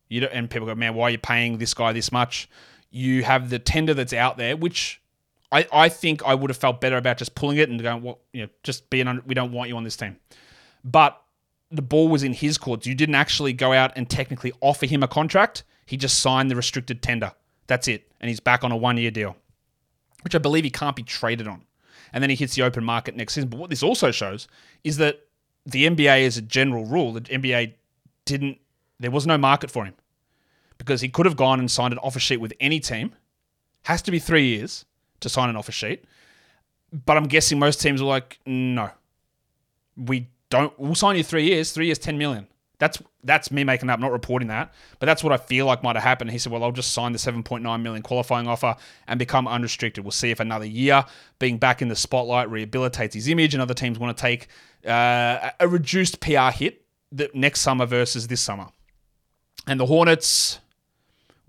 You 0.08 0.22
don't, 0.22 0.32
and 0.32 0.50
people 0.50 0.66
go, 0.66 0.74
man, 0.74 0.94
why 0.94 1.08
are 1.08 1.10
you 1.10 1.18
paying 1.18 1.58
this 1.58 1.74
guy 1.74 1.92
this 1.92 2.10
much? 2.10 2.48
You 2.90 3.22
have 3.22 3.50
the 3.50 3.58
tender 3.58 3.94
that's 3.94 4.12
out 4.12 4.36
there, 4.36 4.56
which 4.56 5.00
I, 5.52 5.66
I 5.72 5.88
think 5.88 6.24
I 6.24 6.34
would 6.34 6.50
have 6.50 6.56
felt 6.56 6.80
better 6.80 6.96
about 6.96 7.18
just 7.18 7.34
pulling 7.34 7.58
it 7.58 7.68
and 7.68 7.82
going, 7.82 8.02
well, 8.02 8.18
you 8.32 8.42
know, 8.42 8.48
just 8.62 8.88
being, 8.90 9.08
on, 9.08 9.22
we 9.26 9.34
don't 9.34 9.52
want 9.52 9.68
you 9.68 9.76
on 9.76 9.84
this 9.84 9.96
team. 9.96 10.16
But 10.84 11.20
the 11.70 11.82
ball 11.82 12.08
was 12.08 12.22
in 12.22 12.32
his 12.32 12.58
court. 12.58 12.86
You 12.86 12.94
didn't 12.94 13.14
actually 13.14 13.52
go 13.52 13.72
out 13.72 13.92
and 13.96 14.08
technically 14.08 14.52
offer 14.60 14.86
him 14.86 15.02
a 15.02 15.08
contract. 15.08 15.64
He 15.86 15.96
just 15.96 16.20
signed 16.20 16.50
the 16.50 16.56
restricted 16.56 17.02
tender. 17.02 17.32
That's 17.66 17.88
it. 17.88 18.10
And 18.20 18.28
he's 18.28 18.40
back 18.40 18.64
on 18.64 18.72
a 18.72 18.76
one 18.76 18.96
year 18.96 19.10
deal, 19.10 19.36
which 20.22 20.34
I 20.34 20.38
believe 20.38 20.64
he 20.64 20.70
can't 20.70 20.96
be 20.96 21.02
traded 21.02 21.48
on. 21.48 21.64
And 22.12 22.22
then 22.22 22.30
he 22.30 22.36
hits 22.36 22.56
the 22.56 22.62
open 22.62 22.84
market 22.84 23.14
next 23.14 23.34
season. 23.34 23.50
But 23.50 23.60
what 23.60 23.70
this 23.70 23.82
also 23.82 24.10
shows 24.10 24.48
is 24.82 24.96
that 24.96 25.20
the 25.66 25.86
NBA, 25.86 26.26
as 26.26 26.36
a 26.36 26.42
general 26.42 26.84
rule, 26.84 27.12
the 27.12 27.20
NBA 27.20 27.74
didn't, 28.24 28.58
there 28.98 29.10
was 29.10 29.26
no 29.26 29.38
market 29.38 29.70
for 29.70 29.84
him 29.84 29.94
because 30.80 31.02
he 31.02 31.10
could 31.10 31.26
have 31.26 31.36
gone 31.36 31.60
and 31.60 31.70
signed 31.70 31.92
an 31.92 31.98
offer 31.98 32.18
sheet 32.18 32.38
with 32.38 32.54
any 32.58 32.80
team. 32.80 33.12
Has 33.82 34.00
to 34.00 34.10
be 34.10 34.18
three 34.18 34.46
years 34.46 34.86
to 35.20 35.28
sign 35.28 35.50
an 35.50 35.56
offer 35.56 35.72
sheet. 35.72 36.04
But 36.90 37.18
I'm 37.18 37.24
guessing 37.24 37.58
most 37.58 37.82
teams 37.82 38.00
were 38.00 38.08
like, 38.08 38.40
no, 38.46 38.90
we 39.94 40.28
don't. 40.48 40.72
We'll 40.80 40.94
sign 40.94 41.16
you 41.16 41.22
three 41.22 41.44
years. 41.44 41.72
Three 41.72 41.86
years, 41.86 41.98
ten 41.98 42.16
million. 42.16 42.48
That's 42.78 43.00
that's 43.22 43.50
me 43.50 43.62
making 43.62 43.90
up, 43.90 44.00
not 44.00 44.10
reporting 44.10 44.48
that, 44.48 44.72
but 44.98 45.04
that's 45.04 45.22
what 45.22 45.34
I 45.34 45.36
feel 45.36 45.66
like 45.66 45.82
might 45.82 45.96
have 45.96 46.02
happened. 46.02 46.30
He 46.30 46.38
said, 46.38 46.50
"Well, 46.50 46.64
I'll 46.64 46.72
just 46.72 46.92
sign 46.92 47.12
the 47.12 47.18
7.9 47.18 47.82
million 47.82 48.02
qualifying 48.02 48.48
offer 48.48 48.74
and 49.06 49.18
become 49.18 49.46
unrestricted. 49.46 50.02
We'll 50.02 50.12
see 50.12 50.30
if 50.30 50.40
another 50.40 50.64
year 50.64 51.04
being 51.38 51.58
back 51.58 51.82
in 51.82 51.88
the 51.88 51.96
spotlight 51.96 52.48
rehabilitates 52.48 53.12
his 53.12 53.28
image, 53.28 53.52
and 53.52 53.60
other 53.60 53.74
teams 53.74 53.98
want 53.98 54.16
to 54.16 54.20
take 54.20 54.48
uh, 54.86 55.50
a 55.60 55.68
reduced 55.68 56.20
PR 56.20 56.48
hit 56.48 56.86
next 57.34 57.60
summer 57.60 57.84
versus 57.84 58.28
this 58.28 58.40
summer." 58.40 58.68
And 59.66 59.78
the 59.78 59.86
Hornets, 59.86 60.58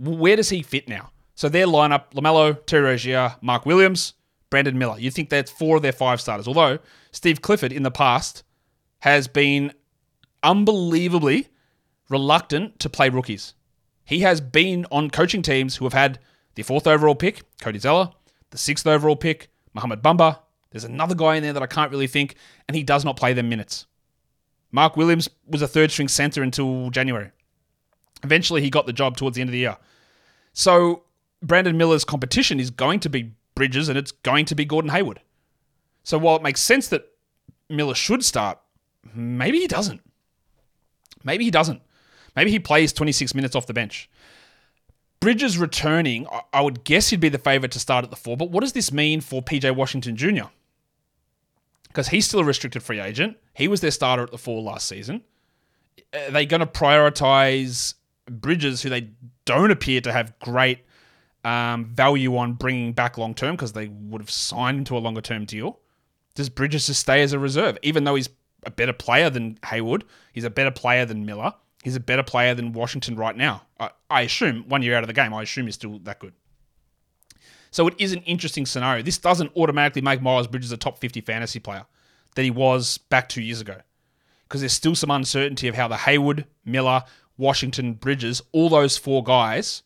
where 0.02 0.36
does 0.36 0.50
he 0.50 0.64
fit 0.64 0.88
now? 0.88 1.12
So 1.36 1.50
their 1.50 1.68
lineup: 1.68 2.12
Lamelo, 2.14 2.66
Terry 2.66 2.84
Rozier, 2.84 3.36
Mark 3.42 3.66
Williams, 3.66 4.14
Brandon 4.50 4.78
Miller. 4.78 5.00
You 5.00 5.12
think 5.12 5.30
that's 5.30 5.52
four 5.52 5.78
of 5.78 5.82
their 5.82 5.92
five 5.92 6.20
starters? 6.22 6.48
Although 6.48 6.80
Steve 7.12 7.42
Clifford 7.42 7.72
in 7.72 7.84
the 7.84 7.92
past 7.92 8.44
has 9.00 9.28
been 9.28 9.74
unbelievably 10.44 11.48
reluctant 12.10 12.80
to 12.80 12.90
play 12.90 13.10
rookies. 13.10 13.54
He 14.04 14.20
has 14.20 14.42
been 14.42 14.86
on 14.92 15.10
coaching 15.10 15.42
teams 15.42 15.78
who 15.78 15.86
have 15.86 15.94
had 15.94 16.20
the 16.56 16.64
fourth 16.64 16.86
overall 16.86 17.16
pick, 17.16 17.44
Cody 17.62 17.80
Zeller, 17.80 18.12
the 18.50 18.58
sixth 18.58 18.86
overall 18.86 19.16
pick, 19.16 19.50
Mohamed 19.74 20.02
Bamba. 20.02 20.40
There's 20.72 20.84
another 20.84 21.16
guy 21.16 21.36
in 21.36 21.44
there 21.44 21.54
that 21.54 21.64
I 21.64 21.68
can't 21.68 21.92
really 21.92 22.08
think, 22.08 22.36
and 22.68 22.76
he 22.76 22.84
does 22.84 23.06
not 23.06 23.18
play 23.18 23.34
them 23.34 23.50
minutes. 23.50 23.86
Mark 24.72 24.98
Williams 24.98 25.30
was 25.46 25.62
a 25.62 25.68
third 25.68 25.92
string 25.92 26.08
center 26.08 26.44
until 26.44 26.90
January. 26.90 27.32
Eventually, 28.24 28.62
he 28.62 28.70
got 28.70 28.86
the 28.86 28.94
job 28.94 29.18
towards 29.18 29.36
the 29.36 29.42
end 29.42 29.50
of 29.50 29.54
the 29.54 29.60
year. 29.60 29.78
So 30.54 31.04
Brandon 31.42 31.78
Miller's 31.78 32.06
competition 32.06 32.60
is 32.60 32.70
going 32.70 33.00
to 33.02 33.10
be 33.10 33.34
Bridges 33.56 33.90
and 33.90 33.98
it's 33.98 34.12
going 34.12 34.46
to 34.46 34.56
be 34.56 34.66
Gordon 34.66 34.92
Hayward. 34.92 35.22
So 36.04 36.18
while 36.18 36.36
it 36.36 36.42
makes 36.42 36.62
sense 36.62 36.88
that 36.88 37.08
Miller 37.70 37.96
should 37.96 38.24
start, 38.24 38.60
maybe 39.14 39.60
he 39.60 39.68
doesn't. 39.68 40.02
Maybe 41.24 41.44
he 41.44 41.52
doesn't. 41.52 41.82
Maybe 42.36 42.52
he 42.52 42.60
plays 42.60 42.94
26 42.94 43.36
minutes 43.36 43.56
off 43.56 43.68
the 43.68 43.74
bench. 43.74 44.10
Bridges 45.20 45.58
returning, 45.58 46.26
I 46.52 46.62
would 46.62 46.84
guess 46.84 47.10
he'd 47.10 47.20
be 47.20 47.30
the 47.30 47.38
favourite 47.38 47.72
to 47.74 47.80
start 47.80 48.04
at 48.04 48.10
the 48.10 48.16
four, 48.16 48.36
but 48.36 48.50
what 48.50 48.62
does 48.62 48.74
this 48.74 48.92
mean 48.92 49.22
for 49.22 49.42
PJ 49.42 49.76
Washington 49.76 50.16
Jr.? 50.16 50.50
Because 51.88 52.08
he's 52.08 52.26
still 52.26 52.40
a 52.40 52.44
restricted 52.44 52.82
free 52.82 53.00
agent. 53.00 53.38
He 53.54 53.68
was 53.68 53.82
their 53.82 53.92
starter 53.92 54.24
at 54.24 54.32
the 54.32 54.38
four 54.38 54.62
last 54.62 54.88
season. 54.88 55.24
Are 56.14 56.32
they 56.32 56.46
going 56.46 56.62
to 56.62 56.66
prioritise 56.66 57.94
Bridges, 58.30 58.82
who 58.82 58.90
they 58.90 59.10
don't 59.46 59.72
appear 59.72 60.02
to 60.02 60.12
have 60.12 60.38
great 60.40 60.80
um, 61.44 61.86
value 61.86 62.38
on 62.38 62.54
bringing 62.54 62.94
back 62.94 63.18
long 63.18 63.34
term 63.34 63.56
because 63.56 63.74
they 63.74 63.88
would 63.88 64.22
have 64.22 64.30
signed 64.30 64.80
into 64.80 64.98
a 64.98 65.00
longer 65.00 65.22
term 65.22 65.46
deal? 65.46 65.80
Does 66.36 66.50
Bridges 66.50 66.88
just 66.88 67.02
stay 67.02 67.22
as 67.22 67.34
a 67.34 67.40
reserve, 67.40 67.78
even 67.82 68.04
though 68.04 68.16
he's 68.16 68.30
a 68.66 68.72
better 68.72 68.94
player 68.94 69.30
than 69.30 69.58
Hayward? 69.66 70.06
He's 70.34 70.44
a 70.44 70.50
better 70.50 70.72
player 70.72 71.06
than 71.06 71.26
Miller. 71.26 71.54
He's 71.84 71.96
a 71.96 72.00
better 72.00 72.24
player 72.24 72.54
than 72.54 72.74
Washington 72.74 73.16
right 73.16 73.36
now. 73.36 73.64
I, 73.80 73.90
I 74.10 74.22
assume 74.22 74.66
one 74.68 74.84
year 74.84 74.96
out 74.96 75.04
of 75.04 75.08
the 75.08 75.14
game, 75.14 75.34
I 75.34 75.42
assume 75.42 75.66
he's 75.66 75.76
still 75.76 76.00
that 76.00 76.20
good. 76.20 76.34
So 77.72 77.88
it 77.88 77.96
is 77.98 78.12
an 78.12 78.22
interesting 78.24 78.66
scenario. 78.66 79.02
This 79.02 79.18
doesn't 79.18 79.52
automatically 79.56 80.02
make 80.02 80.22
Miles 80.22 80.48
Bridges 80.48 80.72
a 80.72 80.78
top 80.78 81.00
50 81.00 81.22
fantasy 81.22 81.60
player 81.60 81.86
that 82.36 82.44
he 82.44 82.52
was 82.52 82.98
back 82.98 83.30
two 83.30 83.42
years 83.42 83.62
ago. 83.62 83.78
Because 84.44 84.62
there's 84.62 84.74
still 84.74 84.96
some 84.96 85.10
uncertainty 85.10 85.70
of 85.70 85.76
how 85.76 85.88
the 85.88 85.96
Hayward, 85.96 86.46
Miller, 86.66 87.04
Washington, 87.38 87.94
Bridges, 87.94 88.42
all 88.52 88.70
those 88.70 88.98
four 88.98 89.24
guys, 89.24 89.84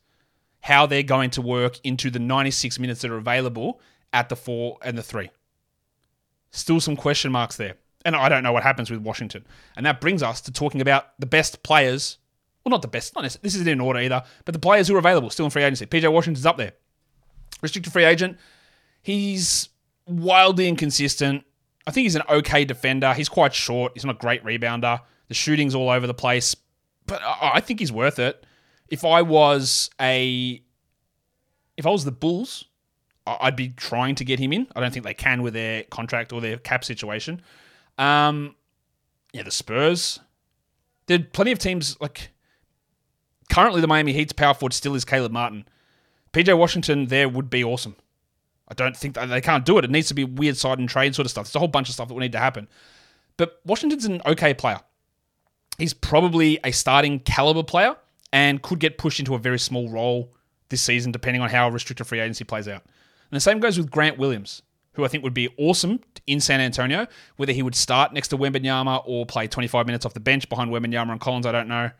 how 0.61 0.85
they're 0.85 1.03
going 1.03 1.29
to 1.31 1.41
work 1.41 1.79
into 1.83 2.09
the 2.09 2.19
96 2.19 2.79
minutes 2.79 3.01
that 3.01 3.11
are 3.11 3.17
available 3.17 3.79
at 4.11 4.29
the 4.29 4.35
four 4.35 4.77
and 4.81 4.97
the 4.97 5.03
three. 5.03 5.29
Still 6.51 6.79
some 6.79 6.95
question 6.95 7.31
marks 7.31 7.57
there. 7.57 7.75
And 8.05 8.15
I 8.15 8.29
don't 8.29 8.43
know 8.43 8.53
what 8.53 8.63
happens 8.63 8.89
with 8.89 9.01
Washington. 9.01 9.45
And 9.75 9.85
that 9.85 9.99
brings 9.99 10.23
us 10.23 10.39
to 10.41 10.51
talking 10.51 10.79
about 10.79 11.19
the 11.19 11.25
best 11.25 11.63
players. 11.63 12.19
Well, 12.63 12.69
not 12.69 12.81
the 12.81 12.87
best. 12.87 13.15
Not 13.15 13.23
this 13.23 13.55
isn't 13.55 13.67
in 13.67 13.81
order 13.81 13.99
either. 13.99 14.23
But 14.45 14.53
the 14.53 14.59
players 14.59 14.87
who 14.87 14.95
are 14.95 14.99
available 14.99 15.29
still 15.29 15.45
in 15.45 15.51
free 15.51 15.63
agency. 15.63 15.85
PJ 15.85 16.11
Washington's 16.11 16.45
up 16.45 16.57
there. 16.57 16.73
Restricted 17.61 17.91
free 17.91 18.05
agent. 18.05 18.37
He's 19.01 19.69
wildly 20.07 20.67
inconsistent. 20.67 21.43
I 21.87 21.91
think 21.91 22.03
he's 22.03 22.15
an 22.15 22.23
okay 22.29 22.63
defender. 22.65 23.13
He's 23.13 23.29
quite 23.29 23.53
short. 23.53 23.93
He's 23.93 24.05
not 24.05 24.15
a 24.15 24.19
great 24.19 24.43
rebounder. 24.43 24.99
The 25.27 25.33
shooting's 25.33 25.75
all 25.75 25.89
over 25.89 26.07
the 26.07 26.13
place. 26.13 26.55
But 27.07 27.21
I 27.23 27.59
think 27.59 27.79
he's 27.79 27.91
worth 27.91 28.19
it. 28.19 28.45
If 28.87 29.05
I 29.05 29.21
was 29.21 29.89
a 29.99 30.61
if 31.77 31.85
I 31.85 31.89
was 31.89 32.05
the 32.05 32.11
Bulls, 32.11 32.65
I'd 33.27 33.55
be 33.55 33.69
trying 33.69 34.15
to 34.15 34.25
get 34.25 34.39
him 34.39 34.53
in. 34.53 34.67
I 34.75 34.79
don't 34.79 34.93
think 34.93 35.05
they 35.05 35.13
can 35.13 35.41
with 35.41 35.53
their 35.53 35.83
contract 35.83 36.31
or 36.31 36.41
their 36.41 36.57
cap 36.57 36.83
situation. 36.83 37.41
Um, 37.97 38.55
yeah, 39.33 39.43
the 39.43 39.51
Spurs. 39.51 40.19
There 41.07 41.19
are 41.19 41.23
plenty 41.23 41.51
of 41.51 41.59
teams 41.59 41.99
like 41.99 42.29
currently 43.49 43.81
the 43.81 43.87
Miami 43.87 44.13
Heat's 44.13 44.33
power 44.33 44.53
forward 44.53 44.73
still 44.73 44.95
is 44.95 45.05
Caleb 45.05 45.31
Martin. 45.31 45.67
PJ 46.33 46.57
Washington 46.57 47.07
there 47.07 47.29
would 47.29 47.49
be 47.49 47.63
awesome. 47.63 47.95
I 48.67 48.73
don't 48.73 48.97
think 48.97 49.15
they 49.15 49.41
can't 49.41 49.65
do 49.65 49.77
it. 49.77 49.85
It 49.85 49.91
needs 49.91 50.07
to 50.07 50.15
be 50.15 50.23
weird 50.23 50.57
side 50.57 50.79
and 50.79 50.89
trade 50.89 51.13
sort 51.13 51.25
of 51.25 51.31
stuff. 51.31 51.45
There's 51.45 51.55
a 51.55 51.59
whole 51.59 51.67
bunch 51.67 51.87
of 51.87 51.93
stuff 51.93 52.07
that 52.07 52.13
will 52.15 52.21
need 52.21 52.31
to 52.31 52.39
happen. 52.39 52.67
But 53.37 53.59
Washington's 53.65 54.05
an 54.05 54.21
okay 54.25 54.53
player. 54.53 54.79
He's 55.77 55.93
probably 55.93 56.59
a 56.63 56.71
starting 56.71 57.19
caliber 57.19 57.63
player 57.63 57.95
and 58.31 58.61
could 58.61 58.79
get 58.79 58.97
pushed 58.97 59.19
into 59.19 59.35
a 59.35 59.39
very 59.39 59.59
small 59.59 59.89
role 59.89 60.33
this 60.69 60.81
season, 60.81 61.11
depending 61.11 61.41
on 61.41 61.49
how 61.49 61.69
restricted 61.69 62.07
free 62.07 62.19
agency 62.19 62.43
plays 62.43 62.67
out. 62.67 62.83
And 62.83 63.35
the 63.35 63.39
same 63.39 63.59
goes 63.59 63.77
with 63.77 63.91
Grant 63.91 64.17
Williams 64.17 64.61
who 64.95 65.03
I 65.03 65.07
think 65.07 65.23
would 65.23 65.33
be 65.33 65.53
awesome 65.57 65.99
in 66.25 66.39
San 66.39 66.59
Antonio. 66.59 67.05
Whether 67.35 67.53
he 67.53 67.61
would 67.61 67.75
start 67.75 68.13
next 68.13 68.29
to 68.29 68.37
Wembanyama 68.37 69.03
or 69.05 69.25
play 69.25 69.47
25 69.47 69.85
minutes 69.85 70.05
off 70.05 70.13
the 70.13 70.19
bench 70.19 70.49
behind 70.49 70.71
Wembanyama 70.71 71.11
and 71.11 71.21
Collins, 71.21 71.45
I 71.45 71.51
don't 71.51 71.67
know. 71.67 71.91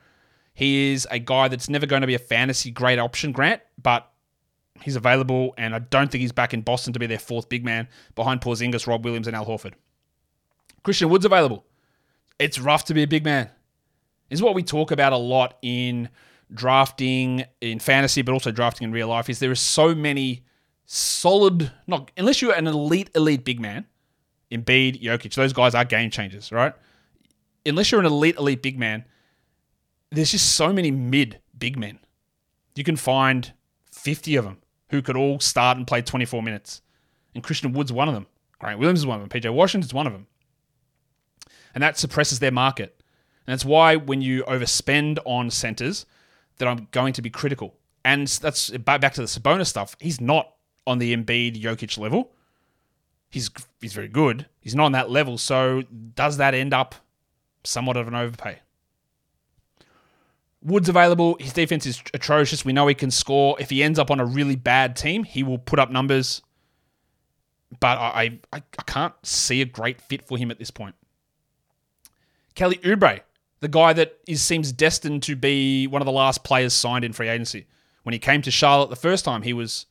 He 0.54 0.94
is 0.94 1.06
a 1.12 1.20
guy 1.20 1.50
that's 1.50 1.70
never 1.70 1.86
going 1.86 2.02
to 2.02 2.08
be 2.08 2.16
a 2.16 2.20
fantasy 2.20 2.72
great 2.72 2.98
option, 2.98 3.34
Grant, 3.34 3.62
but 3.82 4.10
he's 4.82 4.96
available, 4.96 5.54
and 5.58 5.76
I 5.76 5.80
don't 5.80 6.10
think 6.10 6.22
he's 6.22 6.32
back 6.32 6.54
in 6.54 6.62
Boston 6.62 6.94
to 6.94 7.00
be 7.00 7.08
their 7.08 7.20
fourth 7.20 7.50
big 7.50 7.66
man 7.66 7.90
behind 8.16 8.40
Porzingis, 8.40 8.88
Rob 8.88 9.04
Williams, 9.04 9.28
and 9.28 9.36
Al 9.36 9.46
Horford. 9.46 9.74
Christian 10.84 11.10
Wood's 11.10 11.26
available. 11.26 11.66
It's 12.40 12.58
rough 12.60 12.86
to 12.86 12.94
be 12.94 13.04
a 13.04 13.08
big 13.08 13.26
man. 13.26 13.50
Is 14.30 14.42
what 14.42 14.56
we 14.56 14.64
talk 14.64 14.92
about 14.92 15.14
a 15.14 15.18
lot 15.18 15.58
in 15.62 16.10
drafting 16.54 17.46
in 17.62 17.80
fantasy, 17.80 18.22
but 18.22 18.32
also 18.32 18.52
drafting 18.52 18.86
in 18.86 18.92
real 18.92 19.08
life. 19.08 19.30
Is 19.30 19.40
there 19.40 19.52
are 19.52 19.56
so 19.56 19.94
many 19.94 20.44
solid, 20.86 21.72
not 21.88 22.12
unless 22.18 22.42
you're 22.42 22.54
an 22.54 22.68
elite, 22.68 23.10
elite 23.16 23.46
big 23.46 23.60
man, 23.60 23.86
Embiid, 24.52 25.02
Jokic, 25.02 25.34
those 25.36 25.54
guys 25.54 25.76
are 25.76 25.86
game 25.86 26.10
changers, 26.10 26.52
right? 26.52 26.74
Unless 27.66 27.92
you're 27.92 28.00
an 28.00 28.06
elite, 28.06 28.38
elite 28.38 28.62
big 28.62 28.78
man, 28.78 29.06
there's 30.12 30.32
just 30.32 30.54
so 30.54 30.72
many 30.72 30.92
mid 30.92 31.40
big 31.58 31.78
men. 31.78 32.00
You 32.76 32.84
can 32.84 32.96
find 32.96 33.54
50 33.92 34.36
of 34.36 34.46
them 34.46 34.58
who 34.90 35.02
could 35.02 35.18
all 35.18 35.40
start 35.40 35.78
and 35.78 35.88
play 35.88 36.02
24 36.02 36.44
minutes. 36.44 36.82
And 37.34 37.44
Christian 37.44 37.74
Wood's 37.74 37.92
one 37.92 38.08
of 38.08 38.14
them. 38.14 38.28
Grant 38.60 38.80
Williams 38.80 39.00
is 39.00 39.06
one 39.06 39.20
of 39.22 39.28
them. 39.28 39.42
PJ 39.42 39.54
Washington's 39.54 39.94
one 39.94 40.08
of 40.08 40.14
them. 40.14 40.28
And 41.74 41.82
that 41.84 41.98
suppresses 41.98 42.40
their 42.40 42.52
market. 42.52 42.95
And 43.48 43.54
that's 43.54 43.66
why 43.66 43.96
when 43.96 44.22
you 44.22 44.44
overspend 44.44 45.20
on 45.26 45.52
centers, 45.52 46.06
that 46.58 46.68
I'm 46.68 46.88
going 46.92 47.14
to 47.14 47.22
be 47.22 47.30
critical. 47.30 47.76
And 48.04 48.28
that's 48.28 48.70
back 48.70 49.14
to 49.14 49.22
the 49.22 49.28
Sabonis 49.28 49.68
stuff. 49.68 49.96
He's 50.00 50.22
not 50.22 50.54
on 50.88 51.00
the 51.00 51.16
Embiid 51.16 51.62
Jokic 51.62 51.98
level. 51.98 52.32
He's 53.30 53.50
he's 53.82 53.94
very 53.94 54.08
good. 54.08 54.46
He's 54.60 54.76
not 54.76 54.86
on 54.86 54.92
that 54.94 55.10
level. 55.10 55.38
So 55.38 55.84
does 56.14 56.38
that 56.38 56.54
end 56.54 56.74
up 56.74 56.96
somewhat 57.64 57.98
of 57.98 58.08
an 58.08 58.16
overpay? 58.16 58.60
Wood's 60.62 60.90
available. 60.90 61.38
His 61.40 61.54
defense 61.54 61.86
is 61.86 62.02
atrocious. 62.14 62.66
We 62.66 62.74
know 62.74 62.88
he 62.88 62.96
can 62.96 63.12
score. 63.12 63.56
If 63.60 63.70
he 63.70 63.84
ends 63.84 64.00
up 64.00 64.10
on 64.10 64.20
a 64.20 64.26
really 64.26 64.56
bad 64.56 64.96
team, 64.96 65.24
he 65.24 65.44
will 65.44 65.60
put 65.60 65.78
up 65.78 65.92
numbers. 65.92 66.42
But 67.80 67.98
I, 67.98 68.40
I, 68.52 68.64
I 68.78 68.84
can't 68.84 69.14
see 69.24 69.62
a 69.62 69.66
great 69.66 70.02
fit 70.02 70.28
for 70.28 70.38
him 70.38 70.50
at 70.50 70.58
this 70.58 70.72
point. 70.72 70.96
Kelly 72.56 72.78
Oubre, 72.78 73.22
the 73.60 73.68
guy 73.68 73.94
that 73.94 74.18
is 74.28 74.42
seems 74.42 74.72
destined 74.72 75.24
to 75.24 75.36
be 75.36 75.88
one 75.88 76.02
of 76.02 76.06
the 76.06 76.12
last 76.12 76.44
players 76.44 76.74
signed 76.74 77.06
in 77.06 77.14
free 77.14 77.30
agency. 77.30 77.68
When 78.04 78.14
he 78.14 78.20
came 78.20 78.42
to 78.44 78.52
Charlotte 78.52 78.90
the 78.90 78.96
first 78.96 79.26
time, 79.26 79.42
he 79.42 79.54
was 79.54 79.88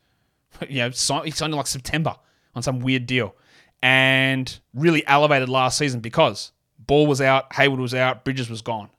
you 0.69 0.79
know, 0.79 0.89
he 0.89 0.95
signed 1.31 1.53
in 1.53 1.57
like 1.57 1.67
September 1.67 2.17
on 2.55 2.63
some 2.63 2.81
weird 2.81 3.07
deal 3.07 3.35
and 3.83 4.61
really 4.73 5.07
elevated 5.07 5.49
last 5.49 5.79
season 5.79 6.01
because 6.01 6.53
Ball 6.79 7.07
was 7.07 7.21
out, 7.21 7.53
Hayward 7.55 7.81
was 7.81 7.95
out, 7.95 8.25
Bridges 8.25 8.49
was 8.49 8.63
gone. 8.63 8.91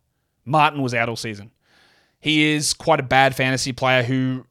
Martin 0.46 0.82
was 0.82 0.94
out 0.94 1.10
all 1.10 1.16
season. 1.16 1.52
He 2.20 2.54
is 2.54 2.74
quite 2.74 3.00
a 3.00 3.04
bad 3.04 3.36
fantasy 3.36 3.72
player 3.72 4.04
who 4.04 4.46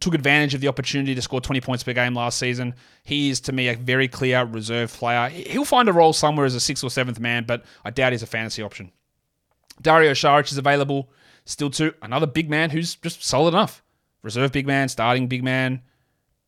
took 0.00 0.14
advantage 0.14 0.54
of 0.54 0.60
the 0.60 0.68
opportunity 0.68 1.14
to 1.14 1.22
score 1.22 1.40
20 1.40 1.60
points 1.60 1.82
per 1.82 1.92
game 1.92 2.14
last 2.14 2.38
season. 2.38 2.74
He 3.04 3.30
is, 3.30 3.40
to 3.42 3.52
me, 3.52 3.68
a 3.68 3.76
very 3.76 4.08
clear 4.08 4.44
reserve 4.44 4.92
player. 4.92 5.28
He'll 5.28 5.64
find 5.64 5.88
a 5.88 5.92
role 5.92 6.12
somewhere 6.12 6.46
as 6.46 6.54
a 6.54 6.60
sixth 6.60 6.84
or 6.84 6.90
seventh 6.90 7.20
man, 7.20 7.44
but 7.46 7.64
I 7.84 7.90
doubt 7.90 8.12
he's 8.12 8.22
a 8.22 8.26
fantasy 8.26 8.62
option. 8.62 8.92
Dario 9.80 10.12
Saric 10.12 10.50
is 10.50 10.58
available 10.58 11.10
still 11.44 11.70
too. 11.70 11.92
Another 12.02 12.26
big 12.26 12.48
man 12.48 12.70
who's 12.70 12.94
just 12.96 13.24
solid 13.24 13.48
enough. 13.54 13.82
Reserve 14.22 14.52
big 14.52 14.66
man, 14.66 14.88
starting 14.88 15.26
big 15.26 15.44
man, 15.44 15.82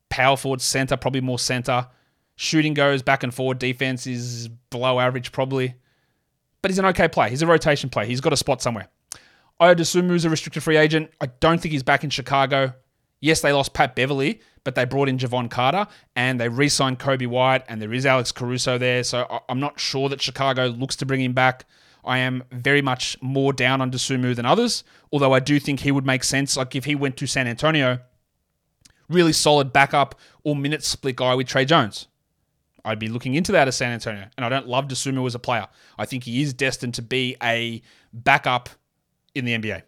power 0.09 0.37
forward, 0.37 0.61
center, 0.61 0.97
probably 0.97 1.21
more 1.21 1.39
center. 1.39 1.89
Shooting 2.37 2.75
goes 2.75 3.03
back 3.03 3.23
and 3.23 3.35
forward. 3.35 3.59
Defense 3.59 4.07
is 4.07 4.49
below 4.71 5.01
average, 5.01 5.33
probably. 5.33 5.75
But 6.63 6.71
he's 6.71 6.79
an 6.79 6.87
okay 6.87 7.09
player. 7.09 7.31
He's 7.31 7.43
a 7.43 7.47
rotation 7.47 7.91
player. 7.91 8.07
He's 8.07 8.21
got 8.21 8.33
a 8.33 8.37
spot 8.37 8.63
somewhere. 8.63 8.89
Ayo 9.61 10.11
is 10.15 10.25
a 10.25 10.31
restricted 10.31 10.63
free 10.63 10.77
agent. 10.77 11.11
I 11.21 11.27
don't 11.27 11.61
think 11.61 11.73
he's 11.73 11.83
back 11.83 12.05
in 12.05 12.11
Chicago. 12.11 12.75
Yes, 13.21 13.41
they 13.41 13.53
lost 13.53 13.73
Pat 13.73 13.97
Beverley, 13.97 14.41
but 14.65 14.75
they 14.75 14.85
brought 14.85 15.09
in 15.09 15.17
Jevon 15.17 15.51
Carter 15.51 15.87
and 16.15 16.39
they 16.39 16.49
re 16.49 16.69
signed 16.69 16.99
Coby 16.99 17.27
White, 17.27 17.65
and 17.69 17.81
there 17.81 17.93
is 17.95 18.05
Alex 18.05 18.33
Caruso 18.33 18.77
there. 18.77 19.03
So 19.03 19.43
I'm 19.49 19.61
not 19.61 19.81
sure 19.81 20.11
that 20.11 20.21
Chicago 20.21 20.67
looks 20.67 20.97
to 20.97 21.07
bring 21.07 21.23
him 21.23 21.33
back. 21.33 21.65
I 22.07 22.19
am 22.19 22.45
very 22.53 22.83
much 22.83 23.21
more 23.21 23.53
down 23.53 23.81
on 23.81 23.91
Dosunmu 23.91 24.37
than 24.37 24.47
others, 24.47 24.85
although 25.13 25.33
I 25.33 25.41
do 25.41 25.59
think 25.59 25.81
he 25.81 25.91
would 25.91 26.07
make 26.07 26.23
sense. 26.25 26.57
Like 26.57 26.77
if 26.77 26.85
he 26.85 26.95
went 26.95 27.17
to 27.19 27.27
San 27.27 27.47
Antonio, 27.49 27.99
really 29.09 29.33
solid 29.33 29.73
backup 29.73 30.15
or 30.45 30.55
minute 30.55 30.85
split 30.85 31.17
guy 31.17 31.35
with 31.35 31.49
Tre 31.49 31.65
Jones. 31.65 32.07
I'd 32.85 33.01
be 33.01 33.09
looking 33.09 33.35
into 33.35 33.51
that 33.53 33.67
as 33.67 33.77
San 33.77 33.91
Antonio. 33.91 34.27
And 34.37 34.47
I 34.47 34.49
don't 34.49 34.69
love 34.69 34.87
Dosunmu 34.87 35.27
as 35.27 35.35
a 35.35 35.41
player. 35.41 35.67
I 35.99 36.07
think 36.07 36.23
he 36.23 36.41
is 36.41 36.55
destined 36.55 36.95
to 36.95 37.03
be 37.03 37.37
a 37.43 37.83
backup 38.13 38.69
in 39.35 39.45
the 39.45 39.59
NBA. 39.59 39.83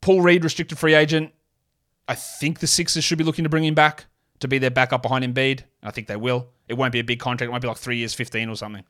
Paul 0.00 0.20
Reed, 0.22 0.42
restricted 0.42 0.78
free 0.78 0.94
agent. 0.94 1.32
I 2.08 2.16
think 2.16 2.58
the 2.58 2.66
Sixers 2.66 3.04
should 3.04 3.18
be 3.18 3.24
looking 3.24 3.44
to 3.44 3.48
bring 3.48 3.64
him 3.64 3.74
back 3.74 4.06
to 4.40 4.48
be 4.48 4.58
their 4.58 4.70
backup 4.70 5.02
behind 5.02 5.24
Embiid. 5.24 5.62
I 5.82 5.92
think 5.92 6.08
they 6.08 6.16
will. 6.16 6.48
It 6.68 6.74
won't 6.74 6.92
be 6.92 6.98
a 6.98 7.04
big 7.04 7.20
contract. 7.20 7.48
It 7.48 7.52
might 7.52 7.62
be 7.62 7.68
like 7.68 7.76
three 7.76 7.98
years, 7.98 8.14
15 8.14 8.48
or 8.48 8.56
something. 8.56 8.84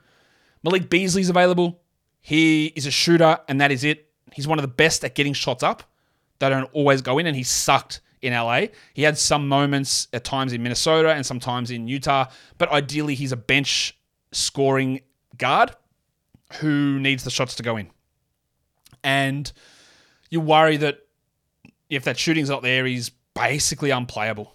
Malik 0.63 0.89
Beasley's 0.89 1.29
available. 1.29 1.81
He 2.21 2.67
is 2.67 2.87
a 2.87 2.91
shooter, 2.91 3.39
and 3.49 3.61
that 3.61 3.71
is 3.71 3.85
it. 3.85 4.11
He's 4.33 4.47
one 4.47 4.59
of 4.59 4.63
the 4.63 4.69
best 4.69 5.05
at 5.05 5.15
getting 5.15 5.33
shots 5.33 5.63
up. 5.63 5.83
They 6.39 6.49
don't 6.49 6.71
always 6.73 7.03
go 7.03 7.19
in, 7.19 7.27
and 7.27 7.37
he 7.37 7.43
sucked 7.43 8.01
in 8.23 8.33
LA. 8.33 8.67
He 8.95 9.03
had 9.03 9.19
some 9.19 9.49
moments 9.49 10.09
at 10.13 10.25
times 10.25 10.53
in 10.53 10.63
Minnesota 10.63 11.13
and 11.13 11.25
sometimes 11.25 11.71
in 11.71 11.89
Utah, 11.89 12.27
but 12.59 12.71
ideally 12.71 13.15
he's 13.15 13.33
a 13.33 13.37
bench 13.37 13.97
scoring 14.33 15.01
guard 15.37 15.75
who 16.55 16.99
needs 16.99 17.25
the 17.25 17.31
shots 17.31 17.55
to 17.57 17.63
go 17.63 17.77
in. 17.77 17.91
And 19.05 19.51
you 20.31 20.41
worry 20.41 20.77
that 20.79 21.01
if 21.89 22.05
that 22.05 22.19
shooting's 22.19 22.51
not 22.51 22.63
there, 22.63 22.85
he's 22.87 23.11
basically 23.35 23.91
unplayable. 23.91 24.55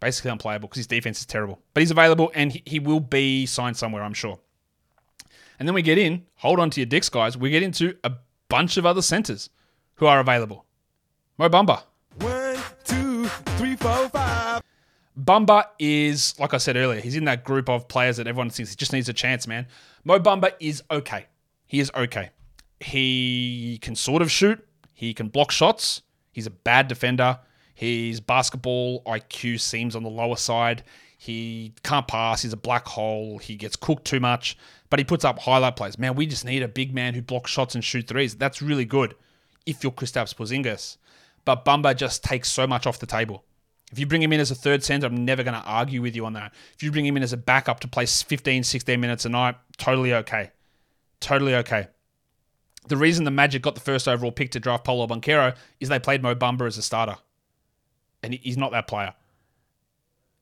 Basically 0.00 0.30
unplayable 0.30 0.68
because 0.68 0.78
his 0.78 0.86
defense 0.86 1.20
is 1.20 1.26
terrible. 1.26 1.60
But 1.74 1.80
he's 1.80 1.90
available 1.90 2.30
and 2.34 2.52
he, 2.52 2.62
he 2.66 2.78
will 2.78 3.00
be 3.00 3.46
signed 3.46 3.76
somewhere, 3.76 4.02
I'm 4.02 4.14
sure. 4.14 4.38
And 5.58 5.66
then 5.66 5.74
we 5.74 5.82
get 5.82 5.98
in, 5.98 6.24
hold 6.36 6.60
on 6.60 6.70
to 6.70 6.80
your 6.80 6.86
dicks, 6.86 7.08
guys. 7.08 7.36
We 7.36 7.50
get 7.50 7.62
into 7.62 7.96
a 8.04 8.12
bunch 8.48 8.76
of 8.76 8.86
other 8.86 9.02
centers 9.02 9.50
who 9.96 10.06
are 10.06 10.20
available. 10.20 10.64
Mo 11.36 11.48
Bamba. 11.48 11.82
One, 12.20 12.56
two, 12.84 13.26
three, 13.56 13.76
four, 13.76 14.08
five. 14.08 14.62
Bamba 15.18 15.64
is, 15.78 16.38
like 16.38 16.54
I 16.54 16.58
said 16.58 16.76
earlier, 16.76 17.00
he's 17.00 17.16
in 17.16 17.24
that 17.24 17.44
group 17.44 17.68
of 17.68 17.88
players 17.88 18.18
that 18.18 18.26
everyone 18.28 18.50
thinks 18.50 18.70
he 18.70 18.76
just 18.76 18.92
needs 18.92 19.08
a 19.08 19.12
chance, 19.12 19.46
man. 19.48 19.66
Mo 20.04 20.20
Bamba 20.20 20.52
is 20.60 20.82
okay. 20.90 21.26
He 21.66 21.80
is 21.80 21.90
okay. 21.94 22.30
He 22.80 23.78
can 23.82 23.96
sort 23.96 24.22
of 24.22 24.30
shoot. 24.30 24.64
He 24.94 25.12
can 25.12 25.28
block 25.28 25.50
shots. 25.50 26.02
He's 26.30 26.46
a 26.46 26.50
bad 26.50 26.86
defender. 26.86 27.38
His 27.74 28.20
basketball 28.20 29.02
IQ 29.04 29.60
seems 29.60 29.96
on 29.96 30.02
the 30.02 30.10
lower 30.10 30.36
side. 30.36 30.84
He 31.20 31.74
can't 31.82 32.06
pass. 32.06 32.42
He's 32.42 32.52
a 32.52 32.56
black 32.56 32.86
hole. 32.86 33.38
He 33.38 33.56
gets 33.56 33.74
cooked 33.74 34.04
too 34.04 34.20
much, 34.20 34.56
but 34.88 35.00
he 35.00 35.04
puts 35.04 35.24
up 35.24 35.40
highlight 35.40 35.74
plays. 35.74 35.98
Man, 35.98 36.14
we 36.14 36.26
just 36.26 36.44
need 36.44 36.62
a 36.62 36.68
big 36.68 36.94
man 36.94 37.12
who 37.12 37.20
blocks 37.20 37.50
shots 37.50 37.74
and 37.74 37.82
shoot 37.82 38.06
threes. 38.06 38.36
That's 38.36 38.62
really 38.62 38.84
good 38.84 39.16
if 39.66 39.82
you're 39.82 39.92
Kristaps 39.92 40.34
Porzingis. 40.34 40.96
But 41.44 41.64
Bamba 41.64 41.96
just 41.96 42.22
takes 42.22 42.50
so 42.50 42.68
much 42.68 42.86
off 42.86 43.00
the 43.00 43.06
table. 43.06 43.44
If 43.90 43.98
you 43.98 44.06
bring 44.06 44.22
him 44.22 44.32
in 44.32 44.38
as 44.38 44.52
a 44.52 44.54
third 44.54 44.84
center, 44.84 45.06
I'm 45.06 45.24
never 45.24 45.42
going 45.42 45.60
to 45.60 45.66
argue 45.66 46.02
with 46.02 46.14
you 46.14 46.24
on 46.24 46.34
that. 46.34 46.52
If 46.74 46.82
you 46.82 46.92
bring 46.92 47.06
him 47.06 47.16
in 47.16 47.22
as 47.22 47.32
a 47.32 47.38
backup 47.38 47.80
to 47.80 47.88
play 47.88 48.06
15, 48.06 48.62
16 48.62 49.00
minutes 49.00 49.24
a 49.24 49.28
night, 49.28 49.56
totally 49.76 50.14
okay. 50.14 50.52
Totally 51.20 51.54
okay. 51.56 51.88
The 52.86 52.96
reason 52.96 53.24
the 53.24 53.30
Magic 53.30 53.62
got 53.62 53.74
the 53.74 53.80
first 53.80 54.06
overall 54.06 54.30
pick 54.30 54.52
to 54.52 54.60
draft 54.60 54.84
Paolo 54.84 55.06
Banchero 55.06 55.56
is 55.80 55.88
they 55.88 55.98
played 55.98 56.22
Mo 56.22 56.34
Bamba 56.34 56.66
as 56.66 56.78
a 56.78 56.82
starter. 56.82 57.16
And 58.22 58.34
he's 58.34 58.56
not 58.56 58.72
that 58.72 58.86
player. 58.86 59.14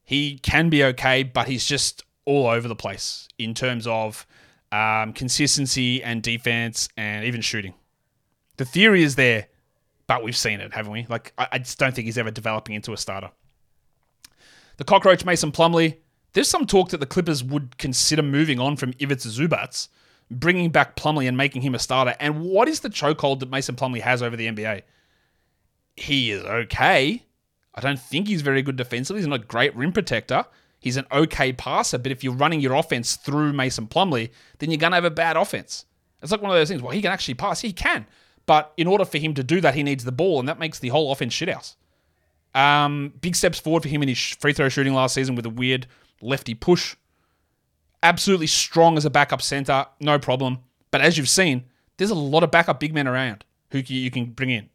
He 0.07 0.39
can 0.39 0.71
be 0.71 0.85
okay, 0.85 1.25
but 1.25 1.49
he's 1.49 1.67
just 1.67 2.05
all 2.25 2.47
over 2.47 2.69
the 2.69 2.77
place 2.77 3.29
in 3.39 3.55
terms 3.55 3.87
of 3.89 4.25
um, 4.71 5.13
consistency 5.13 6.03
and 6.03 6.23
defense 6.23 6.89
and 6.97 7.25
even 7.25 7.41
shooting. 7.41 7.75
The 8.57 8.65
theory 8.65 9.03
is 9.03 9.17
there, 9.17 9.49
but 10.07 10.23
we've 10.23 10.37
seen 10.37 10.61
it, 10.61 10.73
haven't 10.73 10.93
we? 10.93 11.07
Like, 11.09 11.33
I, 11.37 11.49
I 11.53 11.59
just 11.59 11.79
don't 11.79 11.95
think 11.95 12.07
he's 12.07 12.19
ever 12.19 12.31
developing 12.31 12.77
into 12.77 12.93
a 12.93 12.97
starter. 12.97 13.31
The 14.77 14.85
cockroach 14.85 15.25
Mason 15.25 15.53
Plumlee. 15.53 15.97
There's 16.35 16.49
some 16.49 16.67
talk 16.67 16.91
that 16.91 17.01
the 17.01 17.07
Clippers 17.07 17.43
would 17.43 17.79
consider 17.79 18.23
moving 18.23 18.61
on 18.61 18.77
from 18.77 18.93
Ivica 19.01 19.29
Zubac, 19.29 19.89
bringing 20.31 20.71
back 20.71 20.95
Plumlee 20.95 21.27
and 21.27 21.37
making 21.37 21.63
him 21.63 21.75
a 21.75 21.79
starter. 21.79 22.15
And 22.21 22.43
what 22.43 22.69
is 22.69 22.81
the 22.81 22.91
chokehold 22.91 23.41
that 23.41 23.51
Mason 23.51 23.75
Plumlee 23.75 24.03
has 24.03 24.23
over 24.23 24.37
the 24.37 24.47
NBA? 24.47 24.83
He 25.97 26.31
is 26.31 26.45
okay. 26.45 27.26
I 27.77 27.81
don't 27.81 27.99
think 27.99 28.29
he's 28.29 28.43
very 28.43 28.63
good 28.63 28.77
defensively. 28.77 29.21
He's 29.21 29.29
not 29.29 29.43
a 29.43 29.45
great 29.45 29.77
rim 29.77 29.93
protector. 29.93 30.45
He's 30.79 30.97
an 30.97 31.07
okay 31.11 31.53
passer, 31.53 31.99
but 31.99 32.13
if 32.13 32.23
you're 32.23 32.35
running 32.35 32.61
your 32.61 32.75
offense 32.75 33.17
through 33.17 33.53
Mason 33.53 33.87
Plumlee, 33.87 34.31
then 34.59 34.71
you're 34.71 34.79
going 34.79 34.93
to 34.93 34.97
have 34.97 35.05
a 35.05 35.11
bad 35.11 35.37
offense. 35.37 35.85
It's 36.23 36.33
like 36.33 36.43
one 36.43 36.51
of 36.51 36.57
those 36.57 36.69
things. 36.69 36.83
Well, 36.83 36.93
he 36.93 37.03
can 37.03 37.13
actually 37.13 37.35
pass. 37.35 37.61
He 37.61 37.73
can. 37.73 38.07
But 38.47 38.73
in 38.77 38.87
order 38.87 39.05
for 39.05 39.19
him 39.19 39.35
to 39.35 39.43
do 39.43 39.61
that, 39.61 39.75
he 39.75 39.83
needs 39.83 40.05
the 40.05 40.13
ball, 40.13 40.39
and 40.39 40.49
that 40.49 40.59
makes 40.59 40.79
the 40.79 40.89
whole 40.89 41.11
offense 41.13 41.35
shithouse. 41.35 41.75
Um, 42.55 43.13
big 43.21 43.37
steps 43.37 43.59
forward 43.59 43.83
for 43.83 43.89
him 43.89 44.03
in 44.03 44.09
his 44.09 44.19
free 44.19 44.53
throw 44.53 44.69
shooting 44.69 44.95
last 44.95 45.15
season 45.15 45.35
with 45.35 45.45
a 45.45 45.51
weird 45.51 45.87
lefty 46.23 46.55
push. 46.55 46.97
Absolutely 48.03 48.47
strong 48.47 48.97
as 48.97 49.05
a 49.05 49.11
backup 49.11 49.43
center, 49.43 49.87
no 50.01 50.19
problem. 50.19 50.61
But 50.91 51.01
as 51.01 51.19
you've 51.19 51.29
seen, 51.29 51.65
there's 51.97 52.11
a 52.11 52.15
lot 52.15 52.43
of 52.43 52.51
backup 52.51 52.81
big 52.81 52.95
men 52.95 53.09
around 53.09 53.45
who 53.71 53.79
you 53.79 54.11
can 54.11 54.27
bring 54.27 54.51
in. 54.51 54.71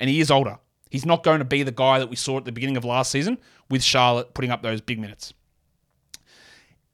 And 0.00 0.08
he 0.08 0.20
is 0.20 0.30
older. 0.30 0.58
He's 0.90 1.06
not 1.06 1.22
going 1.22 1.38
to 1.38 1.44
be 1.44 1.62
the 1.62 1.72
guy 1.72 2.00
that 2.00 2.10
we 2.10 2.16
saw 2.16 2.36
at 2.36 2.44
the 2.44 2.52
beginning 2.52 2.76
of 2.76 2.84
last 2.84 3.12
season 3.12 3.38
with 3.70 3.82
Charlotte 3.82 4.34
putting 4.34 4.50
up 4.50 4.62
those 4.62 4.80
big 4.80 4.98
minutes. 4.98 5.32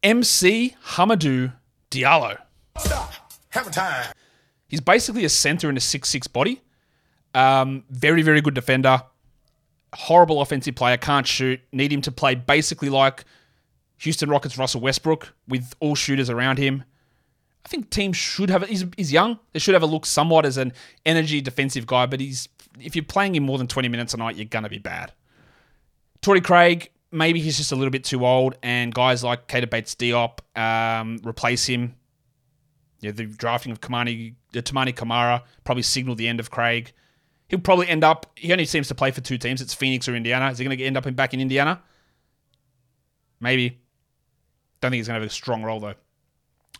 MC 0.03 0.77
Hamidou 0.89 1.55
Diallo. 1.91 2.39
Stop. 2.79 3.13
Hammer 3.51 3.71
time. 3.71 4.13
He's 4.69 4.81
basically 4.81 5.25
a 5.25 5.29
center 5.31 5.71
in 5.71 5.77
a 5.77 5.81
six-six 5.81 6.27
body. 6.27 6.61
Um, 7.35 7.85
very, 7.91 8.23
very 8.23 8.41
good 8.41 8.55
defender. 8.55 9.03
Horrible 9.95 10.43
offensive 10.43 10.75
player. 10.75 10.97
Can't 10.97 11.27
shoot. 11.27 11.61
Need 11.73 11.93
him 11.93 12.03
to 12.03 12.13
play 12.13 12.35
basically 12.35 12.91
like 12.91 13.25
Houston 13.99 14.29
Rockets 14.29 14.59
Russell 14.59 14.83
Westbrook 14.83 15.33
with 15.49 15.75
all 15.81 15.95
shooters 15.95 16.29
around 16.29 16.59
him. 16.59 16.85
I 17.65 17.69
think 17.69 17.91
teams 17.91 18.17
should 18.17 18.51
have. 18.51 18.65
He's, 18.69 18.85
he's 18.97 19.13
young. 19.13 19.39
They 19.53 19.59
should 19.59 19.75
have 19.75 19.83
a 19.83 19.87
look 19.87 20.07
somewhat 20.07 20.45
as 20.45 20.57
an 20.57 20.73
energy 21.05 21.41
defensive 21.41 21.87
guy, 21.87 22.07
but 22.07 22.21
he's 22.21 22.49
if 22.81 22.97
you're 22.97 23.05
playing 23.05 23.35
him 23.35 23.45
more 23.45 23.59
than 23.59 23.67
20 23.67 23.89
minutes 23.89 24.15
a 24.15 24.17
night, 24.17 24.37
you're 24.37 24.45
gonna 24.47 24.69
be 24.69 24.79
bad. 24.79 25.13
Torrey 26.23 26.41
Craig, 26.41 26.91
maybe 27.13 27.41
he's 27.41 27.57
just 27.57 27.73
a 27.73 27.77
little 27.77 27.91
bit 27.91 28.05
too 28.05 28.25
old, 28.27 28.57
and 28.63 28.93
guys 28.93 29.23
like 29.23 29.49
Keita 29.49 29.71
Bates 29.71 29.95
Diop 29.95 30.41
um, 30.59 31.21
replace 31.25 31.67
him. 31.67 31.95
Yeah, 33.01 33.13
the 33.13 33.27
drafting 33.27 33.73
of 33.73 33.81
Kamani, 33.81 34.35
uh, 34.55 34.61
Toumani 34.61 34.95
Camara 34.95 35.45
probably 35.65 35.83
signaled 35.83 36.19
the 36.19 36.29
end 36.29 36.41
of 36.41 36.51
Craig. 36.51 36.93
He'll 37.49 37.61
probably 37.61 37.89
end 37.89 38.03
up. 38.03 38.33
He 38.37 38.51
only 38.53 38.65
seems 38.65 38.89
to 38.89 38.95
play 38.95 39.11
for 39.11 39.21
two 39.21 39.39
teams. 39.39 39.61
It's 39.61 39.75
Phoenix 39.75 40.09
or 40.09 40.17
Indiana. 40.17 40.51
Is 40.51 40.59
he 40.59 40.65
going 40.65 40.77
to 40.77 40.83
end 40.83 40.97
up 40.97 41.15
back 41.15 41.35
in 41.35 41.41
Indiana? 41.41 41.83
Maybe. 43.39 43.81
Don't 44.81 44.91
think 44.91 44.99
he's 44.99 45.07
going 45.07 45.17
to 45.17 45.21
have 45.21 45.31
a 45.31 45.33
strong 45.33 45.63
role 45.63 45.79
though. 45.79 45.95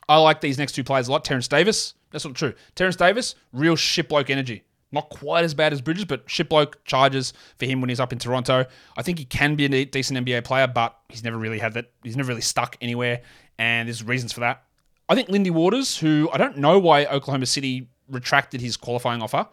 I 0.09 0.19
like 0.19 0.41
these 0.41 0.59
next 0.59 0.73
two 0.73 0.85
players 0.85 1.09
a 1.09 1.13
lot. 1.13 1.25
Terence 1.25 1.49
Davis. 1.49 1.95
That's 2.11 2.25
not 2.25 2.35
true. 2.35 2.55
Terence 2.75 2.97
Davis, 2.97 3.35
real 3.53 3.75
shipbloke 3.75 4.31
energy. 4.31 4.65
Not 4.97 5.11
quite 5.11 5.45
as 5.45 5.53
bad 5.53 5.75
as 5.75 5.83
Bridges, 5.83 6.07
but 6.07 6.27
shipbloke 6.27 6.77
charges 6.87 7.35
for 7.59 7.67
him 7.67 7.83
when 7.83 7.91
he's 7.91 8.01
up 8.01 8.15
in 8.15 8.19
Toronto. 8.19 8.65
I 8.97 9.03
think 9.03 9.19
he 9.19 9.27
can 9.27 9.55
be 9.55 9.67
a 9.67 9.85
decent 9.85 10.19
NBA 10.25 10.43
player, 10.45 10.67
but 10.67 10.97
he's 11.11 11.23
never 11.23 11.37
really 11.37 11.59
had 11.59 11.75
that. 11.75 11.91
He's 12.03 12.17
never 12.17 12.29
really 12.29 12.41
stuck 12.41 12.79
anywhere, 12.81 13.21
and 13.59 13.89
there's 13.89 14.03
reasons 14.03 14.33
for 14.33 14.41
that. 14.41 14.63
I 15.07 15.15
think 15.15 15.29
Lindy 15.29 15.51
Waters, 15.51 15.99
who 15.99 16.31
I 16.33 16.39
don't 16.39 16.57
know 16.57 16.79
why 16.79 17.05
Oklahoma 17.05 17.45
City 17.45 17.91
retracted 18.09 18.63
his 18.63 18.79
qualifying 18.79 19.21
offer. 19.21 19.47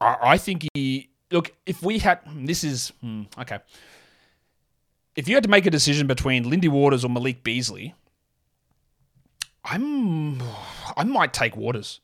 I, 0.00 0.16
I 0.22 0.38
think 0.38 0.68
he 0.72 1.10
look. 1.32 1.52
If 1.66 1.82
we 1.82 1.98
had 1.98 2.20
this 2.32 2.62
is 2.62 2.92
hmm, 3.00 3.22
okay. 3.36 3.58
If 5.16 5.26
you 5.26 5.34
had 5.34 5.42
to 5.42 5.50
make 5.50 5.66
a 5.66 5.70
decision 5.70 6.06
between 6.06 6.48
Lindy 6.48 6.68
Waters 6.68 7.04
or 7.04 7.08
Malik 7.08 7.42
Beasley, 7.42 7.92
I'm 9.64 10.40
I 10.96 11.02
might 11.02 11.32
take 11.32 11.56
Waters, 11.56 11.98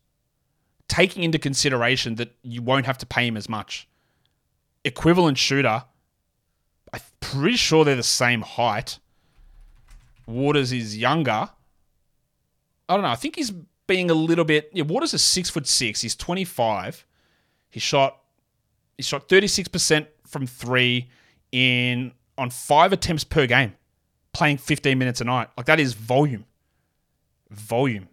taking 0.90 1.22
into 1.22 1.38
consideration 1.38 2.16
that 2.16 2.34
you 2.42 2.60
won't 2.60 2.84
have 2.84 2.98
to 2.98 3.06
pay 3.06 3.24
him 3.24 3.36
as 3.36 3.48
much. 3.48 3.88
Equivalent 4.84 5.38
shooter. 5.38 5.84
I'm 6.92 7.00
pretty 7.20 7.56
sure 7.56 7.84
they're 7.84 7.94
the 7.94 8.02
same 8.02 8.42
height. 8.42 8.98
Waters 10.26 10.72
is 10.72 10.98
younger. 10.98 11.48
I 12.88 12.94
don't 12.94 13.02
know. 13.02 13.08
I 13.08 13.14
think 13.14 13.36
he's 13.36 13.52
being 13.86 14.10
a 14.10 14.14
little 14.14 14.44
bit. 14.44 14.68
Yeah, 14.72 14.82
Waters 14.82 15.14
is 15.14 15.22
six 15.22 15.48
foot 15.48 15.68
six. 15.68 16.00
He's 16.00 16.16
twenty 16.16 16.44
five. 16.44 17.06
He 17.70 17.78
shot. 17.78 18.18
He 18.96 19.04
shot 19.04 19.28
thirty 19.28 19.46
six 19.46 19.68
percent 19.68 20.08
from 20.26 20.46
three 20.46 21.08
in 21.52 22.12
on 22.36 22.50
five 22.50 22.92
attempts 22.92 23.22
per 23.22 23.46
game, 23.46 23.74
playing 24.32 24.58
fifteen 24.58 24.98
minutes 24.98 25.20
a 25.20 25.24
night. 25.24 25.50
Like 25.56 25.66
that 25.66 25.78
is 25.78 25.94
volume. 25.94 26.46
Volume. 27.48 28.08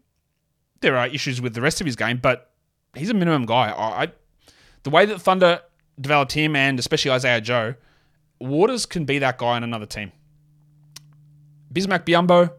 There 0.82 0.96
are 0.96 1.08
issues 1.08 1.42
with 1.42 1.56
the 1.56 1.62
rest 1.62 1.82
of 1.82 1.88
his 1.88 1.96
game, 1.96 2.18
but 2.18 2.52
he's 2.98 3.10
a 3.10 3.14
minimum 3.14 3.46
guy. 3.46 3.70
I, 3.70 4.04
I 4.04 4.12
the 4.84 4.90
way 4.90 5.06
that 5.06 5.20
Thunder 5.20 5.62
developed 6.00 6.32
him 6.32 6.56
and 6.56 6.80
especially 6.80 7.12
Isaiah 7.12 7.42
Joe, 7.42 7.76
Waters 8.40 8.86
can 8.86 9.06
be 9.06 9.20
that 9.20 9.38
guy 9.38 9.56
on 9.56 9.64
another 9.64 9.86
team. 9.86 10.12
Bismack 11.74 12.06
Biyombo, 12.06 12.52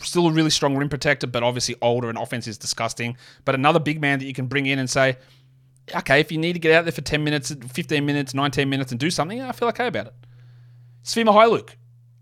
still 0.00 0.26
a 0.26 0.32
really 0.32 0.50
strong 0.50 0.76
rim 0.76 0.88
protector, 0.88 1.26
but 1.26 1.42
obviously 1.42 1.76
older 1.82 2.08
and 2.08 2.16
offense 2.16 2.46
is 2.46 2.56
disgusting. 2.56 3.16
But 3.44 3.54
another 3.54 3.78
big 3.78 4.00
man 4.00 4.18
that 4.18 4.24
you 4.24 4.32
can 4.32 4.46
bring 4.46 4.66
in 4.66 4.78
and 4.78 4.88
say, 4.88 5.18
okay, 5.94 6.20
if 6.20 6.32
you 6.32 6.38
need 6.38 6.54
to 6.54 6.58
get 6.58 6.72
out 6.72 6.84
there 6.84 6.92
for 6.92 7.02
10 7.02 7.22
minutes, 7.24 7.54
15 7.72 8.04
minutes, 8.04 8.34
19 8.34 8.68
minutes 8.68 8.90
and 8.90 8.98
do 8.98 9.10
something, 9.10 9.40
I 9.40 9.52
feel 9.52 9.68
okay 9.68 9.86
about 9.86 10.06
it. 10.06 10.14
Svi 11.04 11.24
Mykhailiuk, 11.24 11.74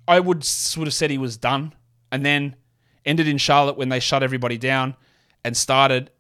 I 0.09 0.21
would 0.21 0.45
sort 0.45 0.87
of 0.87 0.95
said 0.95 1.11
he 1.11 1.19
was 1.19 1.37
done 1.37 1.75
and 2.11 2.25
then 2.25 2.57
ended 3.05 3.29
in 3.29 3.39
Charlotte 3.39 3.77
when 3.77 3.89
they 3.89 4.01
shut 4.01 4.23
everybody 4.23 4.59
down 4.59 4.97
and 5.45 5.57
started 5.57 6.11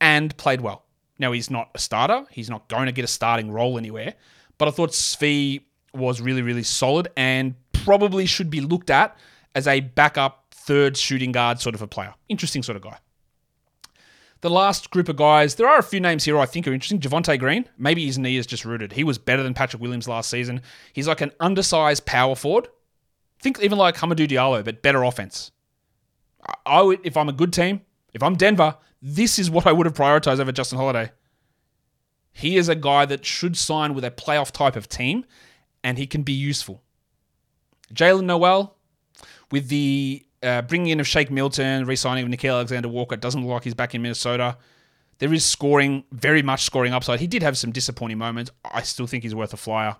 and 0.00 0.36
played 0.36 0.60
well. 0.60 0.85
Now, 1.18 1.32
he's 1.32 1.50
not 1.50 1.70
a 1.74 1.78
starter. 1.78 2.24
He's 2.30 2.50
not 2.50 2.68
going 2.68 2.86
to 2.86 2.92
get 2.92 3.04
a 3.04 3.08
starting 3.08 3.50
role 3.50 3.78
anywhere. 3.78 4.14
But 4.58 4.68
I 4.68 4.70
thought 4.70 4.90
Svi 4.90 5.62
was 5.94 6.20
really, 6.20 6.42
really 6.42 6.62
solid 6.62 7.08
and 7.16 7.54
probably 7.72 8.26
should 8.26 8.50
be 8.50 8.60
looked 8.60 8.90
at 8.90 9.16
as 9.54 9.66
a 9.66 9.80
backup 9.80 10.46
third 10.50 10.96
shooting 10.96 11.32
guard 11.32 11.60
sort 11.60 11.74
of 11.74 11.82
a 11.82 11.86
player. 11.86 12.14
Interesting 12.28 12.62
sort 12.62 12.76
of 12.76 12.82
guy. 12.82 12.98
The 14.42 14.50
last 14.50 14.90
group 14.90 15.08
of 15.08 15.16
guys, 15.16 15.54
there 15.54 15.66
are 15.66 15.78
a 15.78 15.82
few 15.82 16.00
names 16.00 16.24
here 16.24 16.38
I 16.38 16.44
think 16.44 16.68
are 16.68 16.72
interesting. 16.72 17.00
Javonte 17.00 17.38
Green, 17.38 17.64
maybe 17.78 18.04
his 18.04 18.18
knee 18.18 18.36
is 18.36 18.46
just 18.46 18.64
rooted. 18.64 18.92
He 18.92 19.02
was 19.02 19.16
better 19.16 19.42
than 19.42 19.54
Patrick 19.54 19.80
Williams 19.80 20.06
last 20.06 20.28
season. 20.28 20.60
He's 20.92 21.08
like 21.08 21.22
an 21.22 21.32
undersized 21.40 22.04
power 22.04 22.34
forward. 22.34 22.68
Think 23.40 23.60
even 23.62 23.78
like 23.78 23.96
Hamidou 23.96 24.28
Diallo, 24.28 24.62
but 24.64 24.82
better 24.82 25.02
offense. 25.04 25.52
I 26.64 26.82
would, 26.82 27.00
if 27.02 27.16
I'm 27.16 27.28
a 27.28 27.32
good 27.32 27.52
team, 27.52 27.80
if 28.12 28.22
I'm 28.22 28.36
Denver, 28.36 28.76
this 29.02 29.38
is 29.38 29.50
what 29.50 29.66
I 29.66 29.72
would 29.72 29.86
have 29.86 29.94
prioritized 29.94 30.40
over 30.40 30.52
Justin 30.52 30.78
Holiday. 30.78 31.12
He 32.32 32.56
is 32.56 32.68
a 32.68 32.74
guy 32.74 33.06
that 33.06 33.24
should 33.24 33.56
sign 33.56 33.94
with 33.94 34.04
a 34.04 34.10
playoff 34.10 34.50
type 34.50 34.76
of 34.76 34.88
team, 34.88 35.24
and 35.82 35.96
he 35.96 36.06
can 36.06 36.22
be 36.22 36.32
useful. 36.32 36.82
Jaylen 37.94 38.24
Nowell, 38.24 38.76
with 39.50 39.68
the 39.68 40.26
uh, 40.42 40.62
bringing 40.62 40.88
in 40.88 41.00
of 41.00 41.06
Shake 41.06 41.30
Milton, 41.30 41.86
re-signing 41.86 42.24
of 42.24 42.30
Nickeil 42.30 42.52
Alexander 42.52 42.88
Walker, 42.88 43.16
doesn't 43.16 43.40
look 43.40 43.50
like 43.50 43.64
he's 43.64 43.74
back 43.74 43.94
in 43.94 44.02
Minnesota. 44.02 44.58
There 45.18 45.32
is 45.32 45.44
scoring, 45.44 46.04
very 46.12 46.42
much 46.42 46.64
scoring 46.64 46.92
upside. 46.92 47.20
He 47.20 47.26
did 47.26 47.42
have 47.42 47.56
some 47.56 47.72
disappointing 47.72 48.18
moments. 48.18 48.50
I 48.64 48.82
still 48.82 49.06
think 49.06 49.22
he's 49.22 49.34
worth 49.34 49.54
a 49.54 49.56
flyer. 49.56 49.96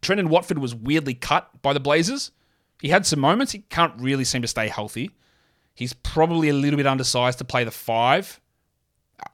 Trendon 0.00 0.28
Watford 0.28 0.58
was 0.58 0.74
weirdly 0.74 1.14
cut 1.14 1.60
by 1.60 1.74
the 1.74 1.80
Blazers. 1.80 2.30
He 2.80 2.88
had 2.88 3.04
some 3.04 3.20
moments. 3.20 3.52
He 3.52 3.58
can't 3.58 3.92
really 4.00 4.24
seem 4.24 4.40
to 4.40 4.48
stay 4.48 4.68
healthy. 4.68 5.10
He's 5.74 5.92
probably 5.92 6.48
a 6.48 6.54
little 6.54 6.76
bit 6.76 6.86
undersized 6.86 7.38
to 7.38 7.44
play 7.44 7.64
the 7.64 7.70
five. 7.70 8.40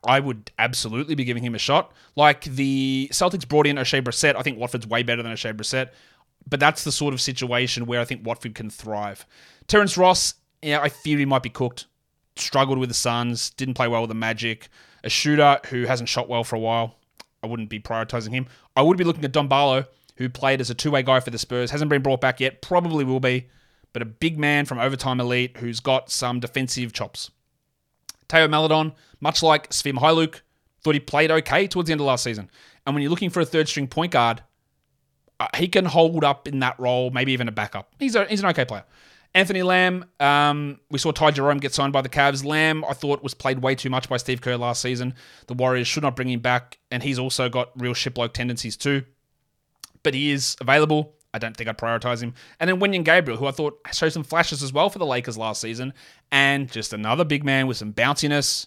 I 0.04 0.20
would 0.20 0.50
absolutely 0.58 1.14
be 1.14 1.24
giving 1.24 1.44
him 1.44 1.54
a 1.54 1.58
shot. 1.58 1.92
Like 2.14 2.44
the 2.44 3.08
Celtics 3.12 3.46
brought 3.46 3.66
in 3.66 3.76
Oshae 3.76 4.02
Brissett. 4.02 4.36
I 4.36 4.42
think 4.42 4.58
Watford's 4.58 4.86
way 4.86 5.02
better 5.02 5.22
than 5.22 5.32
Oshae 5.32 5.56
Brissett. 5.56 5.90
But 6.48 6.60
that's 6.60 6.84
the 6.84 6.92
sort 6.92 7.14
of 7.14 7.20
situation 7.20 7.86
where 7.86 8.00
I 8.00 8.04
think 8.04 8.24
Watford 8.24 8.54
can 8.54 8.70
thrive. 8.70 9.26
Terrence 9.66 9.96
Ross, 9.96 10.34
yeah, 10.62 10.80
I 10.80 10.88
fear 10.88 11.18
he 11.18 11.24
might 11.24 11.42
be 11.42 11.50
cooked. 11.50 11.86
Struggled 12.36 12.78
with 12.78 12.88
the 12.90 12.94
Suns, 12.94 13.50
didn't 13.50 13.74
play 13.74 13.88
well 13.88 14.02
with 14.02 14.10
the 14.10 14.14
Magic. 14.14 14.68
A 15.02 15.08
shooter 15.08 15.58
who 15.70 15.84
hasn't 15.84 16.08
shot 16.08 16.28
well 16.28 16.44
for 16.44 16.56
a 16.56 16.60
while. 16.60 16.96
I 17.42 17.46
wouldn't 17.46 17.68
be 17.68 17.80
prioritizing 17.80 18.30
him. 18.30 18.46
I 18.76 18.82
would 18.82 18.96
be 18.96 19.04
looking 19.04 19.24
at 19.24 19.32
Dom 19.32 19.48
Barlow, 19.48 19.86
who 20.16 20.28
played 20.28 20.60
as 20.60 20.70
a 20.70 20.74
two-way 20.74 21.02
guy 21.02 21.20
for 21.20 21.30
the 21.30 21.38
Spurs. 21.38 21.70
Hasn't 21.70 21.88
been 21.88 22.02
brought 22.02 22.20
back 22.20 22.40
yet. 22.40 22.62
Probably 22.62 23.04
will 23.04 23.20
be. 23.20 23.48
But 23.96 24.02
a 24.02 24.04
big 24.04 24.38
man 24.38 24.66
from 24.66 24.78
overtime 24.78 25.20
elite 25.20 25.56
who's 25.56 25.80
got 25.80 26.10
some 26.10 26.38
defensive 26.38 26.92
chops. 26.92 27.30
Theo 28.28 28.46
Maledon, 28.46 28.92
much 29.20 29.42
like 29.42 29.70
Svi 29.70 29.90
Mykhailiuk, 29.94 30.42
thought 30.82 30.92
he 30.92 31.00
played 31.00 31.30
okay 31.30 31.66
towards 31.66 31.86
the 31.86 31.92
end 31.92 32.02
of 32.02 32.06
last 32.06 32.22
season. 32.22 32.50
And 32.84 32.94
when 32.94 33.00
you're 33.00 33.08
looking 33.08 33.30
for 33.30 33.40
a 33.40 33.46
third 33.46 33.70
string 33.70 33.86
point 33.86 34.12
guard, 34.12 34.42
uh, 35.40 35.46
he 35.56 35.66
can 35.66 35.86
hold 35.86 36.24
up 36.24 36.46
in 36.46 36.58
that 36.58 36.78
role, 36.78 37.08
maybe 37.10 37.32
even 37.32 37.48
a 37.48 37.52
backup. 37.52 37.90
He's, 37.98 38.14
a, 38.14 38.26
he's 38.26 38.40
an 38.40 38.50
okay 38.50 38.66
player. 38.66 38.84
Anthony 39.34 39.62
Lamb, 39.62 40.04
um, 40.20 40.78
we 40.90 40.98
saw 40.98 41.10
Ty 41.10 41.30
Jerome 41.30 41.56
get 41.56 41.72
signed 41.72 41.94
by 41.94 42.02
the 42.02 42.10
Cavs. 42.10 42.44
Lamb, 42.44 42.84
I 42.84 42.92
thought, 42.92 43.22
was 43.22 43.32
played 43.32 43.60
way 43.60 43.74
too 43.74 43.88
much 43.88 44.10
by 44.10 44.18
Steve 44.18 44.42
Kerr 44.42 44.58
last 44.58 44.82
season. 44.82 45.14
The 45.46 45.54
Warriors 45.54 45.88
should 45.88 46.02
not 46.02 46.16
bring 46.16 46.28
him 46.28 46.40
back, 46.40 46.76
and 46.90 47.02
he's 47.02 47.18
also 47.18 47.48
got 47.48 47.70
real 47.80 47.94
shiploak 47.94 48.34
tendencies 48.34 48.76
too. 48.76 49.04
But 50.02 50.12
he 50.12 50.32
is 50.32 50.54
available. 50.60 51.14
I 51.34 51.38
don't 51.38 51.56
think 51.56 51.68
I'd 51.68 51.78
prioritize 51.78 52.22
him. 52.22 52.34
And 52.60 52.68
then 52.68 52.80
Wenyen 52.80 53.04
Gabriel, 53.04 53.38
who 53.38 53.46
I 53.46 53.50
thought 53.50 53.78
showed 53.92 54.12
some 54.12 54.24
flashes 54.24 54.62
as 54.62 54.72
well 54.72 54.88
for 54.88 54.98
the 54.98 55.06
Lakers 55.06 55.36
last 55.36 55.60
season, 55.60 55.92
and 56.30 56.70
just 56.70 56.92
another 56.92 57.24
big 57.24 57.44
man 57.44 57.66
with 57.66 57.76
some 57.76 57.92
bounciness, 57.92 58.66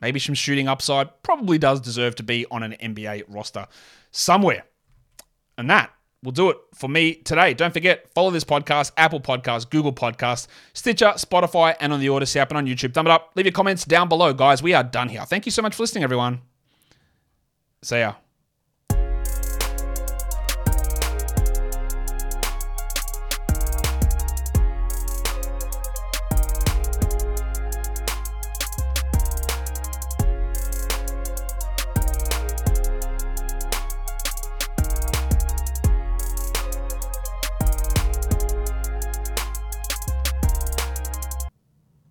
maybe 0.00 0.18
some 0.18 0.34
shooting 0.34 0.68
upside. 0.68 1.22
Probably 1.22 1.58
does 1.58 1.80
deserve 1.80 2.16
to 2.16 2.22
be 2.22 2.46
on 2.50 2.62
an 2.62 2.72
NBA 2.72 3.24
roster 3.28 3.66
somewhere. 4.10 4.64
And 5.56 5.70
that 5.70 5.92
will 6.22 6.32
do 6.32 6.50
it 6.50 6.56
for 6.74 6.88
me 6.88 7.14
today. 7.14 7.54
Don't 7.54 7.72
forget, 7.72 8.12
follow 8.14 8.30
this 8.30 8.44
podcast, 8.44 8.92
Apple 8.96 9.20
Podcast, 9.20 9.70
Google 9.70 9.92
Podcast, 9.92 10.48
Stitcher, 10.72 11.12
Spotify, 11.16 11.76
and 11.80 11.92
on 11.92 12.00
the 12.00 12.08
Odyssey 12.08 12.40
app 12.40 12.50
and 12.50 12.58
on 12.58 12.66
YouTube. 12.66 12.94
Thumb 12.94 13.06
it 13.06 13.10
up. 13.10 13.32
Leave 13.34 13.46
your 13.46 13.52
comments 13.52 13.84
down 13.84 14.08
below, 14.08 14.32
guys. 14.32 14.62
We 14.62 14.74
are 14.74 14.84
done 14.84 15.08
here. 15.08 15.24
Thank 15.24 15.46
you 15.46 15.52
so 15.52 15.62
much 15.62 15.74
for 15.74 15.82
listening, 15.82 16.04
everyone. 16.04 16.40
See 17.82 18.00
ya. 18.00 18.14